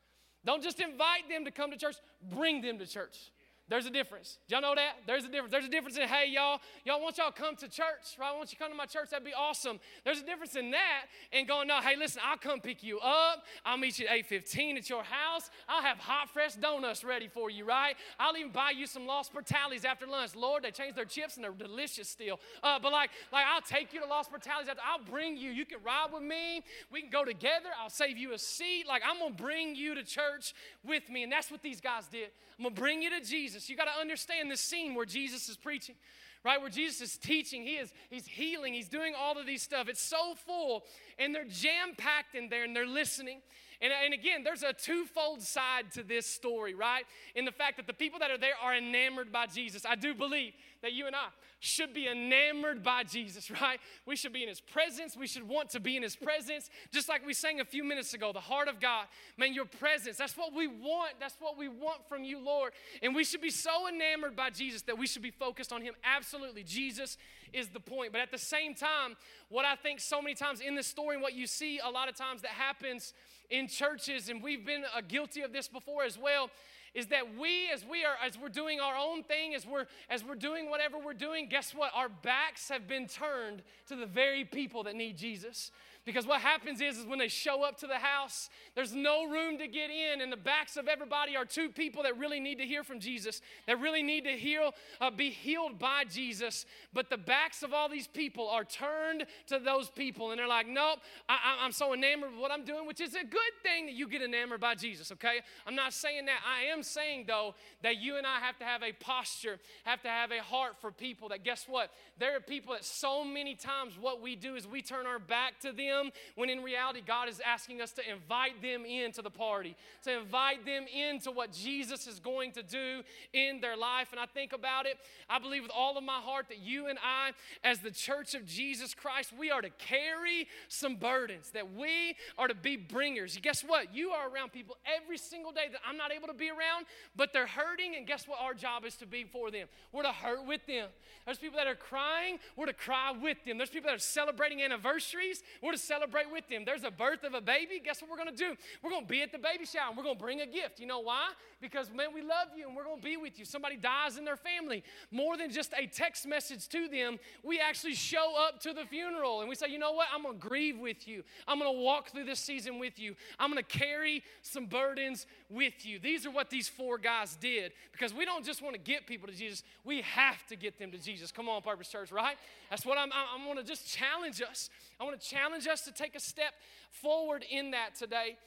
don't 0.45 0.61
just 0.61 0.79
invite 0.79 1.29
them 1.29 1.45
to 1.45 1.51
come 1.51 1.71
to 1.71 1.77
church, 1.77 1.95
bring 2.33 2.61
them 2.61 2.77
to 2.79 2.87
church. 2.87 3.31
There's 3.69 3.85
a 3.85 3.89
difference. 3.89 4.39
y'all 4.49 4.61
know 4.61 4.75
that? 4.75 4.97
There's 5.07 5.23
a 5.23 5.29
difference. 5.29 5.51
There's 5.51 5.65
a 5.65 5.69
difference 5.69 5.97
in, 5.97 6.07
hey, 6.07 6.25
y'all, 6.29 6.59
y'all 6.83 7.01
want 7.01 7.17
y'all 7.17 7.31
come 7.31 7.55
to 7.55 7.69
church, 7.69 8.17
right? 8.19 8.35
Want 8.35 8.51
you 8.51 8.57
come 8.57 8.69
to 8.69 8.75
my 8.75 8.85
church. 8.85 9.09
That'd 9.09 9.25
be 9.25 9.33
awesome. 9.33 9.79
There's 10.03 10.19
a 10.19 10.25
difference 10.25 10.57
in 10.57 10.71
that 10.71 11.05
and 11.31 11.47
going, 11.47 11.69
no, 11.69 11.79
hey, 11.79 11.95
listen, 11.95 12.21
I'll 12.25 12.37
come 12.37 12.59
pick 12.59 12.83
you 12.83 12.99
up. 12.99 13.45
I'll 13.65 13.77
meet 13.77 13.99
you 13.99 14.07
at 14.07 14.29
8.15 14.29 14.77
at 14.77 14.89
your 14.89 15.03
house. 15.03 15.49
I'll 15.69 15.81
have 15.81 15.97
hot, 15.97 16.29
fresh 16.29 16.55
donuts 16.55 17.05
ready 17.05 17.29
for 17.29 17.49
you, 17.49 17.63
right? 17.63 17.95
I'll 18.19 18.35
even 18.35 18.51
buy 18.51 18.71
you 18.71 18.85
some 18.85 19.07
Los 19.07 19.29
Portales 19.29 19.85
after 19.85 20.07
lunch. 20.07 20.35
Lord, 20.35 20.63
they 20.63 20.71
changed 20.71 20.97
their 20.97 21.05
chips 21.05 21.35
and 21.35 21.43
they're 21.43 21.51
delicious 21.51 22.09
still. 22.09 22.41
Uh, 22.61 22.79
but 22.79 22.91
like, 22.91 23.11
like, 23.31 23.45
I'll 23.47 23.61
take 23.61 23.93
you 23.93 24.01
to 24.01 24.07
Los 24.07 24.27
Portales 24.27 24.67
after. 24.67 24.81
I'll 24.85 25.03
bring 25.03 25.37
you. 25.37 25.51
You 25.51 25.65
can 25.65 25.79
ride 25.85 26.07
with 26.13 26.23
me. 26.23 26.63
We 26.91 26.99
can 26.99 27.09
go 27.09 27.23
together. 27.23 27.69
I'll 27.81 27.89
save 27.89 28.17
you 28.17 28.33
a 28.33 28.37
seat. 28.37 28.87
Like, 28.89 29.03
I'm 29.09 29.19
going 29.19 29.35
to 29.35 29.41
bring 29.41 29.75
you 29.75 29.95
to 29.95 30.03
church 30.03 30.53
with 30.83 31.09
me. 31.09 31.23
And 31.23 31.31
that's 31.31 31.49
what 31.49 31.61
these 31.61 31.79
guys 31.79 32.07
did. 32.07 32.29
I'm 32.57 32.63
going 32.63 32.75
to 32.75 32.81
bring 32.81 33.01
you 33.01 33.09
to 33.09 33.21
Jesus. 33.21 33.52
You 33.69 33.75
got 33.75 33.85
to 33.85 33.99
understand 33.99 34.49
this 34.49 34.61
scene 34.61 34.95
where 34.95 35.05
Jesus 35.05 35.49
is 35.49 35.57
preaching, 35.57 35.95
right? 36.43 36.59
Where 36.59 36.69
Jesus 36.69 37.01
is 37.01 37.17
teaching. 37.17 37.63
He 37.63 37.75
is 37.75 37.93
he's 38.09 38.25
healing. 38.25 38.73
He's 38.73 38.89
doing 38.89 39.13
all 39.17 39.37
of 39.37 39.45
these 39.45 39.61
stuff. 39.61 39.87
It's 39.87 40.01
so 40.01 40.35
full 40.45 40.83
and 41.19 41.33
they're 41.33 41.45
jam-packed 41.45 42.35
in 42.35 42.49
there 42.49 42.63
and 42.63 42.75
they're 42.75 42.87
listening. 42.87 43.41
And, 43.81 43.91
and 44.05 44.13
again, 44.13 44.43
there's 44.43 44.63
a 44.63 44.71
twofold 44.71 45.41
side 45.41 45.91
to 45.93 46.03
this 46.03 46.25
story, 46.25 46.73
right? 46.73 47.05
In 47.35 47.43
the 47.43 47.51
fact 47.51 47.77
that 47.77 47.87
the 47.87 47.93
people 47.93 48.19
that 48.19 48.31
are 48.31 48.37
there 48.37 48.53
are 48.61 48.75
enamored 48.75 49.31
by 49.31 49.47
Jesus. 49.47 49.85
I 49.85 49.95
do 49.95 50.13
believe 50.13 50.53
that 50.83 50.93
you 50.93 51.07
and 51.07 51.15
I 51.15 51.29
should 51.59 51.93
be 51.93 52.09
enamored 52.09 52.83
by 52.83 53.03
Jesus, 53.03 53.49
right? 53.49 53.79
We 54.05 54.17
should 54.17 54.33
be 54.33 54.43
in 54.43 54.49
his 54.49 54.59
presence. 54.59 55.15
We 55.15 55.27
should 55.27 55.47
want 55.47 55.69
to 55.71 55.79
be 55.79 55.95
in 55.95 56.03
his 56.03 56.15
presence. 56.15 56.69
Just 56.91 57.07
like 57.07 57.25
we 57.25 57.33
sang 57.33 57.61
a 57.61 57.65
few 57.65 57.85
minutes 57.85 58.13
ago, 58.13 58.33
the 58.33 58.41
heart 58.41 58.67
of 58.67 58.81
God. 58.81 59.05
Man, 59.37 59.53
your 59.53 59.65
presence, 59.65 60.17
that's 60.17 60.37
what 60.37 60.53
we 60.53 60.67
want. 60.67 61.13
That's 61.21 61.37
what 61.39 61.57
we 61.57 61.69
want 61.69 62.07
from 62.07 62.25
you, 62.25 62.37
Lord. 62.37 62.73
And 63.01 63.15
we 63.15 63.23
should 63.23 63.41
be 63.41 63.49
so 63.49 63.87
enamored 63.87 64.35
by 64.35 64.49
Jesus 64.49 64.81
that 64.83 64.97
we 64.97 65.07
should 65.07 65.21
be 65.21 65.31
focused 65.31 65.71
on 65.71 65.81
him. 65.81 65.93
Absolutely. 66.03 66.63
Jesus 66.63 67.17
is 67.53 67.69
the 67.69 67.79
point. 67.79 68.11
But 68.11 68.19
at 68.19 68.31
the 68.31 68.37
same 68.37 68.75
time, 68.75 69.15
what 69.47 69.63
I 69.63 69.75
think 69.75 70.01
so 70.01 70.21
many 70.21 70.35
times 70.35 70.59
in 70.59 70.75
this 70.75 70.87
story 70.87 71.15
and 71.15 71.23
what 71.23 71.33
you 71.33 71.47
see 71.47 71.79
a 71.79 71.89
lot 71.89 72.09
of 72.09 72.15
times 72.15 72.41
that 72.41 72.51
happens 72.51 73.13
in 73.49 73.67
churches, 73.67 74.29
and 74.29 74.41
we've 74.41 74.65
been 74.65 74.83
uh, 74.95 75.01
guilty 75.07 75.41
of 75.41 75.53
this 75.53 75.67
before 75.67 76.03
as 76.03 76.17
well, 76.17 76.49
is 76.93 77.07
that 77.07 77.37
we 77.37 77.69
as 77.73 77.85
we 77.85 78.05
are 78.05 78.15
as 78.25 78.37
we're 78.37 78.49
doing 78.49 78.79
our 78.79 78.95
own 78.95 79.23
thing 79.23 79.55
as 79.55 79.65
we're 79.65 79.85
as 80.09 80.23
we're 80.23 80.35
doing 80.35 80.69
whatever 80.69 80.97
we're 80.97 81.13
doing 81.13 81.47
guess 81.49 81.73
what? 81.73 81.91
Our 81.95 82.09
backs 82.09 82.69
have 82.69 82.87
been 82.87 83.07
turned 83.07 83.63
to 83.87 83.95
the 83.95 84.05
very 84.05 84.45
people 84.45 84.83
that 84.83 84.95
need 84.95 85.17
jesus 85.17 85.71
because 86.05 86.27
what 86.27 86.41
happens 86.41 86.81
is, 86.81 86.97
is 86.97 87.05
when 87.05 87.19
they 87.19 87.29
show 87.29 87.63
up 87.63 87.77
to 87.77 87.87
the 87.87 87.99
house, 87.99 88.49
there's 88.75 88.93
no 88.93 89.25
room 89.25 89.57
to 89.57 89.67
get 89.67 89.89
in, 89.89 90.19
and 90.19 90.31
the 90.31 90.37
backs 90.37 90.75
of 90.75 90.89
everybody 90.89 91.37
are 91.37 91.45
two 91.45 91.69
people 91.69 92.03
that 92.03 92.17
really 92.17 92.41
need 92.41 92.57
to 92.57 92.65
hear 92.65 92.83
from 92.83 92.99
Jesus, 92.99 93.41
that 93.67 93.79
really 93.79 94.03
need 94.03 94.25
to 94.25 94.31
heal, 94.31 94.71
uh, 94.99 95.09
be 95.09 95.29
healed 95.29 95.79
by 95.79 96.03
Jesus. 96.03 96.65
But 96.91 97.09
the 97.09 97.17
backs 97.17 97.63
of 97.63 97.73
all 97.73 97.87
these 97.87 98.07
people 98.07 98.49
are 98.49 98.65
turned 98.65 99.25
to 99.47 99.59
those 99.59 99.89
people, 99.89 100.31
and 100.31 100.39
they're 100.39 100.47
like, 100.47 100.67
nope, 100.67 100.99
I, 101.29 101.59
I'm 101.61 101.71
so 101.71 101.93
enamored 101.93 102.31
with 102.31 102.39
what 102.39 102.51
I'm 102.51 102.65
doing, 102.65 102.85
which 102.85 102.99
is 102.99 103.15
a 103.15 103.23
good 103.23 103.53
thing 103.63 103.85
that 103.85 103.93
you 103.93 104.09
get 104.09 104.21
enamored 104.21 104.59
by 104.59 104.75
Jesus, 104.75 105.09
okay? 105.13 105.39
I'm 105.65 105.75
not 105.75 105.93
saying 105.93 106.25
that. 106.25 106.39
I 106.45 106.65
am 106.65 106.83
saying, 106.83 107.25
though, 107.27 107.55
that 107.81 108.01
you 108.01 108.17
and 108.17 108.27
I 108.27 108.39
have 108.39 108.57
to 108.57 108.65
have 108.65 108.83
a 108.83 108.91
posture, 108.91 109.57
have 109.85 110.01
to 110.01 110.09
have 110.09 110.31
a 110.31 110.41
heart 110.41 110.81
for 110.81 110.91
people 110.91 111.29
that, 111.29 111.45
guess 111.45 111.65
what? 111.65 111.91
There 112.19 112.35
are 112.35 112.41
people 112.41 112.73
that 112.73 112.83
so 112.83 113.23
many 113.23 113.55
times 113.55 113.93
what 113.99 114.21
we 114.21 114.35
do 114.35 114.55
is 114.55 114.67
we 114.67 114.81
turn 114.81 115.05
our 115.05 115.19
back 115.19 115.61
to 115.61 115.71
them 115.71 115.92
them 115.93 116.11
when 116.35 116.49
in 116.49 116.63
reality, 116.63 117.01
God 117.05 117.29
is 117.29 117.41
asking 117.45 117.81
us 117.81 117.91
to 117.93 118.01
invite 118.09 118.61
them 118.61 118.85
into 118.85 119.21
the 119.21 119.29
party, 119.29 119.75
to 120.03 120.19
invite 120.19 120.65
them 120.65 120.85
into 120.87 121.31
what 121.31 121.51
Jesus 121.51 122.07
is 122.07 122.19
going 122.19 122.51
to 122.53 122.63
do 122.63 123.03
in 123.33 123.61
their 123.61 123.77
life. 123.77 124.09
And 124.11 124.19
I 124.19 124.25
think 124.25 124.53
about 124.53 124.85
it, 124.85 124.97
I 125.29 125.39
believe 125.39 125.63
with 125.63 125.71
all 125.75 125.97
of 125.97 126.03
my 126.03 126.19
heart 126.19 126.47
that 126.49 126.59
you 126.59 126.87
and 126.87 126.99
I, 127.03 127.31
as 127.63 127.79
the 127.79 127.91
church 127.91 128.33
of 128.35 128.45
Jesus 128.45 128.93
Christ, 128.93 129.33
we 129.37 129.51
are 129.51 129.61
to 129.61 129.69
carry 129.71 130.47
some 130.67 130.95
burdens, 130.95 131.51
that 131.51 131.73
we 131.73 132.15
are 132.37 132.47
to 132.47 132.55
be 132.55 132.75
bringers. 132.77 133.37
Guess 133.41 133.63
what? 133.63 133.93
You 133.93 134.09
are 134.11 134.29
around 134.29 134.51
people 134.51 134.77
every 134.85 135.17
single 135.17 135.51
day 135.51 135.67
that 135.71 135.81
I'm 135.87 135.97
not 135.97 136.11
able 136.11 136.27
to 136.27 136.33
be 136.33 136.49
around, 136.49 136.85
but 137.15 137.33
they're 137.33 137.47
hurting, 137.47 137.95
and 137.95 138.07
guess 138.07 138.27
what 138.27 138.39
our 138.39 138.53
job 138.53 138.85
is 138.85 138.95
to 138.97 139.05
be 139.05 139.23
for 139.23 139.51
them? 139.51 139.67
We're 139.91 140.03
to 140.03 140.11
hurt 140.11 140.45
with 140.45 140.65
them. 140.65 140.89
There's 141.25 141.37
people 141.37 141.57
that 141.57 141.67
are 141.67 141.75
crying, 141.75 142.39
we're 142.55 142.65
to 142.65 142.73
cry 142.73 143.11
with 143.11 143.37
them. 143.45 143.57
There's 143.57 143.69
people 143.69 143.89
that 143.89 143.95
are 143.95 143.99
celebrating 143.99 144.61
anniversaries, 144.61 145.43
we're 145.61 145.71
to 145.71 145.77
celebrate 145.83 146.31
with 146.31 146.47
them. 146.47 146.63
There's 146.65 146.83
a 146.83 146.91
birth 146.91 147.23
of 147.23 147.33
a 147.33 147.41
baby. 147.41 147.81
Guess 147.83 148.01
what 148.01 148.09
we're 148.09 148.17
going 148.17 148.35
to 148.35 148.35
do? 148.35 148.55
We're 148.81 148.89
going 148.89 149.05
to 149.05 149.09
be 149.09 149.21
at 149.21 149.31
the 149.31 149.37
baby 149.37 149.65
shower 149.65 149.89
and 149.89 149.97
we're 149.97 150.03
going 150.03 150.17
to 150.17 150.23
bring 150.23 150.41
a 150.41 150.47
gift. 150.47 150.79
You 150.79 150.87
know 150.87 150.99
why? 150.99 151.29
Because, 151.61 151.91
man, 151.91 152.07
we 152.13 152.21
love 152.21 152.49
you 152.55 152.67
and 152.67 152.75
we're 152.75 152.83
going 152.83 152.99
to 152.99 153.03
be 153.03 153.17
with 153.17 153.37
you. 153.39 153.45
Somebody 153.45 153.77
dies 153.77 154.17
in 154.17 154.25
their 154.25 154.37
family. 154.37 154.83
More 155.11 155.37
than 155.37 155.51
just 155.51 155.73
a 155.77 155.87
text 155.87 156.27
message 156.27 156.67
to 156.69 156.87
them, 156.87 157.19
we 157.43 157.59
actually 157.59 157.95
show 157.95 158.33
up 158.37 158.59
to 158.61 158.73
the 158.73 158.85
funeral 158.85 159.41
and 159.41 159.49
we 159.49 159.55
say, 159.55 159.67
you 159.67 159.79
know 159.79 159.93
what? 159.93 160.07
I'm 160.13 160.23
going 160.23 160.39
to 160.39 160.47
grieve 160.47 160.79
with 160.79 161.07
you. 161.07 161.23
I'm 161.47 161.59
going 161.59 161.73
to 161.73 161.81
walk 161.81 162.09
through 162.09 162.25
this 162.25 162.39
season 162.39 162.79
with 162.79 162.99
you. 162.99 163.15
I'm 163.39 163.51
going 163.51 163.63
to 163.63 163.77
carry 163.77 164.23
some 164.41 164.65
burdens 164.65 165.25
with 165.53 165.85
you. 165.85 165.99
These 165.99 166.25
are 166.25 166.31
what 166.31 166.49
these 166.49 166.67
four 166.67 166.97
guys 166.97 167.35
did 167.35 167.71
because 167.91 168.13
we 168.13 168.25
don't 168.25 168.43
just 168.43 168.61
want 168.61 168.75
to 168.75 168.81
get 168.81 169.05
people 169.07 169.27
to 169.27 169.33
Jesus, 169.33 169.63
we 169.83 170.01
have 170.01 170.45
to 170.47 170.55
get 170.55 170.79
them 170.79 170.91
to 170.91 170.97
Jesus. 170.97 171.31
Come 171.31 171.47
on, 171.47 171.61
Purpose 171.61 171.89
Church, 171.89 172.11
right? 172.11 172.35
That's 172.69 172.85
what 172.85 172.97
I'm, 172.97 173.11
I, 173.11 173.45
want 173.45 173.59
to 173.59 173.65
just 173.65 173.87
challenge 173.87 174.41
us. 174.41 174.69
I 174.99 175.03
want 175.03 175.19
to 175.19 175.27
challenge 175.27 175.67
us 175.67 175.81
to 175.81 175.91
take 175.91 176.15
a 176.15 176.19
step 176.19 176.53
forward 176.91 177.45
in 177.49 177.71
that 177.71 177.95
today. 177.95 178.37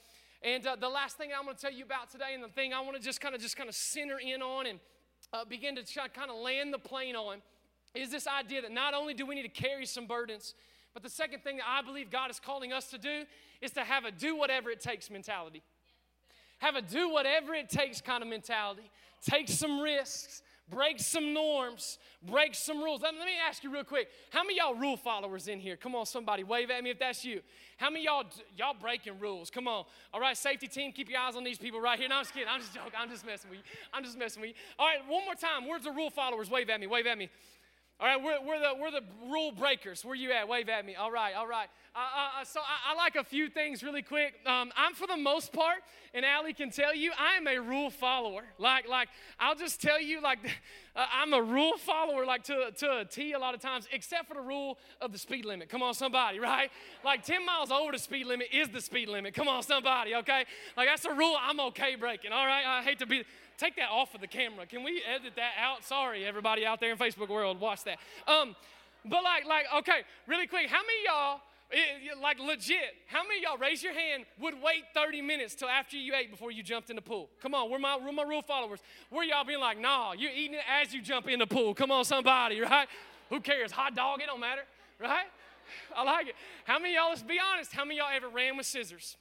And 0.41 0.65
uh, 0.67 0.75
the 0.75 0.89
last 0.89 1.17
thing 1.17 1.29
I'm 1.37 1.45
going 1.45 1.55
to 1.55 1.61
tell 1.61 1.71
you 1.71 1.85
about 1.85 2.09
today, 2.09 2.33
and 2.33 2.43
the 2.43 2.49
thing 2.49 2.73
I 2.73 2.81
want 2.81 2.95
to 2.95 3.01
just 3.01 3.21
kind 3.21 3.33
of 3.33 3.41
just 3.41 3.57
kind 3.57 3.69
of 3.69 3.75
center 3.75 4.19
in 4.19 4.41
on 4.41 4.67
and 4.67 4.79
uh, 5.33 5.45
begin 5.45 5.75
to 5.75 5.83
kind 6.09 6.29
of 6.29 6.37
land 6.37 6.73
the 6.73 6.79
plane 6.79 7.15
on, 7.15 7.37
is 7.95 8.11
this 8.11 8.27
idea 8.27 8.61
that 8.61 8.71
not 8.71 8.93
only 8.93 9.13
do 9.13 9.25
we 9.25 9.35
need 9.35 9.43
to 9.43 9.49
carry 9.49 9.85
some 9.85 10.05
burdens, 10.05 10.53
but 10.93 11.03
the 11.03 11.09
second 11.09 11.43
thing 11.43 11.57
that 11.57 11.65
I 11.67 11.81
believe 11.81 12.09
God 12.09 12.31
is 12.31 12.39
calling 12.39 12.73
us 12.73 12.89
to 12.89 12.97
do 12.97 13.23
is 13.61 13.71
to 13.71 13.81
have 13.81 14.05
a 14.05 14.11
do 14.11 14.35
whatever 14.35 14.69
it 14.69 14.81
takes 14.81 15.09
mentality. 15.09 15.63
Have 16.59 16.75
a 16.75 16.81
do 16.81 17.09
whatever 17.09 17.53
it 17.53 17.69
takes 17.69 18.01
kind 18.01 18.23
of 18.23 18.29
mentality. 18.29 18.89
Take 19.21 19.49
some 19.49 19.79
risks 19.79 20.41
break 20.69 20.99
some 20.99 21.33
norms, 21.33 21.97
break 22.23 22.53
some 22.53 22.83
rules. 22.83 23.01
Let, 23.01 23.13
me 23.13 23.21
ask 23.47 23.63
you 23.63 23.71
real 23.71 23.83
quick. 23.83 24.09
How 24.31 24.43
many 24.43 24.57
y'all 24.57 24.75
rule 24.75 24.97
followers 24.97 25.47
in 25.47 25.59
here? 25.59 25.77
Come 25.77 25.95
on, 25.95 26.05
somebody, 26.05 26.43
wave 26.43 26.69
at 26.69 26.83
me 26.83 26.89
if 26.89 26.99
that's 26.99 27.23
you. 27.23 27.41
How 27.77 27.89
many 27.89 28.05
y'all 28.05 28.25
y'all 28.57 28.75
breaking 28.79 29.19
rules? 29.19 29.49
Come 29.49 29.67
on. 29.67 29.85
All 30.13 30.19
right, 30.19 30.35
safety 30.35 30.67
team, 30.67 30.91
keep 30.91 31.09
your 31.09 31.19
eyes 31.19 31.35
on 31.35 31.43
these 31.43 31.57
people 31.57 31.79
right 31.79 31.97
here. 31.97 32.09
No, 32.09 32.15
I'm 32.15 32.23
just 32.23 32.33
kidding. 32.33 32.49
I'm 32.49 32.59
just 32.59 32.73
joking. 32.73 32.91
I'm 32.97 33.09
just 33.09 33.25
messing 33.25 33.49
with 33.49 33.59
you. 33.59 33.65
I'm 33.93 34.03
just 34.03 34.17
messing 34.17 34.41
with 34.41 34.49
you. 34.49 34.55
All 34.79 34.87
right, 34.87 34.99
one 35.07 35.25
more 35.25 35.35
time. 35.35 35.67
Where's 35.67 35.83
the 35.83 35.91
rule 35.91 36.09
followers? 36.09 36.49
Wave 36.49 36.69
at 36.69 36.79
me. 36.79 36.87
Wave 36.87 37.07
at 37.07 37.17
me. 37.17 37.29
All 37.99 38.05
right, 38.05 38.21
we're, 38.21 38.39
we're, 38.45 38.59
the, 38.59 38.79
we're 38.79 38.91
the 38.91 39.01
rule 39.27 39.51
breakers. 39.51 40.05
Where 40.05 40.13
you 40.13 40.31
at? 40.31 40.47
Wave 40.47 40.69
at 40.69 40.85
me. 40.85 40.93
All 40.93 41.11
right, 41.11 41.33
all 41.33 41.47
right. 41.47 41.67
Uh, 41.95 41.99
uh, 41.99 42.41
uh, 42.41 42.45
so 42.45 42.59
I, 42.59 42.93
I, 42.93 42.95
like 42.95 43.15
a 43.15 43.23
few 43.23 43.49
things 43.49 43.81
really 43.81 44.03
quick. 44.03 44.35
Um, 44.45 44.71
I'm 44.77 44.93
for 44.93 45.07
the 45.07 45.17
most 45.17 45.51
part, 45.51 45.77
and 46.13 46.23
Allie 46.23 46.53
can 46.53 46.69
tell 46.69 46.93
you, 46.93 47.11
I 47.17 47.37
am 47.37 47.47
a 47.47 47.57
rule 47.57 47.89
follower. 47.89 48.43
Like, 48.59 48.87
like 48.87 49.09
I'll 49.39 49.55
just 49.55 49.81
tell 49.81 49.99
you, 49.99 50.21
like, 50.21 50.37
uh, 50.95 51.07
I'm 51.11 51.33
a 51.33 51.41
rule 51.41 51.75
follower, 51.79 52.23
like 52.23 52.43
to, 52.43 52.69
to 52.77 52.99
a 52.99 53.05
T 53.05 53.33
a 53.33 53.39
lot 53.39 53.55
of 53.55 53.61
times, 53.61 53.87
except 53.91 54.27
for 54.27 54.35
the 54.35 54.41
rule 54.41 54.77
of 55.01 55.11
the 55.11 55.17
speed 55.17 55.45
limit. 55.45 55.67
Come 55.67 55.81
on, 55.81 55.95
somebody, 55.95 56.39
right? 56.39 56.69
Like 57.03 57.23
10 57.23 57.43
miles 57.43 57.71
over 57.71 57.93
the 57.93 57.97
speed 57.97 58.27
limit 58.27 58.49
is 58.53 58.69
the 58.69 58.81
speed 58.81 59.09
limit. 59.09 59.33
Come 59.33 59.47
on, 59.47 59.63
somebody, 59.63 60.13
okay? 60.13 60.45
Like 60.75 60.87
that's 60.87 61.05
a 61.05 61.13
rule 61.15 61.35
I'm 61.41 61.59
okay 61.61 61.95
breaking. 61.95 62.31
All 62.31 62.45
right, 62.45 62.63
I 62.63 62.83
hate 62.83 62.99
to 62.99 63.07
be 63.07 63.23
take 63.57 63.75
that 63.75 63.89
off 63.89 64.13
of 64.13 64.21
the 64.21 64.27
camera. 64.27 64.65
Can 64.65 64.83
we 64.83 65.01
edit 65.07 65.33
that 65.35 65.53
out? 65.59 65.83
Sorry, 65.83 66.25
everybody 66.25 66.65
out 66.65 66.79
there 66.79 66.91
in 66.91 66.97
Facebook 66.97 67.29
world, 67.29 67.59
watch 67.59 67.83
that. 67.83 67.97
Um, 68.27 68.55
but 69.03 69.23
like, 69.23 69.45
like, 69.45 69.65
okay, 69.77 70.01
really 70.27 70.47
quick, 70.47 70.67
how 70.69 70.81
many 70.81 71.05
y'all, 71.05 71.41
it, 71.69 72.21
like 72.21 72.39
legit, 72.39 72.95
how 73.07 73.23
many 73.23 73.41
y'all 73.43 73.57
raise 73.57 73.83
your 73.83 73.93
hand 73.93 74.25
would 74.39 74.55
wait 74.61 74.83
30 74.93 75.21
minutes 75.21 75.55
till 75.55 75.67
after 75.67 75.97
you 75.97 76.13
ate 76.15 76.31
before 76.31 76.51
you 76.51 76.63
jumped 76.63 76.89
in 76.89 76.95
the 76.95 77.01
pool? 77.01 77.29
Come 77.41 77.53
on, 77.53 77.69
we're 77.69 77.79
my, 77.79 77.97
we're 77.97 78.11
my 78.11 78.23
rule 78.23 78.41
followers. 78.41 78.79
Where 79.09 79.23
y'all 79.23 79.45
being 79.45 79.59
like, 79.59 79.79
nah, 79.79 80.13
you're 80.13 80.31
eating 80.31 80.55
it 80.55 80.63
as 80.81 80.93
you 80.93 81.01
jump 81.01 81.27
in 81.27 81.39
the 81.39 81.47
pool. 81.47 81.73
Come 81.73 81.91
on, 81.91 82.05
somebody, 82.05 82.61
right? 82.61 82.87
Who 83.29 83.41
cares? 83.41 83.71
Hot 83.71 83.95
dog, 83.95 84.21
it 84.21 84.27
don't 84.27 84.39
matter, 84.39 84.63
right? 84.99 85.25
I 85.95 86.03
like 86.03 86.27
it. 86.27 86.35
How 86.65 86.79
many 86.79 86.95
y'all, 86.95 87.09
let's 87.09 87.23
be 87.23 87.39
honest, 87.39 87.73
how 87.73 87.83
many 87.83 87.97
y'all 87.97 88.07
ever 88.13 88.29
ran 88.29 88.55
with 88.55 88.65
scissors? 88.65 89.17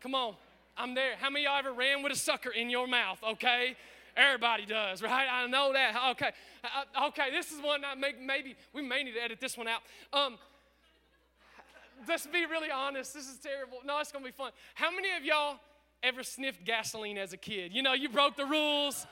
Come 0.00 0.14
on, 0.14 0.34
I'm 0.80 0.94
there. 0.94 1.12
How 1.20 1.28
many 1.28 1.44
of 1.44 1.50
y'all 1.50 1.58
ever 1.58 1.72
ran 1.72 2.02
with 2.02 2.10
a 2.10 2.16
sucker 2.16 2.50
in 2.50 2.70
your 2.70 2.86
mouth, 2.86 3.18
okay? 3.22 3.76
Everybody 4.16 4.64
does, 4.64 5.02
right? 5.02 5.28
I 5.30 5.46
know 5.46 5.74
that. 5.74 5.94
Okay, 6.12 6.30
uh, 6.64 7.08
okay. 7.08 7.30
This 7.30 7.52
is 7.52 7.60
one 7.60 7.84
I 7.84 7.94
make. 7.94 8.18
Maybe 8.18 8.56
we 8.72 8.80
may 8.80 9.02
need 9.02 9.12
to 9.12 9.22
edit 9.22 9.40
this 9.40 9.58
one 9.58 9.68
out. 9.68 9.82
Um, 10.12 10.38
let's 12.08 12.26
be 12.26 12.46
really 12.46 12.70
honest. 12.70 13.12
This 13.12 13.28
is 13.28 13.36
terrible. 13.36 13.78
No, 13.84 13.98
it's 13.98 14.10
gonna 14.10 14.24
be 14.24 14.30
fun. 14.30 14.52
How 14.74 14.90
many 14.90 15.10
of 15.16 15.24
y'all 15.24 15.56
ever 16.02 16.22
sniffed 16.22 16.64
gasoline 16.64 17.18
as 17.18 17.34
a 17.34 17.36
kid? 17.36 17.72
You 17.74 17.82
know, 17.82 17.92
you 17.92 18.08
broke 18.08 18.36
the 18.36 18.46
rules. 18.46 19.06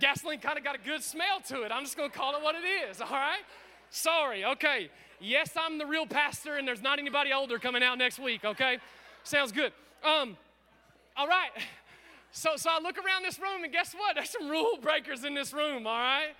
Gasoline 0.00 0.40
kind 0.40 0.58
of 0.58 0.64
got 0.64 0.74
a 0.74 0.84
good 0.84 1.02
smell 1.02 1.40
to 1.46 1.62
it. 1.62 1.70
I'm 1.70 1.84
just 1.84 1.96
gonna 1.96 2.10
call 2.10 2.34
it 2.34 2.42
what 2.42 2.56
it 2.56 2.66
is. 2.90 3.00
All 3.00 3.08
right. 3.08 3.42
Sorry. 3.90 4.44
Okay. 4.44 4.90
Yes, 5.20 5.52
I'm 5.56 5.78
the 5.78 5.86
real 5.86 6.06
pastor, 6.06 6.56
and 6.56 6.66
there's 6.66 6.82
not 6.82 6.98
anybody 6.98 7.32
older 7.32 7.60
coming 7.60 7.84
out 7.84 7.98
next 7.98 8.18
week. 8.18 8.44
Okay. 8.44 8.78
Sounds 9.22 9.52
good. 9.52 9.72
Um. 10.04 10.36
All 11.16 11.28
right. 11.28 11.50
So, 12.32 12.56
so 12.56 12.68
I 12.70 12.80
look 12.80 12.96
around 12.98 13.22
this 13.22 13.38
room, 13.38 13.62
and 13.62 13.72
guess 13.72 13.94
what? 13.94 14.16
There's 14.16 14.30
some 14.30 14.48
rule 14.48 14.76
breakers 14.82 15.22
in 15.22 15.34
this 15.34 15.52
room, 15.52 15.86
all 15.86 15.92
right? 15.92 16.34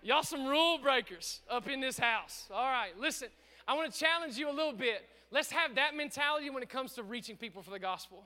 Y'all, 0.00 0.22
some 0.22 0.46
rule 0.46 0.78
breakers 0.78 1.40
up 1.50 1.68
in 1.68 1.80
this 1.80 1.98
house. 1.98 2.48
All 2.52 2.70
right, 2.70 2.92
listen, 2.96 3.28
I 3.66 3.74
want 3.74 3.92
to 3.92 3.98
challenge 3.98 4.36
you 4.36 4.48
a 4.48 4.52
little 4.52 4.72
bit. 4.72 5.08
Let's 5.32 5.50
have 5.50 5.74
that 5.74 5.96
mentality 5.96 6.48
when 6.48 6.62
it 6.62 6.68
comes 6.68 6.92
to 6.94 7.02
reaching 7.02 7.36
people 7.36 7.60
for 7.62 7.70
the 7.70 7.80
gospel. 7.80 8.22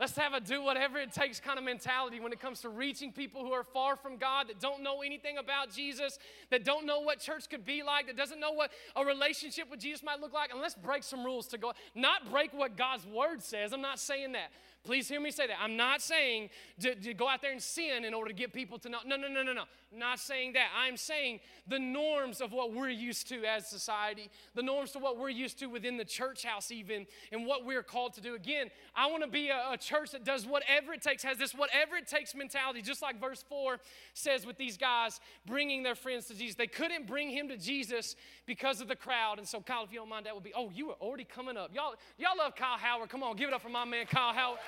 Let's 0.00 0.16
have 0.16 0.32
a 0.32 0.40
do 0.40 0.62
whatever 0.62 0.98
it 0.98 1.12
takes 1.12 1.38
kind 1.38 1.58
of 1.58 1.64
mentality 1.64 2.18
when 2.18 2.32
it 2.32 2.40
comes 2.40 2.60
to 2.62 2.68
reaching 2.68 3.12
people 3.12 3.44
who 3.44 3.52
are 3.52 3.62
far 3.62 3.96
from 3.96 4.16
God, 4.16 4.48
that 4.48 4.58
don't 4.58 4.82
know 4.82 5.02
anything 5.02 5.38
about 5.38 5.70
Jesus, 5.70 6.18
that 6.50 6.64
don't 6.64 6.84
know 6.84 7.00
what 7.00 7.20
church 7.20 7.48
could 7.48 7.64
be 7.64 7.82
like, 7.82 8.06
that 8.06 8.16
doesn't 8.16 8.40
know 8.40 8.52
what 8.52 8.70
a 8.96 9.04
relationship 9.04 9.70
with 9.70 9.80
Jesus 9.80 10.02
might 10.02 10.20
look 10.20 10.32
like. 10.32 10.50
And 10.50 10.60
let's 10.60 10.74
break 10.74 11.04
some 11.04 11.24
rules 11.24 11.46
to 11.48 11.58
go, 11.58 11.72
not 11.94 12.30
break 12.30 12.52
what 12.52 12.76
God's 12.76 13.06
word 13.06 13.42
says. 13.42 13.72
I'm 13.72 13.82
not 13.82 14.00
saying 14.00 14.32
that. 14.32 14.50
Please 14.84 15.08
hear 15.08 15.18
me 15.20 15.30
say 15.30 15.46
that. 15.46 15.56
I'm 15.62 15.78
not 15.78 16.02
saying 16.02 16.50
to, 16.80 16.94
to, 16.94 17.14
go 17.14 17.26
out 17.26 17.40
there 17.40 17.52
and 17.52 17.62
sin 17.62 18.04
in 18.04 18.12
order 18.12 18.28
to 18.28 18.34
get 18.34 18.52
people 18.52 18.78
to 18.80 18.90
know. 18.90 18.98
No, 19.06 19.16
no, 19.16 19.28
no, 19.28 19.42
no, 19.42 19.54
no. 19.54 19.64
Not 19.96 20.18
saying 20.18 20.54
that. 20.54 20.68
I'm 20.76 20.98
saying 20.98 21.40
the 21.66 21.78
norms 21.78 22.42
of 22.42 22.52
what 22.52 22.74
we're 22.74 22.90
used 22.90 23.28
to 23.28 23.44
as 23.44 23.66
society, 23.66 24.28
the 24.54 24.62
norms 24.62 24.90
to 24.92 24.98
what 24.98 25.16
we're 25.16 25.30
used 25.30 25.58
to 25.60 25.66
within 25.66 25.96
the 25.96 26.04
church 26.04 26.44
house, 26.44 26.70
even, 26.70 27.06
and 27.32 27.46
what 27.46 27.64
we're 27.64 27.82
called 27.82 28.12
to 28.14 28.20
do. 28.20 28.34
Again, 28.34 28.70
I 28.94 29.06
want 29.06 29.22
to 29.22 29.30
be 29.30 29.48
a, 29.48 29.70
a 29.72 29.78
church 29.78 30.10
that 30.10 30.24
does 30.24 30.46
whatever 30.46 30.92
it 30.92 31.00
takes, 31.00 31.22
has 31.22 31.38
this 31.38 31.54
whatever 31.54 31.96
it 31.96 32.06
takes 32.06 32.34
mentality, 32.34 32.82
just 32.82 33.00
like 33.00 33.18
verse 33.18 33.42
4 33.48 33.78
says 34.12 34.44
with 34.44 34.58
these 34.58 34.76
guys 34.76 35.20
bringing 35.46 35.82
their 35.82 35.94
friends 35.94 36.26
to 36.26 36.34
Jesus. 36.34 36.56
They 36.56 36.66
couldn't 36.66 37.06
bring 37.06 37.30
him 37.30 37.48
to 37.48 37.56
Jesus 37.56 38.16
because 38.44 38.82
of 38.82 38.88
the 38.88 38.96
crowd. 38.96 39.38
And 39.38 39.48
so, 39.48 39.60
Kyle, 39.60 39.84
if 39.84 39.92
you 39.92 40.00
don't 40.00 40.08
mind, 40.10 40.26
that 40.26 40.34
would 40.34 40.44
be, 40.44 40.52
oh, 40.54 40.70
you 40.74 40.88
were 40.88 40.94
already 40.94 41.24
coming 41.24 41.56
up. 41.56 41.74
Y'all, 41.74 41.94
y'all 42.18 42.36
love 42.36 42.54
Kyle 42.54 42.76
Howard. 42.76 43.08
Come 43.08 43.22
on, 43.22 43.36
give 43.36 43.48
it 43.48 43.54
up 43.54 43.62
for 43.62 43.70
my 43.70 43.84
man, 43.84 44.06
Kyle 44.06 44.34
Howard. 44.34 44.58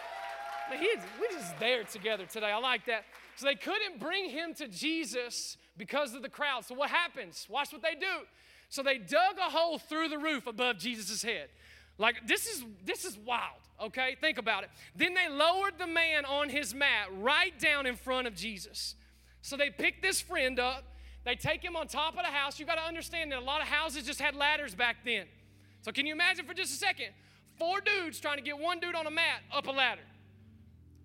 He's, 0.72 0.98
we're 1.20 1.38
just 1.38 1.58
there 1.58 1.84
together 1.84 2.26
today. 2.26 2.50
I 2.50 2.58
like 2.58 2.86
that. 2.86 3.04
So 3.36 3.46
they 3.46 3.54
couldn't 3.54 4.00
bring 4.00 4.30
him 4.30 4.54
to 4.54 4.68
Jesus 4.68 5.56
because 5.76 6.14
of 6.14 6.22
the 6.22 6.28
crowd. 6.28 6.64
So 6.64 6.74
what 6.74 6.90
happens? 6.90 7.46
Watch 7.48 7.72
what 7.72 7.82
they 7.82 7.94
do. 7.94 8.24
So 8.68 8.82
they 8.82 8.98
dug 8.98 9.38
a 9.38 9.50
hole 9.50 9.78
through 9.78 10.08
the 10.08 10.18
roof 10.18 10.46
above 10.46 10.78
Jesus' 10.78 11.22
head. 11.22 11.48
Like 11.98 12.26
this 12.26 12.46
is 12.46 12.64
this 12.84 13.04
is 13.04 13.16
wild, 13.16 13.60
okay? 13.80 14.16
Think 14.20 14.38
about 14.38 14.64
it. 14.64 14.70
Then 14.94 15.14
they 15.14 15.28
lowered 15.28 15.78
the 15.78 15.86
man 15.86 16.24
on 16.24 16.48
his 16.48 16.74
mat 16.74 17.08
right 17.18 17.58
down 17.58 17.86
in 17.86 17.96
front 17.96 18.26
of 18.26 18.34
Jesus. 18.34 18.96
So 19.40 19.56
they 19.56 19.70
pick 19.70 20.02
this 20.02 20.20
friend 20.20 20.58
up, 20.58 20.84
they 21.24 21.36
take 21.36 21.64
him 21.64 21.76
on 21.76 21.86
top 21.86 22.16
of 22.16 22.22
the 22.24 22.32
house. 22.32 22.58
You 22.58 22.66
got 22.66 22.76
to 22.76 22.84
understand 22.84 23.32
that 23.32 23.38
a 23.38 23.44
lot 23.44 23.62
of 23.62 23.68
houses 23.68 24.04
just 24.04 24.20
had 24.20 24.34
ladders 24.34 24.74
back 24.74 24.96
then. 25.04 25.26
So 25.82 25.92
can 25.92 26.04
you 26.04 26.12
imagine 26.12 26.44
for 26.44 26.54
just 26.54 26.72
a 26.72 26.76
second? 26.76 27.08
Four 27.58 27.80
dudes 27.80 28.20
trying 28.20 28.36
to 28.36 28.42
get 28.42 28.58
one 28.58 28.80
dude 28.80 28.94
on 28.94 29.06
a 29.06 29.10
mat 29.10 29.40
up 29.52 29.66
a 29.66 29.70
ladder. 29.70 30.02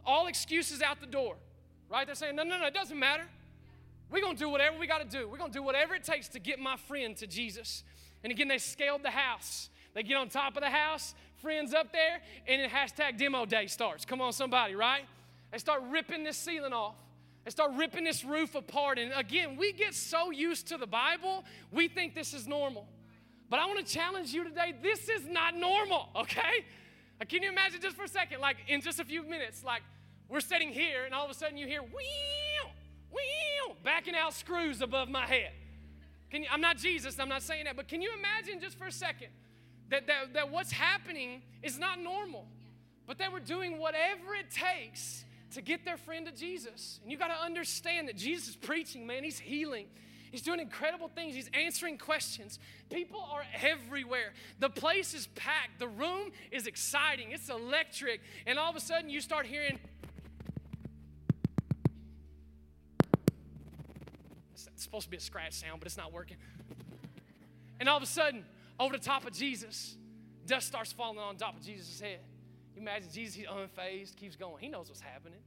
All 0.06 0.28
excuses 0.28 0.82
out 0.82 1.00
the 1.00 1.08
door, 1.08 1.36
right? 1.90 2.06
They're 2.06 2.16
saying, 2.16 2.36
no, 2.36 2.44
no, 2.44 2.58
no, 2.58 2.66
it 2.66 2.74
doesn't 2.74 2.98
matter. 2.98 3.24
We're 4.10 4.22
going 4.22 4.36
to 4.36 4.40
do 4.40 4.50
whatever 4.50 4.78
we 4.78 4.88
got 4.88 5.10
to 5.10 5.18
do. 5.18 5.28
We're 5.28 5.38
going 5.38 5.52
to 5.52 5.58
do 5.58 5.64
whatever 5.64 5.96
it 5.96 6.04
takes 6.04 6.28
to 6.30 6.40
get 6.40 6.60
my 6.60 6.76
friend 6.76 7.16
to 7.18 7.28
Jesus. 7.28 7.84
And 8.24 8.32
again, 8.32 8.48
they 8.48 8.58
scaled 8.58 9.04
the 9.04 9.12
house. 9.12 9.70
They 9.94 10.04
get 10.04 10.18
on 10.18 10.30
top 10.30 10.56
of 10.58 10.64
the 10.64 10.70
house, 10.70 11.16
friends 11.42 11.74
up 11.74 11.92
there, 11.92 12.22
and 12.48 12.62
then 12.62 12.70
hashtag 12.70 13.18
demo 13.18 13.46
day 13.46 13.68
starts. 13.68 14.06
Come 14.06 14.22
on, 14.22 14.34
somebody, 14.34 14.76
right? 14.76 15.04
They 15.52 15.58
start 15.58 15.84
ripping 15.90 16.24
this 16.24 16.38
ceiling 16.38 16.74
off. 16.74 16.96
They 17.44 17.52
start 17.52 17.72
ripping 17.76 18.04
this 18.04 18.24
roof 18.24 18.56
apart. 18.56 19.00
And 19.00 19.12
again, 19.14 19.56
we 19.58 19.74
get 19.74 19.94
so 19.94 20.32
used 20.32 20.68
to 20.68 20.78
the 20.78 20.88
Bible, 20.88 21.44
we 21.72 21.88
think 21.88 22.14
this 22.14 22.34
is 22.34 22.48
normal. 22.48 22.88
But 23.50 23.60
I 23.60 23.66
want 23.66 23.86
to 23.86 23.94
challenge 23.94 24.34
you 24.34 24.44
today 24.44 24.74
this 24.82 25.10
is 25.10 25.28
not 25.28 25.56
normal, 25.56 26.10
okay? 26.16 26.66
Like, 27.22 27.30
can 27.30 27.44
you 27.44 27.52
imagine 27.52 27.80
just 27.82 27.96
for 27.96 28.06
a 28.06 28.08
second, 28.08 28.42
like 28.42 28.58
in 28.68 28.82
just 28.82 29.00
a 29.00 29.06
few 29.06 29.22
minutes, 29.22 29.64
like 29.64 29.84
we're 30.28 30.40
sitting 30.40 30.70
here 30.70 31.06
and 31.06 31.14
all 31.14 31.24
of 31.24 31.30
a 31.30 31.36
sudden 31.36 31.56
you 31.56 31.68
hear 31.68 31.84
wheel, 31.84 32.72
wheel, 33.12 33.76
backing 33.84 34.16
out 34.16 34.34
screws 34.34 34.82
above 34.82 35.08
my 35.08 35.28
head. 35.28 35.52
You, 36.32 36.46
I'm 36.50 36.62
not 36.62 36.78
Jesus, 36.78 37.20
I'm 37.20 37.30
not 37.30 37.44
saying 37.44 37.66
that, 37.66 37.76
but 37.76 37.88
can 37.88 38.02
you 38.02 38.10
imagine 38.18 38.60
just 38.60 38.76
for 38.76 38.88
a 38.88 38.92
second 38.92 39.28
that, 39.92 40.08
that, 40.08 40.34
that 40.34 40.50
what's 40.50 40.72
happening 40.72 41.44
is 41.62 41.78
not 41.78 42.00
normal, 42.00 42.48
but 43.06 43.20
they 43.20 43.28
were 43.28 43.40
doing 43.40 43.78
whatever 43.78 44.34
it 44.34 44.50
takes 44.50 45.24
to 45.54 45.62
get 45.62 45.86
their 45.86 45.98
friend 45.98 46.26
to 46.26 46.32
Jesus. 46.32 47.00
And 47.04 47.12
you 47.12 47.20
got 47.20 47.28
to 47.28 47.40
understand 47.40 48.08
that 48.08 48.18
Jesus 48.18 48.50
is 48.50 48.56
preaching, 48.56 49.06
man, 49.06 49.24
he's 49.24 49.38
healing. 49.38 49.86
He's 50.32 50.42
doing 50.42 50.62
incredible 50.62 51.10
things. 51.10 51.36
He's 51.36 51.50
answering 51.54 51.98
questions. 51.98 52.58
People 52.90 53.22
are 53.32 53.44
everywhere. 53.62 54.32
The 54.60 54.70
place 54.70 55.14
is 55.14 55.28
packed. 55.28 55.80
The 55.80 55.90
room 55.90 56.32
is 56.52 56.68
exciting. 56.68 57.32
It's 57.32 57.50
electric. 57.50 58.22
And 58.48 58.58
all 58.58 58.70
of 58.70 58.78
a 58.78 58.80
sudden, 58.80 59.10
you 59.10 59.20
start 59.20 59.46
hearing. 59.46 59.78
It's 64.54 64.70
supposed 64.78 65.06
to 65.06 65.12
be 65.12 65.18
a 65.18 65.22
scratch 65.22 65.54
sound, 65.54 65.82
but 65.82 65.88
it's 65.88 65.98
not 65.98 66.14
working. 66.14 66.38
And 67.82 67.90
all 67.90 67.98
of 67.98 68.04
a 68.04 68.08
sudden, 68.08 68.46
over 68.80 68.98
the 68.98 69.04
top 69.04 69.26
of 69.26 69.34
Jesus, 69.34 69.98
dust 70.46 70.68
starts 70.68 70.94
falling 70.94 71.20
on 71.20 71.36
top 71.36 71.58
of 71.58 71.66
Jesus' 71.66 72.00
head. 72.00 72.20
You 72.74 72.82
imagine 72.82 73.10
Jesus, 73.14 73.36
he's 73.36 73.48
unfazed, 73.48 74.16
keeps 74.16 74.38
going. 74.38 74.62
He 74.62 74.70
knows 74.70 74.88
what's 74.88 75.02
happening 75.02 75.40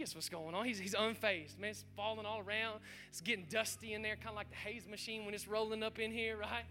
gets 0.00 0.14
what's 0.14 0.28
going 0.30 0.54
on. 0.54 0.64
He's, 0.64 0.78
he's 0.78 0.94
unfazed. 0.94 1.58
Man, 1.58 1.70
it's 1.70 1.84
falling 1.94 2.26
all 2.26 2.40
around. 2.40 2.80
It's 3.10 3.20
getting 3.20 3.44
dusty 3.50 3.92
in 3.92 4.02
there, 4.02 4.16
kind 4.16 4.30
of 4.30 4.34
like 4.34 4.50
the 4.50 4.56
haze 4.56 4.88
machine 4.88 5.26
when 5.26 5.34
it's 5.34 5.46
rolling 5.46 5.82
up 5.82 5.98
in 5.98 6.10
here, 6.10 6.36
right? 6.38 6.64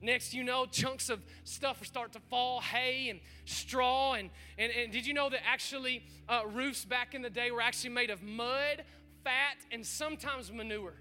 Next, 0.00 0.32
you 0.32 0.44
know, 0.44 0.66
chunks 0.66 1.10
of 1.10 1.20
stuff 1.42 1.84
start 1.84 2.12
to 2.12 2.20
fall, 2.20 2.60
hay 2.60 3.08
and 3.08 3.18
straw. 3.44 4.14
And, 4.14 4.30
and, 4.56 4.70
and 4.70 4.92
did 4.92 5.04
you 5.04 5.14
know 5.14 5.28
that 5.28 5.40
actually 5.44 6.04
uh, 6.28 6.42
roofs 6.46 6.84
back 6.84 7.14
in 7.14 7.22
the 7.22 7.30
day 7.30 7.50
were 7.50 7.60
actually 7.60 7.90
made 7.90 8.10
of 8.10 8.22
mud, 8.22 8.84
fat, 9.24 9.56
and 9.72 9.84
sometimes 9.84 10.52
manure? 10.52 10.94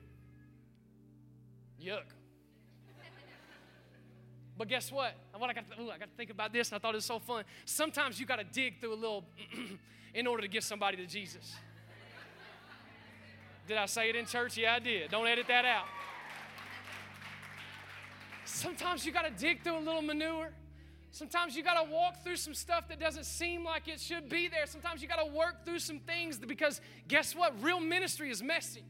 Yuck. 1.82 2.00
But 4.58 4.70
guess 4.70 4.90
what? 4.92 5.14
What 5.38 5.50
I 5.50 5.54
got, 5.54 5.70
to, 5.70 5.82
ooh, 5.82 5.92
I 5.92 5.98
got 5.98 6.10
to 6.10 6.16
think 6.16 6.30
about 6.32 6.54
this, 6.54 6.70
and 6.70 6.78
I 6.78 6.80
thought 6.80 6.96
it 6.96 6.98
was 6.98 7.06
so 7.06 7.20
fun. 7.20 7.44
Sometimes 7.66 8.20
you 8.20 8.26
got 8.26 8.38
to 8.38 8.46
dig 8.46 8.80
through 8.80 8.94
a 8.94 8.96
little 8.96 9.26
in 10.16 10.26
order 10.26 10.42
to 10.42 10.48
get 10.48 10.64
somebody 10.64 10.96
to 10.96 11.06
Jesus. 11.06 11.54
Did 13.68 13.78
I 13.78 13.86
say 13.88 14.10
it 14.10 14.16
in 14.16 14.26
church? 14.26 14.58
Yeah, 14.58 14.76
I 14.76 14.80
did. 14.80 15.10
Don't 15.12 15.28
edit 15.28 15.48
that 15.48 15.66
out. 15.66 15.86
Sometimes 18.46 19.06
you 19.06 19.12
got 19.12 19.26
to 19.26 19.32
dig 19.32 19.64
through 19.64 19.78
a 19.78 19.80
little 19.80 20.02
manure. 20.02 20.52
Sometimes 21.12 21.56
you 21.56 21.64
got 21.64 21.82
to 21.82 21.90
walk 21.90 22.24
through 22.24 22.36
some 22.36 22.54
stuff 22.54 22.90
that 22.90 23.00
doesn't 23.00 23.26
seem 23.26 23.64
like 23.64 23.88
it 23.88 24.00
should 24.00 24.30
be 24.30 24.48
there. 24.48 24.66
Sometimes 24.66 25.02
you 25.02 25.08
got 25.08 25.26
to 25.26 25.32
work 25.32 25.66
through 25.66 25.80
some 25.80 26.00
things 26.00 26.38
because 26.38 26.82
guess 27.08 27.34
what? 27.34 27.54
Real 27.64 27.80
ministry 27.80 28.30
is 28.30 28.44
messy. 28.44 28.84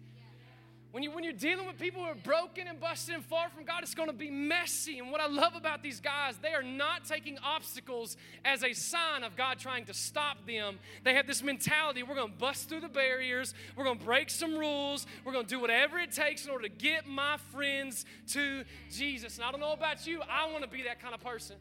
When, 0.95 1.03
you, 1.03 1.11
when 1.11 1.25
you're 1.25 1.33
dealing 1.33 1.67
with 1.67 1.77
people 1.77 2.01
who 2.01 2.07
are 2.07 2.15
broken 2.15 2.69
and 2.69 2.79
busted 2.79 3.15
and 3.15 3.25
far 3.25 3.49
from 3.49 3.65
God, 3.65 3.83
it's 3.83 3.93
going 3.93 4.07
to 4.07 4.15
be 4.15 4.29
messy. 4.29 4.97
And 4.99 5.11
what 5.11 5.19
I 5.19 5.27
love 5.27 5.53
about 5.53 5.83
these 5.83 5.99
guys, 5.99 6.37
they 6.41 6.53
are 6.53 6.63
not 6.63 7.03
taking 7.03 7.37
obstacles 7.39 8.15
as 8.45 8.63
a 8.63 8.71
sign 8.71 9.25
of 9.25 9.35
God 9.35 9.59
trying 9.59 9.83
to 9.87 9.93
stop 9.93 10.47
them. 10.47 10.79
They 11.03 11.13
have 11.15 11.27
this 11.27 11.43
mentality 11.43 12.01
we're 12.01 12.15
going 12.15 12.31
to 12.31 12.37
bust 12.37 12.69
through 12.69 12.79
the 12.79 12.87
barriers, 12.87 13.53
we're 13.75 13.83
going 13.83 13.99
to 13.99 14.05
break 14.05 14.29
some 14.29 14.57
rules, 14.57 15.05
we're 15.25 15.33
going 15.33 15.43
to 15.43 15.49
do 15.49 15.59
whatever 15.59 15.99
it 15.99 16.13
takes 16.13 16.45
in 16.45 16.51
order 16.51 16.69
to 16.69 16.73
get 16.73 17.05
my 17.05 17.35
friends 17.51 18.05
to 18.29 18.63
Jesus. 18.89 19.35
And 19.35 19.43
I 19.43 19.51
don't 19.51 19.59
know 19.59 19.73
about 19.73 20.07
you, 20.07 20.21
I 20.21 20.49
want 20.49 20.63
to 20.63 20.69
be 20.69 20.83
that 20.83 21.01
kind 21.01 21.13
of 21.13 21.19
person. 21.19 21.57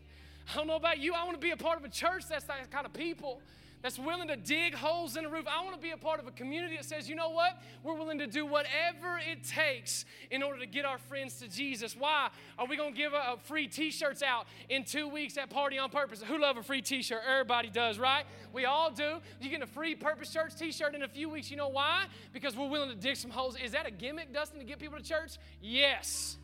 I 0.48 0.56
don't 0.56 0.68
know 0.68 0.76
about 0.76 1.00
you, 1.00 1.12
I 1.12 1.24
want 1.24 1.34
to 1.34 1.44
be 1.44 1.50
a 1.50 1.56
part 1.56 1.76
of 1.76 1.84
a 1.84 1.88
church 1.88 2.28
that's 2.28 2.44
that 2.44 2.70
kind 2.70 2.86
of 2.86 2.92
people 2.92 3.40
that's 3.84 3.98
willing 3.98 4.28
to 4.28 4.36
dig 4.36 4.74
holes 4.74 5.14
in 5.14 5.24
the 5.24 5.28
roof. 5.28 5.44
I 5.46 5.62
want 5.62 5.76
to 5.76 5.82
be 5.82 5.90
a 5.90 5.96
part 5.98 6.18
of 6.18 6.26
a 6.26 6.30
community 6.30 6.76
that 6.76 6.86
says, 6.86 7.06
you 7.06 7.14
know 7.14 7.28
what? 7.28 7.60
We're 7.82 7.92
willing 7.92 8.16
to 8.16 8.26
do 8.26 8.46
whatever 8.46 9.20
it 9.30 9.44
takes 9.44 10.06
in 10.30 10.42
order 10.42 10.58
to 10.60 10.66
get 10.66 10.86
our 10.86 10.96
friends 10.96 11.38
to 11.40 11.48
Jesus. 11.48 11.94
Why? 11.94 12.30
Are 12.58 12.66
we 12.66 12.78
going 12.78 12.94
to 12.94 12.98
give 12.98 13.12
a, 13.12 13.34
a 13.34 13.36
free 13.44 13.68
t 13.68 13.90
shirts 13.90 14.22
out 14.22 14.46
in 14.70 14.84
two 14.84 15.06
weeks 15.06 15.36
at 15.36 15.50
Party 15.50 15.76
on 15.76 15.90
Purpose? 15.90 16.22
Who 16.22 16.40
love 16.40 16.56
a 16.56 16.62
free 16.62 16.80
t 16.80 17.02
shirt? 17.02 17.20
Everybody 17.30 17.68
does, 17.68 17.98
right? 17.98 18.24
We 18.54 18.64
all 18.64 18.90
do. 18.90 19.18
You 19.38 19.50
get 19.50 19.60
a 19.60 19.66
free 19.66 19.94
Purpose 19.94 20.32
Church 20.32 20.56
t 20.56 20.72
shirt 20.72 20.94
in 20.94 21.02
a 21.02 21.08
few 21.08 21.28
weeks. 21.28 21.50
You 21.50 21.58
know 21.58 21.68
why? 21.68 22.06
Because 22.32 22.56
we're 22.56 22.70
willing 22.70 22.88
to 22.88 22.96
dig 22.96 23.16
some 23.16 23.30
holes. 23.30 23.54
Is 23.62 23.72
that 23.72 23.86
a 23.86 23.90
gimmick, 23.90 24.32
Dustin, 24.32 24.60
to 24.60 24.64
get 24.64 24.78
people 24.78 24.96
to 24.96 25.04
church? 25.04 25.32
Yes. 25.60 26.38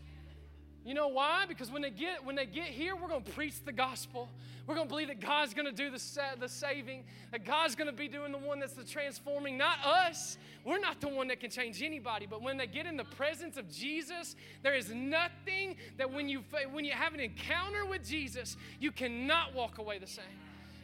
You 0.84 0.94
know 0.94 1.08
why? 1.08 1.44
Because 1.46 1.70
when 1.70 1.82
they 1.82 1.90
get 1.90 2.24
when 2.24 2.36
they 2.36 2.46
get 2.46 2.66
here, 2.66 2.96
we're 2.96 3.08
going 3.08 3.22
to 3.22 3.30
preach 3.32 3.62
the 3.64 3.72
gospel. 3.72 4.28
We're 4.66 4.74
going 4.74 4.86
to 4.86 4.90
believe 4.90 5.08
that 5.08 5.20
God's 5.20 5.52
going 5.52 5.66
to 5.66 5.72
do 5.72 5.90
the, 5.90 6.00
the 6.38 6.48
saving, 6.48 7.04
that 7.32 7.44
God's 7.44 7.74
going 7.74 7.90
to 7.90 7.96
be 7.96 8.08
doing 8.08 8.32
the 8.32 8.38
one 8.38 8.60
that's 8.60 8.72
the 8.72 8.84
transforming, 8.84 9.58
not 9.58 9.78
us. 9.84 10.38
We're 10.64 10.78
not 10.78 11.00
the 11.00 11.08
one 11.08 11.28
that 11.28 11.40
can 11.40 11.50
change 11.50 11.82
anybody. 11.82 12.26
But 12.28 12.40
when 12.40 12.56
they 12.56 12.66
get 12.66 12.86
in 12.86 12.96
the 12.96 13.04
presence 13.04 13.56
of 13.56 13.70
Jesus, 13.70 14.36
there 14.62 14.74
is 14.74 14.90
nothing 14.90 15.76
that 15.98 16.10
when 16.10 16.28
you 16.28 16.44
when 16.72 16.84
you 16.84 16.92
have 16.92 17.14
an 17.14 17.20
encounter 17.20 17.84
with 17.84 18.06
Jesus, 18.06 18.56
you 18.78 18.90
cannot 18.90 19.54
walk 19.54 19.78
away 19.78 19.98
the 19.98 20.06
same. 20.06 20.24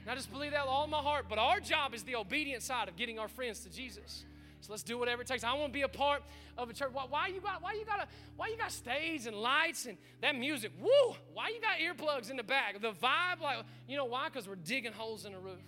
And 0.02 0.10
I 0.10 0.14
just 0.14 0.30
believe 0.30 0.52
that 0.52 0.64
with 0.64 0.72
all 0.72 0.86
my 0.86 0.98
heart. 0.98 1.26
But 1.28 1.38
our 1.38 1.58
job 1.58 1.94
is 1.94 2.02
the 2.02 2.16
obedient 2.16 2.62
side 2.62 2.88
of 2.88 2.96
getting 2.96 3.18
our 3.18 3.28
friends 3.28 3.60
to 3.60 3.70
Jesus. 3.70 4.24
So 4.66 4.72
let's 4.72 4.82
do 4.82 4.98
whatever 4.98 5.22
it 5.22 5.28
takes. 5.28 5.44
I 5.44 5.52
want 5.52 5.68
to 5.68 5.72
be 5.72 5.82
a 5.82 5.88
part 5.88 6.24
of 6.58 6.68
a 6.68 6.72
church. 6.72 6.88
Why, 6.92 7.04
why, 7.08 7.28
you 7.28 7.40
got 7.40 7.62
why 7.62 7.74
you 7.74 7.84
got 7.84 8.00
a 8.00 8.08
why 8.36 8.48
you 8.48 8.56
got 8.56 8.72
stage 8.72 9.28
and 9.28 9.36
lights 9.36 9.86
and 9.86 9.96
that 10.22 10.34
music? 10.34 10.72
Woo! 10.80 11.14
Why 11.32 11.50
you 11.50 11.60
got 11.60 11.78
earplugs 11.78 12.30
in 12.30 12.36
the 12.36 12.42
back? 12.42 12.80
The 12.80 12.90
vibe, 12.90 13.40
like 13.40 13.58
you 13.86 13.96
know 13.96 14.06
why? 14.06 14.28
Because 14.28 14.48
we're 14.48 14.56
digging 14.56 14.92
holes 14.92 15.24
in 15.24 15.34
the 15.34 15.38
roof. 15.38 15.62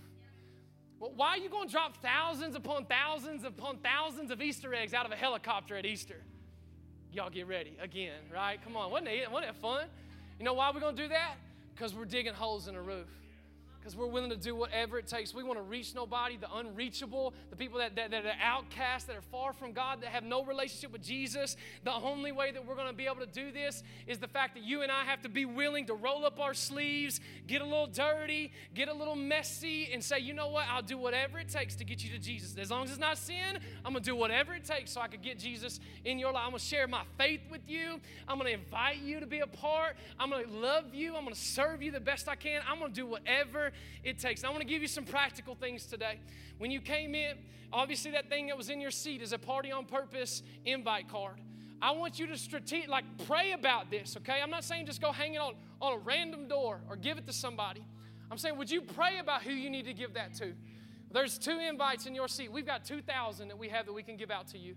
Well, 0.98 1.12
why 1.14 1.28
are 1.28 1.36
you 1.36 1.48
going 1.48 1.68
to 1.68 1.72
drop 1.72 1.98
thousands 2.02 2.56
upon 2.56 2.86
thousands 2.86 3.44
upon 3.44 3.76
thousands 3.76 4.32
of 4.32 4.42
Easter 4.42 4.74
eggs 4.74 4.94
out 4.94 5.06
of 5.06 5.12
a 5.12 5.16
helicopter 5.16 5.76
at 5.76 5.86
Easter? 5.86 6.20
Y'all 7.12 7.30
get 7.30 7.46
ready 7.46 7.76
again, 7.80 8.18
right? 8.34 8.60
Come 8.64 8.76
on, 8.76 8.90
wasn't 8.90 9.10
it, 9.10 9.30
wasn't 9.30 9.50
it 9.50 9.60
fun? 9.60 9.86
You 10.40 10.44
know 10.44 10.54
why 10.54 10.72
we're 10.74 10.80
going 10.80 10.96
to 10.96 11.02
do 11.02 11.08
that? 11.10 11.36
Because 11.72 11.94
we're 11.94 12.04
digging 12.04 12.34
holes 12.34 12.66
in 12.66 12.74
the 12.74 12.82
roof 12.82 13.06
because 13.88 13.98
we're 13.98 14.12
willing 14.12 14.28
to 14.28 14.36
do 14.36 14.54
whatever 14.54 14.98
it 14.98 15.06
takes. 15.06 15.32
We 15.32 15.42
want 15.42 15.58
to 15.58 15.62
reach 15.62 15.94
nobody, 15.94 16.36
the 16.36 16.54
unreachable, 16.54 17.32
the 17.48 17.56
people 17.56 17.78
that, 17.78 17.96
that, 17.96 18.10
that, 18.10 18.26
are 18.26 18.32
outcast, 18.42 19.06
that 19.06 19.16
are 19.16 19.22
far 19.22 19.54
from 19.54 19.72
God, 19.72 20.02
that 20.02 20.10
have 20.10 20.24
no 20.24 20.44
relationship 20.44 20.92
with 20.92 21.02
Jesus. 21.02 21.56
The 21.84 21.94
only 21.94 22.30
way 22.30 22.50
that 22.52 22.66
we're 22.66 22.74
going 22.74 22.88
to 22.88 22.92
be 22.92 23.06
able 23.06 23.24
to 23.24 23.26
do 23.26 23.50
this 23.50 23.82
is 24.06 24.18
the 24.18 24.28
fact 24.28 24.56
that 24.56 24.62
you 24.62 24.82
and 24.82 24.92
I 24.92 25.04
have 25.04 25.22
to 25.22 25.30
be 25.30 25.46
willing 25.46 25.86
to 25.86 25.94
roll 25.94 26.26
up 26.26 26.38
our 26.38 26.52
sleeves, 26.52 27.18
get 27.46 27.62
a 27.62 27.64
little 27.64 27.86
dirty, 27.86 28.52
get 28.74 28.88
a 28.88 28.92
little 28.92 29.16
messy, 29.16 29.88
and 29.90 30.04
say, 30.04 30.18
you 30.18 30.34
know 30.34 30.48
what? 30.48 30.66
I'll 30.68 30.82
do 30.82 30.98
whatever 30.98 31.38
it 31.38 31.48
takes 31.48 31.74
to 31.76 31.84
get 31.84 32.04
you 32.04 32.10
to 32.10 32.18
Jesus. 32.18 32.58
As 32.58 32.70
long 32.70 32.84
as 32.84 32.90
it's 32.90 32.98
not 32.98 33.16
sin, 33.16 33.58
I'm 33.86 33.92
going 33.92 34.04
to 34.04 34.10
do 34.10 34.16
whatever 34.16 34.52
it 34.52 34.66
takes 34.66 34.92
so 34.92 35.00
I 35.00 35.08
can 35.08 35.22
get 35.22 35.38
Jesus 35.38 35.80
in 36.04 36.18
your 36.18 36.32
life. 36.32 36.42
I'm 36.44 36.50
going 36.50 36.60
to 36.60 36.66
share 36.66 36.86
my 36.86 37.04
faith 37.16 37.40
with 37.50 37.62
you. 37.66 38.00
I'm 38.28 38.38
going 38.38 38.52
to 38.52 38.60
invite 38.60 38.98
you 38.98 39.18
to 39.18 39.26
be 39.26 39.38
a 39.38 39.46
part. 39.46 39.96
I'm 40.20 40.28
going 40.28 40.44
to 40.44 40.52
love 40.52 40.92
you. 40.92 41.16
I'm 41.16 41.22
going 41.22 41.34
to 41.34 41.40
serve 41.40 41.82
you 41.82 41.90
the 41.90 42.00
best 42.00 42.28
I 42.28 42.34
can. 42.34 42.60
I'm 42.68 42.78
going 42.78 42.92
to 42.92 42.94
do 42.94 43.06
whatever 43.06 43.72
it 44.04 44.18
takes. 44.18 44.44
I 44.44 44.48
want 44.50 44.60
to 44.60 44.66
give 44.66 44.82
you 44.82 44.88
some 44.88 45.04
practical 45.04 45.54
things 45.54 45.86
today. 45.86 46.18
When 46.58 46.70
you 46.70 46.80
came 46.80 47.14
in, 47.14 47.36
obviously 47.72 48.10
that 48.12 48.28
thing 48.28 48.46
that 48.48 48.56
was 48.56 48.70
in 48.70 48.80
your 48.80 48.90
seat 48.90 49.22
is 49.22 49.32
a 49.32 49.38
party 49.38 49.72
on 49.72 49.84
purpose 49.84 50.42
invite 50.64 51.08
card. 51.08 51.40
I 51.80 51.92
want 51.92 52.18
you 52.18 52.26
to 52.26 52.36
strategic, 52.36 52.88
like 52.88 53.04
pray 53.26 53.52
about 53.52 53.90
this, 53.90 54.16
okay? 54.16 54.40
I'm 54.42 54.50
not 54.50 54.64
saying 54.64 54.86
just 54.86 55.00
go 55.00 55.12
hang 55.12 55.34
it 55.34 55.38
on, 55.38 55.54
on 55.80 55.92
a 55.94 55.98
random 55.98 56.48
door 56.48 56.80
or 56.88 56.96
give 56.96 57.18
it 57.18 57.26
to 57.26 57.32
somebody. 57.32 57.84
I'm 58.30 58.38
saying, 58.38 58.58
would 58.58 58.70
you 58.70 58.82
pray 58.82 59.18
about 59.18 59.42
who 59.42 59.52
you 59.52 59.70
need 59.70 59.86
to 59.86 59.94
give 59.94 60.14
that 60.14 60.34
to? 60.34 60.52
There's 61.10 61.38
two 61.38 61.58
invites 61.58 62.06
in 62.06 62.14
your 62.14 62.28
seat. 62.28 62.52
We've 62.52 62.66
got 62.66 62.84
2,000 62.84 63.48
that 63.48 63.58
we 63.58 63.68
have 63.68 63.86
that 63.86 63.92
we 63.92 64.02
can 64.02 64.16
give 64.16 64.30
out 64.30 64.48
to 64.48 64.58
you. 64.58 64.74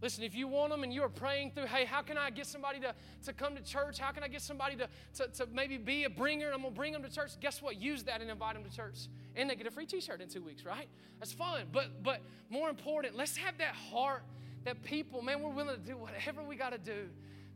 Listen, 0.00 0.22
if 0.22 0.34
you 0.34 0.46
want 0.46 0.70
them 0.70 0.84
and 0.84 0.92
you 0.92 1.02
are 1.02 1.08
praying 1.08 1.50
through, 1.52 1.66
hey, 1.66 1.84
how 1.84 2.02
can 2.02 2.16
I 2.16 2.30
get 2.30 2.46
somebody 2.46 2.78
to, 2.80 2.94
to 3.24 3.32
come 3.32 3.56
to 3.56 3.62
church? 3.62 3.98
How 3.98 4.12
can 4.12 4.22
I 4.22 4.28
get 4.28 4.42
somebody 4.42 4.76
to, 4.76 4.88
to, 5.14 5.28
to 5.28 5.46
maybe 5.52 5.76
be 5.76 6.04
a 6.04 6.10
bringer? 6.10 6.52
I'm 6.52 6.62
going 6.62 6.72
to 6.72 6.76
bring 6.76 6.92
them 6.92 7.02
to 7.02 7.10
church. 7.10 7.32
Guess 7.40 7.62
what? 7.62 7.80
Use 7.80 8.04
that 8.04 8.20
and 8.20 8.30
invite 8.30 8.54
them 8.54 8.62
to 8.62 8.74
church. 8.74 9.08
And 9.34 9.50
they 9.50 9.56
get 9.56 9.66
a 9.66 9.70
free 9.70 9.86
t 9.86 10.00
shirt 10.00 10.20
in 10.20 10.28
two 10.28 10.42
weeks, 10.42 10.64
right? 10.64 10.88
That's 11.18 11.32
fun. 11.32 11.62
But, 11.72 12.02
but 12.04 12.22
more 12.48 12.70
important, 12.70 13.16
let's 13.16 13.36
have 13.36 13.58
that 13.58 13.74
heart 13.74 14.22
that 14.64 14.82
people, 14.84 15.20
man, 15.20 15.42
we're 15.42 15.50
willing 15.50 15.76
to 15.76 15.82
do 15.82 15.96
whatever 15.96 16.42
we 16.42 16.54
got 16.54 16.70
to 16.70 16.78
do 16.78 17.08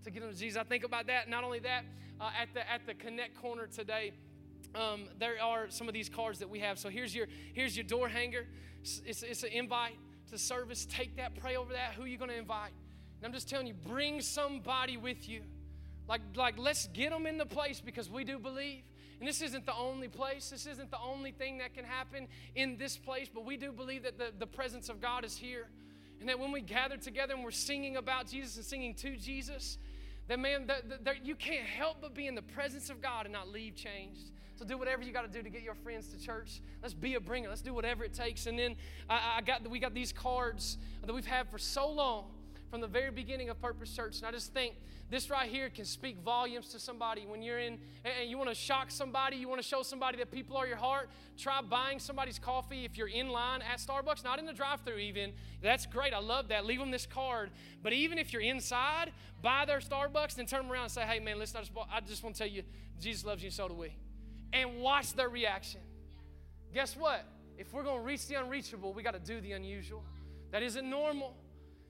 to 0.04 0.10
get 0.10 0.20
them 0.20 0.32
to 0.32 0.36
Jesus. 0.36 0.60
I 0.60 0.64
think 0.64 0.82
about 0.82 1.06
that. 1.06 1.28
Not 1.28 1.44
only 1.44 1.60
that, 1.60 1.84
uh, 2.20 2.30
at, 2.40 2.52
the, 2.54 2.68
at 2.68 2.86
the 2.86 2.94
Connect 2.94 3.40
Corner 3.40 3.66
today, 3.66 4.12
um, 4.74 5.04
there 5.18 5.40
are 5.40 5.66
some 5.68 5.86
of 5.86 5.94
these 5.94 6.08
cards 6.08 6.40
that 6.40 6.48
we 6.48 6.58
have. 6.58 6.78
So 6.78 6.88
here's 6.88 7.14
your, 7.14 7.26
here's 7.52 7.76
your 7.76 7.84
door 7.84 8.08
hanger, 8.08 8.46
it's, 8.80 9.22
it's 9.22 9.42
an 9.44 9.50
invite 9.50 9.96
to 10.32 10.38
service, 10.38 10.86
take 10.86 11.16
that, 11.16 11.36
pray 11.36 11.56
over 11.56 11.72
that. 11.72 11.94
Who 11.94 12.02
are 12.02 12.06
you 12.06 12.18
going 12.18 12.30
to 12.30 12.36
invite? 12.36 12.72
And 13.18 13.26
I'm 13.26 13.32
just 13.32 13.48
telling 13.48 13.66
you, 13.66 13.74
bring 13.74 14.20
somebody 14.20 14.96
with 14.96 15.28
you. 15.28 15.42
Like, 16.08 16.20
like, 16.34 16.58
let's 16.58 16.88
get 16.88 17.10
them 17.10 17.26
in 17.26 17.38
the 17.38 17.46
place 17.46 17.80
because 17.80 18.10
we 18.10 18.24
do 18.24 18.38
believe. 18.38 18.82
And 19.20 19.28
this 19.28 19.40
isn't 19.40 19.66
the 19.66 19.76
only 19.76 20.08
place, 20.08 20.50
this 20.50 20.66
isn't 20.66 20.90
the 20.90 20.98
only 20.98 21.30
thing 21.30 21.58
that 21.58 21.74
can 21.74 21.84
happen 21.84 22.26
in 22.56 22.76
this 22.76 22.96
place, 22.96 23.28
but 23.32 23.44
we 23.44 23.56
do 23.56 23.70
believe 23.70 24.02
that 24.02 24.18
the, 24.18 24.32
the 24.36 24.48
presence 24.48 24.88
of 24.88 25.00
God 25.00 25.24
is 25.24 25.36
here. 25.36 25.68
And 26.18 26.28
that 26.28 26.38
when 26.38 26.50
we 26.50 26.60
gather 26.60 26.96
together 26.96 27.34
and 27.34 27.44
we're 27.44 27.52
singing 27.52 27.96
about 27.96 28.26
Jesus 28.26 28.56
and 28.56 28.64
singing 28.64 28.94
to 28.94 29.16
Jesus, 29.16 29.78
that 30.28 30.38
man, 30.38 30.66
that, 30.66 31.04
that 31.04 31.24
you 31.26 31.34
can't 31.34 31.66
help 31.66 31.98
but 32.00 32.14
be 32.14 32.26
in 32.26 32.34
the 32.34 32.42
presence 32.42 32.90
of 32.90 33.00
God 33.00 33.26
and 33.26 33.32
not 33.32 33.48
leave 33.48 33.76
changed. 33.76 34.30
So 34.56 34.64
do 34.64 34.76
whatever 34.78 35.02
you 35.02 35.12
got 35.12 35.22
to 35.22 35.38
do 35.38 35.42
to 35.42 35.50
get 35.50 35.62
your 35.62 35.74
friends 35.74 36.08
to 36.08 36.18
church. 36.18 36.60
Let's 36.82 36.94
be 36.94 37.14
a 37.14 37.20
bringer. 37.20 37.48
Let's 37.48 37.62
do 37.62 37.74
whatever 37.74 38.04
it 38.04 38.12
takes. 38.12 38.46
And 38.46 38.58
then 38.58 38.76
I, 39.08 39.36
I 39.38 39.40
got 39.42 39.68
we 39.68 39.78
got 39.78 39.94
these 39.94 40.12
cards 40.12 40.78
that 41.04 41.12
we've 41.12 41.26
had 41.26 41.48
for 41.48 41.58
so 41.58 41.90
long 41.90 42.26
from 42.72 42.80
the 42.80 42.86
very 42.86 43.10
beginning 43.10 43.50
of 43.50 43.60
Purpose 43.60 43.94
Church. 43.94 44.16
And 44.16 44.26
I 44.26 44.30
just 44.30 44.54
think 44.54 44.76
this 45.10 45.28
right 45.28 45.46
here 45.46 45.68
can 45.68 45.84
speak 45.84 46.16
volumes 46.24 46.68
to 46.68 46.78
somebody. 46.78 47.26
When 47.26 47.42
you're 47.42 47.58
in 47.58 47.78
and 48.02 48.30
you 48.30 48.38
want 48.38 48.48
to 48.48 48.54
shock 48.54 48.90
somebody, 48.90 49.36
you 49.36 49.46
want 49.46 49.60
to 49.60 49.68
show 49.68 49.82
somebody 49.82 50.16
that 50.16 50.30
people 50.30 50.56
are 50.56 50.66
your 50.66 50.78
heart, 50.78 51.10
try 51.36 51.60
buying 51.60 51.98
somebody's 51.98 52.38
coffee 52.38 52.86
if 52.86 52.96
you're 52.96 53.08
in 53.08 53.28
line 53.28 53.60
at 53.60 53.78
Starbucks, 53.78 54.24
not 54.24 54.38
in 54.38 54.46
the 54.46 54.54
drive 54.54 54.80
through 54.86 54.96
even. 54.96 55.32
That's 55.60 55.84
great. 55.84 56.14
I 56.14 56.18
love 56.18 56.48
that. 56.48 56.64
Leave 56.64 56.78
them 56.78 56.90
this 56.90 57.04
card. 57.04 57.50
But 57.82 57.92
even 57.92 58.16
if 58.16 58.32
you're 58.32 58.40
inside, 58.40 59.12
buy 59.42 59.66
their 59.66 59.80
Starbucks, 59.80 60.36
then 60.36 60.46
turn 60.46 60.62
them 60.62 60.72
around 60.72 60.84
and 60.84 60.92
say, 60.92 61.02
hey, 61.02 61.20
man, 61.20 61.38
listen, 61.38 61.58
I 61.58 61.60
just, 61.60 61.72
I 61.92 62.00
just 62.00 62.22
want 62.22 62.36
to 62.36 62.38
tell 62.38 62.50
you, 62.50 62.62
Jesus 62.98 63.22
loves 63.22 63.42
you 63.42 63.48
and 63.48 63.54
so 63.54 63.68
do 63.68 63.74
we. 63.74 63.92
And 64.52 64.80
watch 64.80 65.14
their 65.14 65.28
reaction. 65.28 65.80
Guess 66.74 66.96
what? 66.96 67.24
If 67.58 67.72
we're 67.72 67.82
going 67.82 68.00
to 68.00 68.06
reach 68.06 68.26
the 68.26 68.36
unreachable, 68.36 68.92
we 68.92 69.02
got 69.02 69.14
to 69.14 69.20
do 69.20 69.40
the 69.40 69.52
unusual. 69.52 70.02
That 70.50 70.62
isn't 70.62 70.88
normal. 70.88 71.34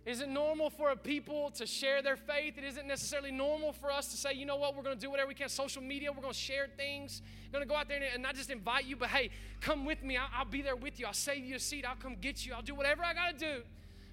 Is 0.04 0.20
it 0.20 0.28
normal 0.28 0.68
for 0.68 0.90
a 0.90 0.96
people 0.96 1.50
to 1.52 1.66
share 1.66 2.02
their 2.02 2.16
faith? 2.16 2.58
It 2.58 2.64
isn't 2.64 2.88
necessarily 2.88 3.30
normal 3.30 3.72
for 3.72 3.90
us 3.92 4.08
to 4.08 4.16
say, 4.16 4.32
you 4.32 4.44
know 4.44 4.56
what, 4.56 4.76
we're 4.76 4.82
going 4.82 4.96
to 4.96 5.00
do 5.00 5.10
whatever 5.10 5.28
we 5.28 5.34
can. 5.34 5.48
Social 5.48 5.80
media, 5.80 6.10
we're 6.10 6.22
going 6.22 6.34
to 6.34 6.38
share 6.38 6.66
things. 6.76 7.22
We're 7.46 7.58
going 7.58 7.68
to 7.68 7.68
go 7.68 7.76
out 7.76 7.88
there 7.88 8.00
and 8.12 8.20
not 8.20 8.34
just 8.34 8.50
invite 8.50 8.84
you, 8.84 8.96
but 8.96 9.10
hey, 9.10 9.30
come 9.60 9.84
with 9.84 10.02
me. 10.02 10.16
I'll, 10.16 10.26
I'll 10.36 10.44
be 10.44 10.60
there 10.60 10.74
with 10.74 10.98
you. 10.98 11.06
I'll 11.06 11.12
save 11.12 11.44
you 11.44 11.54
a 11.54 11.60
seat. 11.60 11.84
I'll 11.88 11.94
come 11.94 12.16
get 12.20 12.44
you. 12.44 12.52
I'll 12.52 12.62
do 12.62 12.74
whatever 12.74 13.04
I 13.04 13.14
got 13.14 13.38
to 13.38 13.44
do 13.44 13.62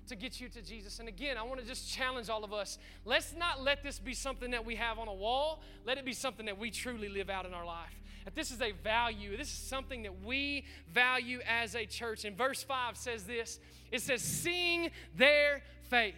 to 0.10 0.16
get 0.16 0.39
you 0.39 0.47
to 0.50 0.62
Jesus. 0.62 1.00
And 1.00 1.08
again, 1.08 1.38
I 1.38 1.43
want 1.43 1.60
to 1.60 1.66
just 1.66 1.89
challenge 1.89 2.30
all 2.30 2.43
of 2.43 2.54
us. 2.54 2.78
Let's 3.04 3.34
not 3.34 3.64
let 3.64 3.82
this 3.82 3.97
be 3.97 4.14
something 4.14 4.52
that 4.52 4.64
we 4.64 4.76
have 4.76 5.00
on 5.00 5.08
a 5.08 5.14
wall. 5.14 5.62
Let 5.86 5.97
it 5.97 6.06
be 6.06 6.14
something 6.14 6.45
that 6.45 6.58
we 6.58 6.70
truly 6.70 7.10
live 7.10 7.32
out 7.32 7.47
in 7.47 7.54
our 7.54 7.66
life. 7.66 8.00
That 8.30 8.36
this 8.36 8.51
is 8.51 8.61
a 8.61 8.73
value. 8.84 9.36
This 9.36 9.47
is 9.47 9.57
something 9.57 10.03
that 10.03 10.23
we 10.23 10.63
value 10.93 11.39
as 11.47 11.73
a 11.75 11.88
church. 11.88 12.25
And 12.25 12.38
verse 12.38 12.61
5 12.61 12.95
says 12.95 13.23
this 13.23 13.59
it 13.91 14.03
says, 14.03 14.21
Seeing 14.21 14.91
their 15.15 15.63
faith. 15.89 16.13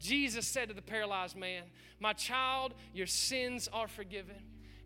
Jesus 0.00 0.44
said 0.44 0.70
to 0.70 0.74
the 0.74 0.82
paralyzed 0.82 1.36
man, 1.36 1.62
My 2.00 2.14
child, 2.14 2.74
your 2.92 3.06
sins 3.06 3.68
are 3.72 3.86
forgiven. 3.86 4.34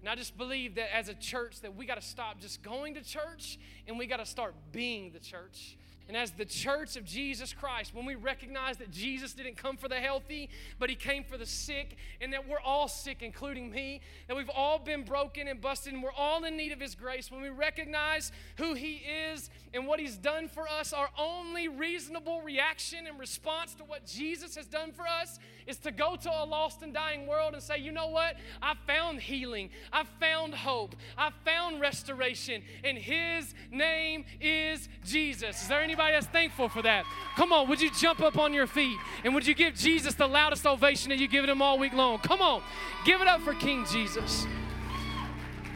And 0.00 0.08
I 0.11 0.14
just 0.16 0.36
believe 0.36 0.74
that 0.74 0.94
as 0.94 1.08
a 1.08 1.14
church 1.14 1.62
that 1.62 1.76
we 1.76 1.86
got 1.86 1.94
to 1.94 2.06
stop 2.06 2.38
just 2.38 2.62
going 2.62 2.92
to 2.92 3.02
church 3.02 3.58
and 3.88 3.98
we 3.98 4.06
got 4.06 4.18
to 4.18 4.26
start 4.26 4.54
being 4.70 5.12
the 5.12 5.18
church. 5.18 5.78
And 6.11 6.16
as 6.16 6.32
the 6.32 6.44
church 6.44 6.96
of 6.96 7.04
Jesus 7.04 7.52
Christ, 7.52 7.94
when 7.94 8.04
we 8.04 8.16
recognize 8.16 8.78
that 8.78 8.90
Jesus 8.90 9.32
didn't 9.32 9.56
come 9.56 9.76
for 9.76 9.86
the 9.86 10.00
healthy, 10.00 10.50
but 10.80 10.90
he 10.90 10.96
came 10.96 11.22
for 11.22 11.38
the 11.38 11.46
sick, 11.46 11.96
and 12.20 12.32
that 12.32 12.48
we're 12.48 12.58
all 12.58 12.88
sick, 12.88 13.18
including 13.22 13.70
me, 13.70 14.00
that 14.26 14.36
we've 14.36 14.50
all 14.50 14.80
been 14.80 15.04
broken 15.04 15.46
and 15.46 15.61
busted, 15.61 15.92
and 15.92 16.02
we're 16.02 16.11
all 16.11 16.42
in 16.42 16.56
need 16.56 16.72
of 16.72 16.80
his 16.80 16.96
grace, 16.96 17.30
when 17.30 17.42
we 17.42 17.48
recognize 17.48 18.32
who 18.56 18.74
he 18.74 19.02
is 19.30 19.50
and 19.72 19.86
what 19.86 20.00
he's 20.00 20.16
done 20.16 20.48
for 20.48 20.68
us, 20.68 20.92
our 20.92 21.11
only 21.16 21.68
reasonable 21.68 22.40
reaction 22.40 23.06
and 23.06 23.16
response 23.16 23.74
to 23.74 23.84
what 23.84 24.04
Jesus 24.04 24.56
has 24.56 24.66
done 24.66 24.90
for 24.90 25.06
us 25.06 25.38
is 25.71 25.79
to 25.79 25.91
go 25.91 26.16
to 26.16 26.29
a 26.29 26.45
lost 26.45 26.83
and 26.83 26.93
dying 26.93 27.27
world 27.27 27.55
and 27.55 27.62
say, 27.62 27.79
you 27.79 27.93
know 27.93 28.09
what? 28.09 28.37
I 28.61 28.75
found 28.87 29.21
healing, 29.21 29.71
I 29.93 30.05
found 30.21 30.55
hope, 30.55 30.95
I 31.16 31.31
found 31.45 31.81
restoration, 31.81 32.62
and 32.85 32.99
his 32.99 33.55
name 33.71 34.25
is 34.41 34.89
Jesus. 35.07 35.62
Is 35.62 35.68
there 35.68 35.81
anybody? 35.81 36.12
That's 36.12 36.27
thankful 36.27 36.68
for 36.68 36.83
that? 36.83 37.05
Come 37.37 37.53
on, 37.53 37.68
would 37.68 37.81
you 37.81 37.91
jump 37.93 38.21
up 38.21 38.37
on 38.37 38.53
your 38.53 38.66
feet 38.66 38.99
and 39.25 39.35
would 39.35 39.47
you 39.47 39.55
give 39.55 39.75
Jesus 39.75 40.14
the 40.14 40.27
loudest 40.27 40.66
ovation 40.66 41.09
that 41.11 41.18
you've 41.18 41.31
given 41.31 41.49
him 41.49 41.62
all 41.62 41.79
week 41.79 41.95
long? 41.95 42.18
Come 42.18 42.43
on, 42.43 42.62
give 43.07 43.21
it 43.21 43.29
up 43.29 43.41
for 43.41 43.55
King 43.55 43.87
Jesus. 43.91 44.47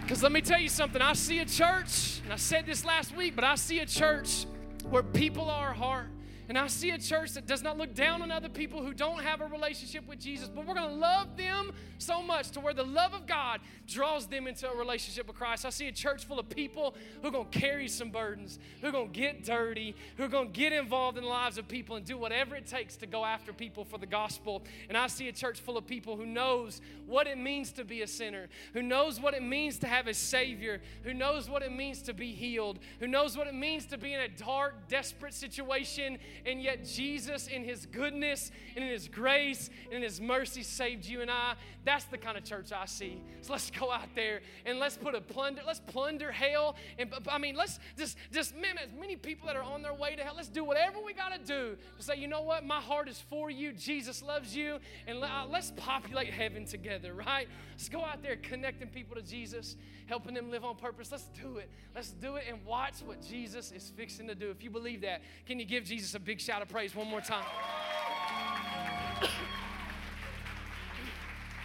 Because 0.03 0.23
let 0.23 0.33
me 0.33 0.43
tell 0.43 0.61
you 0.61 0.69
something, 0.69 1.01
I 1.01 1.15
see 1.15 1.39
a 1.39 1.47
church, 1.47 2.21
and 2.25 2.33
I 2.33 2.37
said 2.37 2.67
this 2.67 2.85
last 2.85 3.17
week, 3.17 3.35
but 3.35 3.45
I 3.45 3.55
see 3.55 3.79
a 3.79 3.87
church 3.87 4.45
where 4.91 5.03
people 5.03 5.49
are 5.49 5.73
heart 5.73 6.09
And 6.49 6.59
I 6.59 6.67
see 6.67 6.91
a 6.91 6.99
church 6.99 7.33
that 7.33 7.47
does 7.47 7.63
not 7.63 7.79
look 7.79 7.95
down 7.95 8.21
on 8.21 8.31
other 8.31 8.49
people 8.49 8.83
who 8.83 8.93
don't 8.93 9.23
have 9.23 9.41
a 9.41 9.47
relationship 9.47 10.07
with 10.07 10.21
Jesus, 10.21 10.49
but 10.49 10.67
we're 10.67 10.75
going 10.75 10.89
to 10.89 10.97
love 10.97 11.37
them 11.37 11.73
so 11.99 12.23
much 12.23 12.51
to 12.51 12.61
where 12.61 12.75
the 12.75 12.85
love 12.85 13.15
of 13.15 13.27
God 13.27 13.61
draws 13.87 14.27
them 14.27 14.47
into 14.47 14.71
a 14.71 14.77
relationship 14.77 15.27
with 15.27 15.37
Christ. 15.37 15.65
I 15.65 15.71
see 15.71 15.89
a 15.89 15.93
church 15.93 16.25
full 16.27 16.39
of 16.39 16.49
people 16.49 16.95
who 17.23 17.29
are 17.29 17.31
going 17.31 17.49
to 17.49 17.59
carry 17.59 17.89
some 17.89 18.11
burdens, 18.11 18.59
who 18.81 18.89
are 18.89 18.93
going 18.93 19.11
to 19.11 19.19
get 19.19 19.45
dirty, 19.45 19.95
who 20.17 20.25
are 20.25 20.29
going 20.29 20.49
to 20.49 20.53
get 20.53 20.73
involved 20.73 21.17
in 21.17 21.25
the 21.25 21.31
lives 21.31 21.57
of 21.57 21.67
people 21.67 21.97
and 21.97 22.05
do 22.05 22.19
whatever 22.19 22.57
it 22.57 22.67
takes 22.67 22.97
to 22.97 23.07
go 23.07 23.25
after 23.25 23.53
people 23.53 23.85
for 23.85 23.99
the 23.99 24.07
gospel. 24.07 24.63
And 24.89 24.99
I 24.99 25.07
see 25.07 25.29
a 25.29 25.33
church 25.33 25.61
full 25.61 25.79
of 25.79 25.87
people 25.87 26.17
who 26.17 26.27
knows 26.27 26.81
what 27.07 27.27
it 27.27 27.39
means 27.39 27.73
to 27.73 27.85
be 27.85 28.03
a 28.03 28.07
sinner, 28.07 28.49
who 28.73 28.83
knows 28.83 29.21
what 29.21 29.35
it 29.35 29.43
means 29.43 29.79
to 29.79 29.87
have 29.87 30.07
a 30.07 30.15
savior, 30.15 30.81
who 31.03 31.15
knows 31.15 31.49
what 31.49 31.63
it 31.63 31.73
means 31.73 32.03
to 32.03 32.15
be 32.15 32.33
healed, 32.33 32.79
who 33.01 33.07
knows 33.07 33.37
what 33.37 33.47
it 33.47 33.55
means 33.55 33.87
to 33.87 33.99
be 33.99 34.13
in 34.13 34.21
a 34.21 34.29
dark, 34.29 34.89
desperate 34.89 35.35
situation 35.35 36.19
and 36.47 36.63
yet 36.63 36.85
Jesus, 36.85 37.47
in 37.47 37.65
His 37.65 37.87
goodness 37.87 38.51
and 38.75 38.85
in 38.85 38.91
His 38.91 39.09
grace 39.09 39.71
and 39.87 39.95
in 39.95 40.03
His 40.03 40.21
mercy, 40.21 40.63
saved 40.63 41.07
you 41.07 41.21
and 41.21 41.31
I. 41.31 41.55
That's 41.85 42.05
the 42.05 42.19
kind 42.19 42.37
of 42.37 42.45
church 42.45 42.73
I 42.73 42.87
see. 42.87 43.23
So 43.43 43.53
let's 43.53 43.71
go 43.71 43.93
out 43.93 44.09
there 44.15 44.41
and 44.65 44.79
let's 44.79 44.97
put 44.97 45.15
a 45.15 45.21
plunder, 45.21 45.63
let's 45.67 45.81
plunder 45.81 46.33
hell. 46.33 46.77
And 46.99 47.13
I 47.29 47.39
mean, 47.39 47.57
let's 47.57 47.79
just, 47.97 48.17
just 48.33 48.57
man, 48.57 48.79
as 48.83 48.91
many 48.99 49.17
people 49.17 49.47
that 49.47 49.57
are 49.57 49.63
on 49.63 49.83
their 49.83 49.95
way 49.95 50.17
to 50.17 50.23
hell, 50.23 50.35
let's 50.37 50.49
do 50.49 50.65
whatever 50.65 50.99
we 51.05 51.13
got 51.13 51.33
to 51.33 51.39
do 51.39 51.77
to 51.97 52.03
say, 52.03 52.17
you 52.17 52.29
know 52.29 52.43
what, 52.43 52.65
my 52.65 52.81
heart 52.81 53.09
is 53.09 53.21
for 53.29 53.51
you. 53.51 53.73
Jesus 53.73 54.23
loves 54.23 54.57
you. 54.57 54.79
And 55.07 55.23
uh, 55.23 55.45
let's 55.51 55.73
populate 55.77 56.33
heaven 56.33 56.65
together, 56.65 57.15
right? 57.15 57.49
Let's 57.73 57.89
go 57.89 58.05
out 58.05 58.23
there 58.23 58.37
connecting 58.37 58.89
people 58.89 59.17
to 59.17 59.23
Jesus, 59.23 59.77
helping 60.07 60.35
them 60.35 60.51
live 60.51 60.65
on 60.65 60.77
purpose. 60.77 61.11
Let's 61.11 61.29
do 61.41 61.59
it. 61.59 61.71
Let's 61.95 62.11
do 62.11 62.37
it 62.37 62.45
and 62.49 62.65
watch 62.65 63.01
what 63.05 63.21
Jesus 63.21 63.73
is 63.73 63.93
fixing 63.97 64.27
to 64.29 64.35
do. 64.35 64.51
If 64.51 64.63
you 64.63 64.71
believe 64.71 65.03
that, 65.03 65.23
can 65.47 65.59
you 65.59 65.65
give 65.65 65.85
Jesus 65.85 66.15
a 66.15 66.21
big 66.25 66.41
shout 66.41 66.63
of 66.63 66.69
praise 66.69 66.95
one 66.95 67.09
more 67.09 67.21
time? 67.21 67.45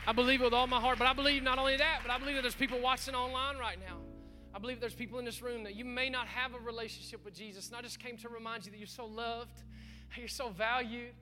I 0.05 0.11
believe 0.11 0.41
it 0.41 0.43
with 0.43 0.53
all 0.53 0.67
my 0.67 0.79
heart, 0.79 0.97
but 0.97 1.07
I 1.07 1.13
believe 1.13 1.43
not 1.43 1.59
only 1.59 1.77
that, 1.77 1.99
but 2.01 2.11
I 2.11 2.17
believe 2.17 2.35
that 2.35 2.41
there's 2.41 2.55
people 2.55 2.79
watching 2.79 3.13
online 3.13 3.57
right 3.57 3.77
now. 3.79 3.97
I 4.53 4.59
believe 4.59 4.79
there's 4.79 4.95
people 4.95 5.19
in 5.19 5.25
this 5.25 5.41
room 5.41 5.63
that 5.63 5.75
you 5.75 5.85
may 5.85 6.09
not 6.09 6.27
have 6.27 6.55
a 6.55 6.59
relationship 6.59 7.23
with 7.23 7.35
Jesus. 7.35 7.67
And 7.67 7.77
I 7.77 7.81
just 7.81 7.99
came 7.99 8.17
to 8.17 8.29
remind 8.29 8.65
you 8.65 8.71
that 8.71 8.79
you're 8.79 8.87
so 8.87 9.05
loved, 9.05 9.61
you're 10.17 10.27
so 10.27 10.49
valued, 10.49 11.13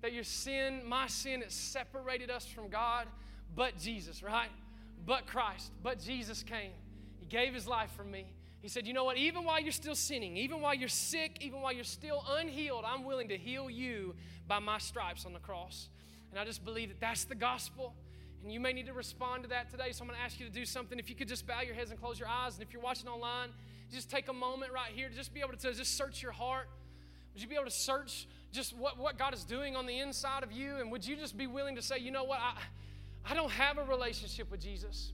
that 0.00 0.12
your 0.12 0.24
sin, 0.24 0.82
my 0.86 1.06
sin, 1.06 1.42
has 1.42 1.54
separated 1.54 2.30
us 2.30 2.44
from 2.44 2.68
God, 2.68 3.06
but 3.54 3.78
Jesus, 3.78 4.22
right? 4.22 4.50
But 5.06 5.26
Christ, 5.26 5.70
but 5.82 6.00
Jesus 6.00 6.42
came. 6.42 6.72
He 7.20 7.26
gave 7.26 7.54
his 7.54 7.68
life 7.68 7.92
for 7.96 8.04
me. 8.04 8.26
He 8.62 8.68
said, 8.68 8.86
You 8.86 8.94
know 8.94 9.04
what? 9.04 9.16
Even 9.18 9.44
while 9.44 9.60
you're 9.60 9.72
still 9.72 9.94
sinning, 9.94 10.36
even 10.36 10.60
while 10.60 10.74
you're 10.74 10.88
sick, 10.88 11.38
even 11.40 11.60
while 11.60 11.72
you're 11.72 11.84
still 11.84 12.24
unhealed, 12.38 12.84
I'm 12.86 13.04
willing 13.04 13.28
to 13.28 13.36
heal 13.36 13.68
you 13.68 14.14
by 14.46 14.60
my 14.60 14.78
stripes 14.78 15.26
on 15.26 15.32
the 15.32 15.40
cross. 15.40 15.88
And 16.30 16.38
I 16.38 16.44
just 16.44 16.64
believe 16.64 16.88
that 16.88 17.00
that's 17.00 17.24
the 17.24 17.34
gospel. 17.34 17.92
And 18.42 18.52
you 18.52 18.58
may 18.58 18.72
need 18.72 18.86
to 18.86 18.92
respond 18.92 19.42
to 19.42 19.48
that 19.50 19.70
today. 19.70 19.92
So 19.92 20.02
I'm 20.02 20.08
going 20.08 20.18
to 20.18 20.24
ask 20.24 20.40
you 20.40 20.46
to 20.46 20.52
do 20.52 20.64
something. 20.64 20.98
If 20.98 21.10
you 21.10 21.14
could 21.14 21.28
just 21.28 21.46
bow 21.46 21.60
your 21.60 21.74
heads 21.74 21.90
and 21.90 22.00
close 22.00 22.18
your 22.18 22.28
eyes. 22.28 22.54
And 22.54 22.62
if 22.62 22.72
you're 22.72 22.82
watching 22.82 23.08
online, 23.08 23.50
just 23.92 24.10
take 24.10 24.28
a 24.28 24.32
moment 24.32 24.72
right 24.72 24.90
here 24.92 25.08
to 25.08 25.14
just 25.14 25.34
be 25.34 25.40
able 25.40 25.52
to 25.52 25.74
just 25.74 25.96
search 25.96 26.22
your 26.22 26.32
heart. 26.32 26.68
Would 27.34 27.42
you 27.42 27.48
be 27.48 27.54
able 27.54 27.66
to 27.66 27.70
search 27.70 28.26
just 28.52 28.76
what, 28.76 28.98
what 28.98 29.18
God 29.18 29.34
is 29.34 29.44
doing 29.44 29.76
on 29.76 29.86
the 29.86 29.98
inside 29.98 30.42
of 30.42 30.52
you? 30.52 30.76
And 30.76 30.90
would 30.90 31.06
you 31.06 31.16
just 31.16 31.36
be 31.36 31.46
willing 31.46 31.76
to 31.76 31.82
say, 31.82 31.98
you 31.98 32.10
know 32.10 32.24
what? 32.24 32.40
I, 32.40 32.54
I 33.30 33.34
don't 33.34 33.50
have 33.50 33.78
a 33.78 33.84
relationship 33.84 34.50
with 34.50 34.60
Jesus. 34.60 35.12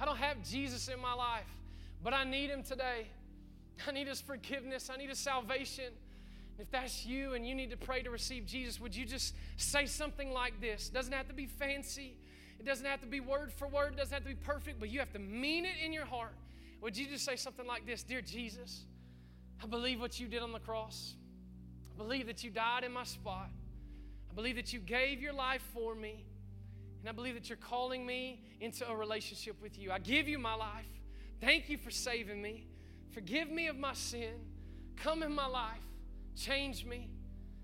I 0.00 0.04
don't 0.04 0.18
have 0.18 0.42
Jesus 0.42 0.88
in 0.88 1.00
my 1.00 1.12
life, 1.12 1.48
but 2.02 2.14
I 2.14 2.24
need 2.24 2.50
him 2.50 2.62
today. 2.62 3.08
I 3.86 3.92
need 3.92 4.08
his 4.08 4.20
forgiveness. 4.20 4.90
I 4.92 4.96
need 4.96 5.08
his 5.08 5.18
salvation. 5.18 5.92
If 6.58 6.70
that's 6.70 7.06
you 7.06 7.34
and 7.34 7.46
you 7.46 7.54
need 7.54 7.70
to 7.70 7.76
pray 7.76 8.02
to 8.02 8.10
receive 8.10 8.44
Jesus, 8.46 8.80
would 8.80 8.94
you 8.94 9.04
just 9.04 9.34
say 9.56 9.86
something 9.86 10.32
like 10.32 10.60
this? 10.60 10.88
It 10.88 10.94
doesn't 10.94 11.12
have 11.12 11.28
to 11.28 11.34
be 11.34 11.46
fancy. 11.46 12.16
It 12.58 12.66
doesn't 12.66 12.84
have 12.84 13.00
to 13.02 13.06
be 13.06 13.20
word 13.20 13.52
for 13.52 13.68
word. 13.68 13.92
It 13.92 13.96
doesn't 13.96 14.12
have 14.12 14.24
to 14.24 14.28
be 14.28 14.34
perfect, 14.34 14.80
but 14.80 14.90
you 14.90 14.98
have 14.98 15.12
to 15.12 15.20
mean 15.20 15.64
it 15.64 15.74
in 15.84 15.92
your 15.92 16.04
heart. 16.04 16.34
Would 16.80 16.96
you 16.96 17.06
just 17.06 17.24
say 17.24 17.36
something 17.36 17.66
like 17.66 17.86
this 17.86 18.02
Dear 18.02 18.20
Jesus, 18.20 18.84
I 19.62 19.66
believe 19.66 20.00
what 20.00 20.18
you 20.18 20.26
did 20.26 20.42
on 20.42 20.52
the 20.52 20.58
cross. 20.58 21.14
I 21.94 21.96
believe 21.96 22.26
that 22.26 22.42
you 22.42 22.50
died 22.50 22.82
in 22.84 22.92
my 22.92 23.04
spot. 23.04 23.50
I 24.30 24.34
believe 24.34 24.56
that 24.56 24.72
you 24.72 24.80
gave 24.80 25.20
your 25.20 25.32
life 25.32 25.62
for 25.72 25.94
me. 25.94 26.24
And 27.00 27.08
I 27.08 27.12
believe 27.12 27.34
that 27.34 27.48
you're 27.48 27.56
calling 27.56 28.04
me 28.04 28.42
into 28.60 28.88
a 28.88 28.94
relationship 28.94 29.60
with 29.62 29.78
you. 29.78 29.92
I 29.92 30.00
give 30.00 30.28
you 30.28 30.38
my 30.38 30.54
life. 30.54 30.86
Thank 31.40 31.68
you 31.68 31.78
for 31.78 31.90
saving 31.90 32.40
me. 32.42 32.66
Forgive 33.10 33.50
me 33.50 33.68
of 33.68 33.76
my 33.76 33.94
sin. 33.94 34.34
Come 34.96 35.22
in 35.22 35.32
my 35.32 35.46
life. 35.46 35.82
Change 36.36 36.84
me. 36.84 37.08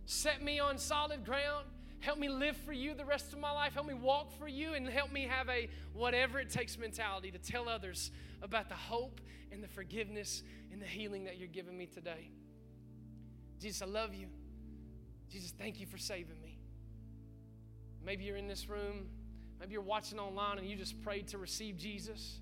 Set 0.06 0.42
me 0.42 0.60
on 0.60 0.78
solid 0.78 1.24
ground. 1.24 1.66
Help 2.00 2.18
me 2.18 2.28
live 2.28 2.56
for 2.58 2.72
you 2.72 2.94
the 2.94 3.04
rest 3.04 3.32
of 3.32 3.38
my 3.38 3.50
life. 3.50 3.74
Help 3.74 3.86
me 3.86 3.94
walk 3.94 4.30
for 4.38 4.46
you 4.46 4.74
and 4.74 4.86
help 4.88 5.10
me 5.10 5.22
have 5.22 5.48
a 5.48 5.68
whatever 5.92 6.38
it 6.38 6.50
takes 6.50 6.78
mentality 6.78 7.30
to 7.30 7.38
tell 7.38 7.68
others 7.68 8.10
about 8.42 8.68
the 8.68 8.74
hope 8.74 9.20
and 9.50 9.62
the 9.62 9.68
forgiveness 9.68 10.42
and 10.72 10.80
the 10.80 10.86
healing 10.86 11.24
that 11.24 11.38
you're 11.38 11.48
giving 11.48 11.76
me 11.76 11.86
today. 11.86 12.30
Jesus, 13.60 13.80
I 13.80 13.86
love 13.86 14.14
you. 14.14 14.26
Jesus, 15.30 15.52
thank 15.56 15.80
you 15.80 15.86
for 15.86 15.96
saving 15.96 16.40
me. 16.42 16.58
Maybe 18.04 18.24
you're 18.24 18.36
in 18.36 18.48
this 18.48 18.68
room 18.68 19.08
Maybe 19.64 19.72
you're 19.72 19.82
watching 19.82 20.18
online 20.18 20.58
and 20.58 20.68
you 20.68 20.76
just 20.76 21.00
prayed 21.02 21.28
to 21.28 21.38
receive 21.38 21.78
Jesus. 21.78 22.38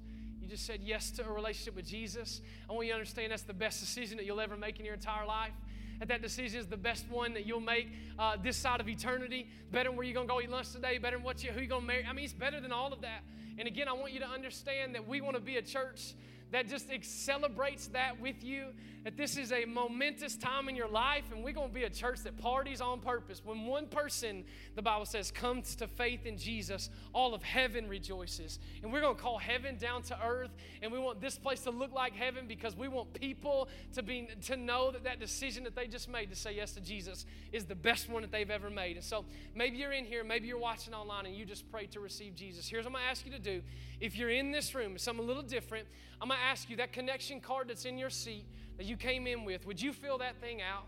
Just 0.53 0.67
said 0.67 0.81
yes 0.85 1.11
to 1.13 1.27
a 1.27 1.33
relationship 1.33 1.75
with 1.75 1.87
Jesus. 1.87 2.43
I 2.69 2.75
want 2.75 2.85
you 2.85 2.93
to 2.93 2.99
understand 2.99 3.33
that's 3.33 3.41
the 3.41 3.55
best 3.55 3.81
decision 3.81 4.19
that 4.19 4.27
you'll 4.27 4.39
ever 4.39 4.55
make 4.55 4.79
in 4.79 4.85
your 4.85 4.93
entire 4.93 5.25
life. 5.25 5.55
That 5.99 6.09
that 6.09 6.21
decision 6.21 6.61
is 6.61 6.67
the 6.67 6.77
best 6.77 7.07
one 7.09 7.33
that 7.33 7.47
you'll 7.47 7.59
make 7.59 7.89
uh, 8.19 8.37
this 8.37 8.59
side 8.59 8.79
of 8.79 8.87
eternity. 8.87 9.49
Better 9.71 9.89
than 9.89 9.97
where 9.97 10.05
you're 10.05 10.13
gonna 10.13 10.29
go 10.29 10.43
eat 10.43 10.51
lunch 10.51 10.73
today. 10.73 10.99
Better 10.99 11.17
than 11.17 11.25
what 11.25 11.43
you 11.43 11.53
who 11.53 11.63
you 11.63 11.69
gonna 11.69 11.87
marry. 11.87 12.05
I 12.05 12.13
mean, 12.13 12.27
it's 12.27 12.35
better 12.35 12.61
than 12.61 12.71
all 12.71 12.93
of 12.93 13.01
that. 13.01 13.23
And 13.57 13.67
again, 13.67 13.89
I 13.89 13.95
want 13.95 14.13
you 14.13 14.21
to 14.21 14.29
understand 14.29 14.95
that 14.95 15.09
we 15.09 15.23
want 15.23 15.37
to 15.37 15.41
be 15.41 15.57
a 15.57 15.63
church 15.63 16.13
that 16.53 16.69
just 16.69 16.89
celebrates 17.03 17.89
that 17.89 18.21
with 18.21 18.43
you. 18.45 18.69
That 19.05 19.17
this 19.17 19.37
is 19.37 19.51
a 19.51 19.65
momentous 19.65 20.37
time 20.37 20.69
in 20.69 20.77
your 20.77 20.87
life, 20.87 21.25
and 21.33 21.43
we're 21.43 21.55
going 21.55 21.71
to 21.71 21.75
be 21.75 21.83
a 21.83 21.91
church 21.91 22.21
that 22.21 22.39
parties 22.39 22.81
on 22.81 23.01
purpose. 23.01 23.43
When 23.45 23.67
one 23.67 23.89
person, 23.89 24.45
the 24.77 24.83
Bible 24.83 25.07
says, 25.07 25.33
comes 25.33 25.75
to 25.77 25.89
faith 25.89 26.25
in 26.25 26.39
Jesus, 26.39 26.89
all 27.13 27.35
of 27.35 27.43
heaven 27.43 27.89
rejoices. 27.89 28.61
And 28.81 28.93
we're 28.93 29.01
going 29.01 29.17
to 29.17 29.21
call 29.21 29.39
heaven 29.39 29.77
down 29.77 30.03
to 30.03 30.19
earth, 30.25 30.53
and 30.83 30.93
we 30.93 31.01
want 31.01 31.21
this 31.21 31.37
place 31.37 31.63
to 31.63 31.71
look 31.71 31.93
like 31.93 32.15
heaven 32.15 32.47
because 32.47 32.77
we 32.77 32.87
want 32.87 33.13
people 33.13 33.69
to 33.95 34.05
be 34.05 34.29
to 34.43 34.57
know 34.57 34.93
that 34.93 35.03
that 35.03 35.19
decision 35.19 35.65
that 35.65 35.75
they 35.75 35.89
just 35.89 36.09
made 36.09 36.31
to 36.31 36.37
say 36.37 36.55
yes 36.55 36.71
to 36.75 36.81
Jesus 36.81 37.27
is 37.51 37.65
the 37.65 37.75
best 37.75 38.09
one 38.09 38.23
that 38.23 38.31
they've 38.31 38.51
ever 38.51 38.71
made. 38.71 38.95
And 38.95 39.05
so 39.05 39.25
maybe 39.57 39.79
you're 39.79 39.91
in 39.91 40.05
here, 40.05 40.23
maybe 40.23 40.47
you're 40.47 40.59
watching 40.59 40.95
online, 40.95 41.27
and 41.27 41.35
you 41.35 41.45
just 41.45 41.69
prayed 41.73 41.91
to 41.91 41.99
receive 41.99 42.37
Jesus. 42.37 42.69
Here's 42.69 42.85
what 42.85 42.91
I'm 42.91 42.93
going 42.93 43.05
to 43.05 43.11
ask 43.11 43.27
you 43.27 43.33
to 43.33 43.41
do. 43.41 43.63
If 44.01 44.17
you're 44.17 44.31
in 44.31 44.53
this 44.53 44.77
room, 44.77 44.97
something 44.97 45.25
a 45.25 45.27
little 45.27 45.43
different, 45.43 45.89
I'm 46.21 46.29
going 46.29 46.39
to 46.39 46.42
ask 46.43 46.69
you 46.69 46.77
that 46.77 46.93
connection 46.93 47.41
card 47.41 47.69
that's 47.69 47.85
in 47.85 47.99
your 47.99 48.11
seat 48.11 48.45
that 48.77 48.87
you 48.87 48.97
came 48.97 49.27
in 49.27 49.45
with, 49.45 49.67
would 49.67 49.81
you 49.81 49.93
fill 49.93 50.19
that 50.19 50.41
thing 50.41 50.61
out? 50.61 50.87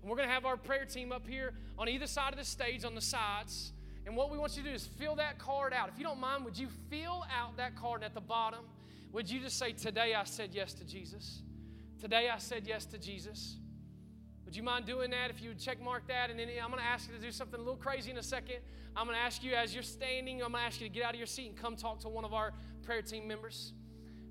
And 0.00 0.10
we're 0.10 0.16
going 0.16 0.28
to 0.28 0.34
have 0.34 0.44
our 0.44 0.56
prayer 0.56 0.84
team 0.84 1.12
up 1.12 1.26
here 1.26 1.54
on 1.78 1.88
either 1.88 2.06
side 2.06 2.32
of 2.32 2.38
the 2.38 2.44
stage 2.44 2.84
on 2.84 2.94
the 2.94 3.00
sides. 3.00 3.72
And 4.06 4.16
what 4.16 4.30
we 4.30 4.36
want 4.36 4.56
you 4.56 4.62
to 4.62 4.68
do 4.68 4.74
is 4.74 4.86
fill 4.86 5.16
that 5.16 5.38
card 5.38 5.72
out. 5.72 5.88
If 5.88 5.98
you 5.98 6.04
don't 6.04 6.20
mind, 6.20 6.44
would 6.44 6.58
you 6.58 6.68
fill 6.90 7.24
out 7.34 7.56
that 7.56 7.74
card 7.74 7.96
and 7.96 8.04
at 8.04 8.14
the 8.14 8.20
bottom? 8.20 8.60
Would 9.12 9.30
you 9.30 9.40
just 9.40 9.58
say, 9.58 9.72
Today 9.72 10.14
I 10.14 10.24
said 10.24 10.50
yes 10.52 10.74
to 10.74 10.84
Jesus? 10.84 11.40
Today 12.00 12.28
I 12.28 12.38
said 12.38 12.66
yes 12.66 12.84
to 12.86 12.98
Jesus. 12.98 13.56
Would 14.44 14.54
you 14.54 14.62
mind 14.62 14.84
doing 14.84 15.10
that 15.10 15.30
if 15.30 15.40
you 15.40 15.48
would 15.48 15.58
check 15.58 15.82
mark 15.82 16.06
that? 16.08 16.30
And 16.30 16.38
then 16.38 16.48
I'm 16.62 16.70
going 16.70 16.82
to 16.82 16.86
ask 16.86 17.08
you 17.08 17.16
to 17.16 17.20
do 17.20 17.32
something 17.32 17.58
a 17.58 17.62
little 17.62 17.76
crazy 17.76 18.10
in 18.10 18.18
a 18.18 18.22
second. 18.22 18.56
I'm 18.94 19.06
going 19.06 19.16
to 19.16 19.22
ask 19.22 19.42
you 19.42 19.54
as 19.54 19.72
you're 19.72 19.82
standing, 19.82 20.42
I'm 20.42 20.52
going 20.52 20.62
to 20.62 20.66
ask 20.66 20.80
you 20.80 20.88
to 20.88 20.92
get 20.92 21.04
out 21.04 21.14
of 21.14 21.18
your 21.18 21.26
seat 21.26 21.48
and 21.48 21.56
come 21.56 21.76
talk 21.76 22.00
to 22.00 22.08
one 22.08 22.24
of 22.24 22.34
our 22.34 22.52
prayer 22.82 23.02
team 23.02 23.26
members. 23.26 23.72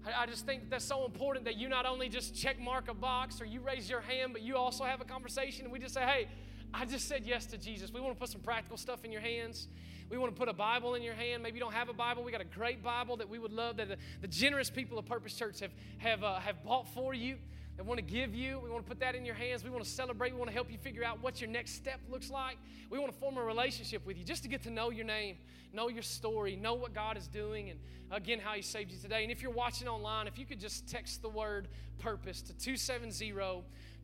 I 0.05 0.25
just 0.25 0.45
think 0.45 0.63
that 0.63 0.69
that's 0.69 0.85
so 0.85 1.05
important 1.05 1.45
that 1.45 1.55
you 1.55 1.69
not 1.69 1.85
only 1.85 2.09
just 2.09 2.35
check 2.35 2.59
mark 2.59 2.89
a 2.89 2.93
box 2.93 3.39
or 3.39 3.45
you 3.45 3.61
raise 3.61 3.89
your 3.89 4.01
hand, 4.01 4.33
but 4.33 4.41
you 4.41 4.57
also 4.57 4.83
have 4.83 4.99
a 4.99 5.05
conversation 5.05 5.63
and 5.63 5.71
we 5.71 5.79
just 5.79 5.93
say, 5.93 6.01
hey, 6.01 6.27
I 6.73 6.85
just 6.85 7.07
said 7.07 7.23
yes 7.25 7.45
to 7.47 7.57
Jesus. 7.57 7.93
We 7.93 8.01
want 8.01 8.15
to 8.15 8.19
put 8.19 8.29
some 8.29 8.41
practical 8.41 8.77
stuff 8.77 9.05
in 9.05 9.11
your 9.11 9.21
hands. 9.21 9.67
We 10.09 10.17
want 10.17 10.33
to 10.33 10.37
put 10.37 10.49
a 10.49 10.53
Bible 10.53 10.95
in 10.95 11.03
your 11.03 11.13
hand. 11.13 11.41
Maybe 11.41 11.57
you 11.57 11.63
don't 11.63 11.73
have 11.73 11.87
a 11.87 11.93
Bible. 11.93 12.23
We 12.23 12.31
got 12.31 12.41
a 12.41 12.45
great 12.45 12.83
Bible 12.83 13.15
that 13.17 13.29
we 13.29 13.39
would 13.39 13.53
love 13.53 13.77
that 13.77 13.87
the, 13.87 13.97
the 14.21 14.27
generous 14.27 14.69
people 14.69 14.97
of 14.99 15.05
Purpose 15.05 15.33
Church 15.33 15.59
have, 15.61 15.71
have, 15.99 16.23
uh, 16.23 16.39
have 16.39 16.63
bought 16.63 16.87
for 16.89 17.13
you 17.13 17.37
that 17.77 17.85
want 17.85 17.97
to 17.97 18.05
give 18.05 18.35
you. 18.35 18.59
We 18.59 18.69
want 18.69 18.85
to 18.85 18.89
put 18.89 18.99
that 18.99 19.15
in 19.15 19.25
your 19.25 19.35
hands. 19.35 19.63
We 19.63 19.69
want 19.69 19.83
to 19.83 19.89
celebrate. 19.89 20.31
We 20.31 20.37
want 20.37 20.49
to 20.49 20.53
help 20.53 20.71
you 20.71 20.77
figure 20.77 21.03
out 21.03 21.21
what 21.21 21.41
your 21.41 21.49
next 21.49 21.75
step 21.75 21.99
looks 22.09 22.29
like. 22.29 22.57
We 22.89 22.99
want 22.99 23.11
to 23.11 23.17
form 23.17 23.37
a 23.37 23.43
relationship 23.43 24.05
with 24.05 24.17
you 24.17 24.23
just 24.23 24.43
to 24.43 24.49
get 24.49 24.63
to 24.63 24.69
know 24.69 24.91
your 24.91 25.05
name, 25.05 25.37
know 25.73 25.89
your 25.89 26.03
story, 26.03 26.55
know 26.55 26.75
what 26.75 26.93
God 26.93 27.17
is 27.17 27.27
doing, 27.27 27.69
and 27.71 27.79
again, 28.11 28.39
how 28.39 28.53
He 28.53 28.61
saved 28.61 28.91
you 28.91 28.97
today. 28.99 29.23
And 29.23 29.31
if 29.31 29.41
you're 29.41 29.51
watching 29.51 29.87
online, 29.87 30.27
if 30.27 30.37
you 30.37 30.45
could 30.45 30.59
just 30.59 30.87
text 30.87 31.21
the 31.21 31.29
word 31.29 31.67
purpose 31.99 32.41
to 32.43 32.53
270 32.53 33.31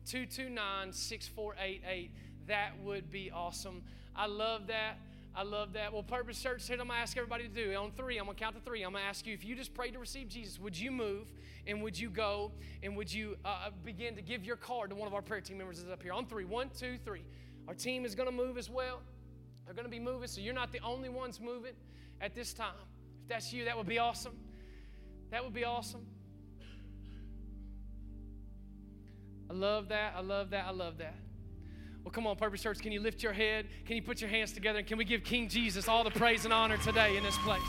229 0.06 0.92
6488, 0.92 2.10
that 2.48 2.72
would 2.82 3.10
be 3.10 3.30
awesome. 3.30 3.82
I 4.16 4.26
love 4.26 4.66
that. 4.66 4.98
I 5.34 5.44
love 5.44 5.74
that. 5.74 5.92
Well, 5.92 6.02
Purpose 6.02 6.42
Church, 6.42 6.68
what 6.68 6.80
I'm 6.80 6.88
going 6.88 6.98
to 6.98 7.02
ask 7.02 7.16
everybody 7.16 7.48
to 7.48 7.54
do. 7.54 7.74
On 7.74 7.92
three, 7.92 8.18
I'm 8.18 8.24
going 8.24 8.36
to 8.36 8.42
count 8.42 8.56
to 8.56 8.62
three. 8.62 8.82
I'm 8.82 8.92
going 8.92 9.04
to 9.04 9.08
ask 9.08 9.26
you 9.26 9.32
if 9.32 9.44
you 9.44 9.54
just 9.54 9.74
prayed 9.74 9.92
to 9.92 9.98
receive 10.00 10.28
Jesus, 10.28 10.58
would 10.58 10.76
you 10.76 10.90
move 10.90 11.32
and 11.66 11.82
would 11.82 11.98
you 11.98 12.10
go 12.10 12.50
and 12.82 12.96
would 12.96 13.12
you 13.12 13.36
uh, 13.44 13.48
uh 13.66 13.70
begin 13.84 14.16
to 14.16 14.22
give 14.22 14.44
your 14.44 14.56
card 14.56 14.90
to 14.90 14.96
one 14.96 15.06
of 15.06 15.14
our 15.14 15.22
prayer 15.22 15.40
team 15.40 15.58
members 15.58 15.78
that's 15.78 15.92
up 15.92 16.02
here? 16.02 16.12
On 16.12 16.26
three, 16.26 16.44
one, 16.44 16.68
two, 16.76 16.98
three. 17.04 17.22
Our 17.68 17.74
team 17.74 18.04
is 18.04 18.14
going 18.14 18.28
to 18.28 18.34
move 18.34 18.58
as 18.58 18.68
well. 18.68 19.00
They're 19.64 19.74
going 19.74 19.84
to 19.84 19.90
be 19.90 20.00
moving, 20.00 20.26
so 20.26 20.40
you're 20.40 20.54
not 20.54 20.72
the 20.72 20.80
only 20.80 21.08
ones 21.08 21.40
moving 21.40 21.74
at 22.20 22.34
this 22.34 22.52
time. 22.52 22.74
If 23.22 23.28
that's 23.28 23.52
you, 23.52 23.66
that 23.66 23.76
would 23.76 23.86
be 23.86 24.00
awesome. 24.00 24.36
That 25.30 25.44
would 25.44 25.54
be 25.54 25.64
awesome. 25.64 26.04
I 29.48 29.52
love 29.52 29.88
that. 29.88 30.14
I 30.16 30.20
love 30.20 30.50
that. 30.50 30.64
I 30.66 30.70
love 30.70 30.98
that. 30.98 31.14
Well, 32.04 32.12
come 32.12 32.26
on, 32.26 32.36
Purpose 32.36 32.62
Church. 32.62 32.80
Can 32.80 32.92
you 32.92 33.00
lift 33.00 33.22
your 33.22 33.32
head? 33.32 33.66
Can 33.86 33.96
you 33.96 34.02
put 34.02 34.20
your 34.20 34.30
hands 34.30 34.52
together? 34.52 34.78
And 34.78 34.88
can 34.88 34.96
we 34.96 35.04
give 35.04 35.22
King 35.22 35.48
Jesus 35.48 35.86
all 35.86 36.02
the 36.02 36.10
praise 36.10 36.44
and 36.44 36.54
honor 36.54 36.78
today 36.78 37.16
in 37.16 37.22
this 37.22 37.36
place? 37.38 37.60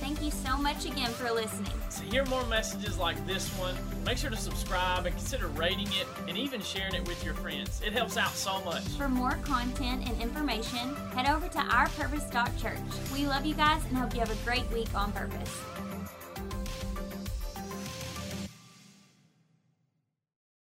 Thank 0.00 0.22
you 0.22 0.30
so 0.30 0.56
much 0.56 0.86
again 0.86 1.10
for 1.10 1.30
listening. 1.30 1.72
To 1.90 2.02
hear 2.04 2.24
more 2.26 2.44
messages 2.46 2.96
like 2.98 3.26
this 3.26 3.48
one, 3.58 3.74
make 4.04 4.16
sure 4.16 4.30
to 4.30 4.36
subscribe 4.36 5.04
and 5.04 5.14
consider 5.14 5.48
rating 5.48 5.88
it 5.88 6.06
and 6.26 6.38
even 6.38 6.62
sharing 6.62 6.94
it 6.94 7.06
with 7.06 7.22
your 7.22 7.34
friends. 7.34 7.82
It 7.84 7.92
helps 7.92 8.16
out 8.16 8.32
so 8.32 8.62
much. 8.64 8.84
For 8.96 9.08
more 9.08 9.38
content 9.42 10.08
and 10.08 10.20
information, 10.20 10.94
head 11.14 11.28
over 11.28 11.48
to 11.48 11.58
ourpurpose.church. 11.58 13.12
We 13.12 13.26
love 13.26 13.44
you 13.44 13.54
guys 13.54 13.82
and 13.86 13.96
hope 13.96 14.14
you 14.14 14.20
have 14.20 14.30
a 14.30 14.44
great 14.44 14.70
week 14.72 14.94
on 14.94 15.12
purpose. 15.12 15.60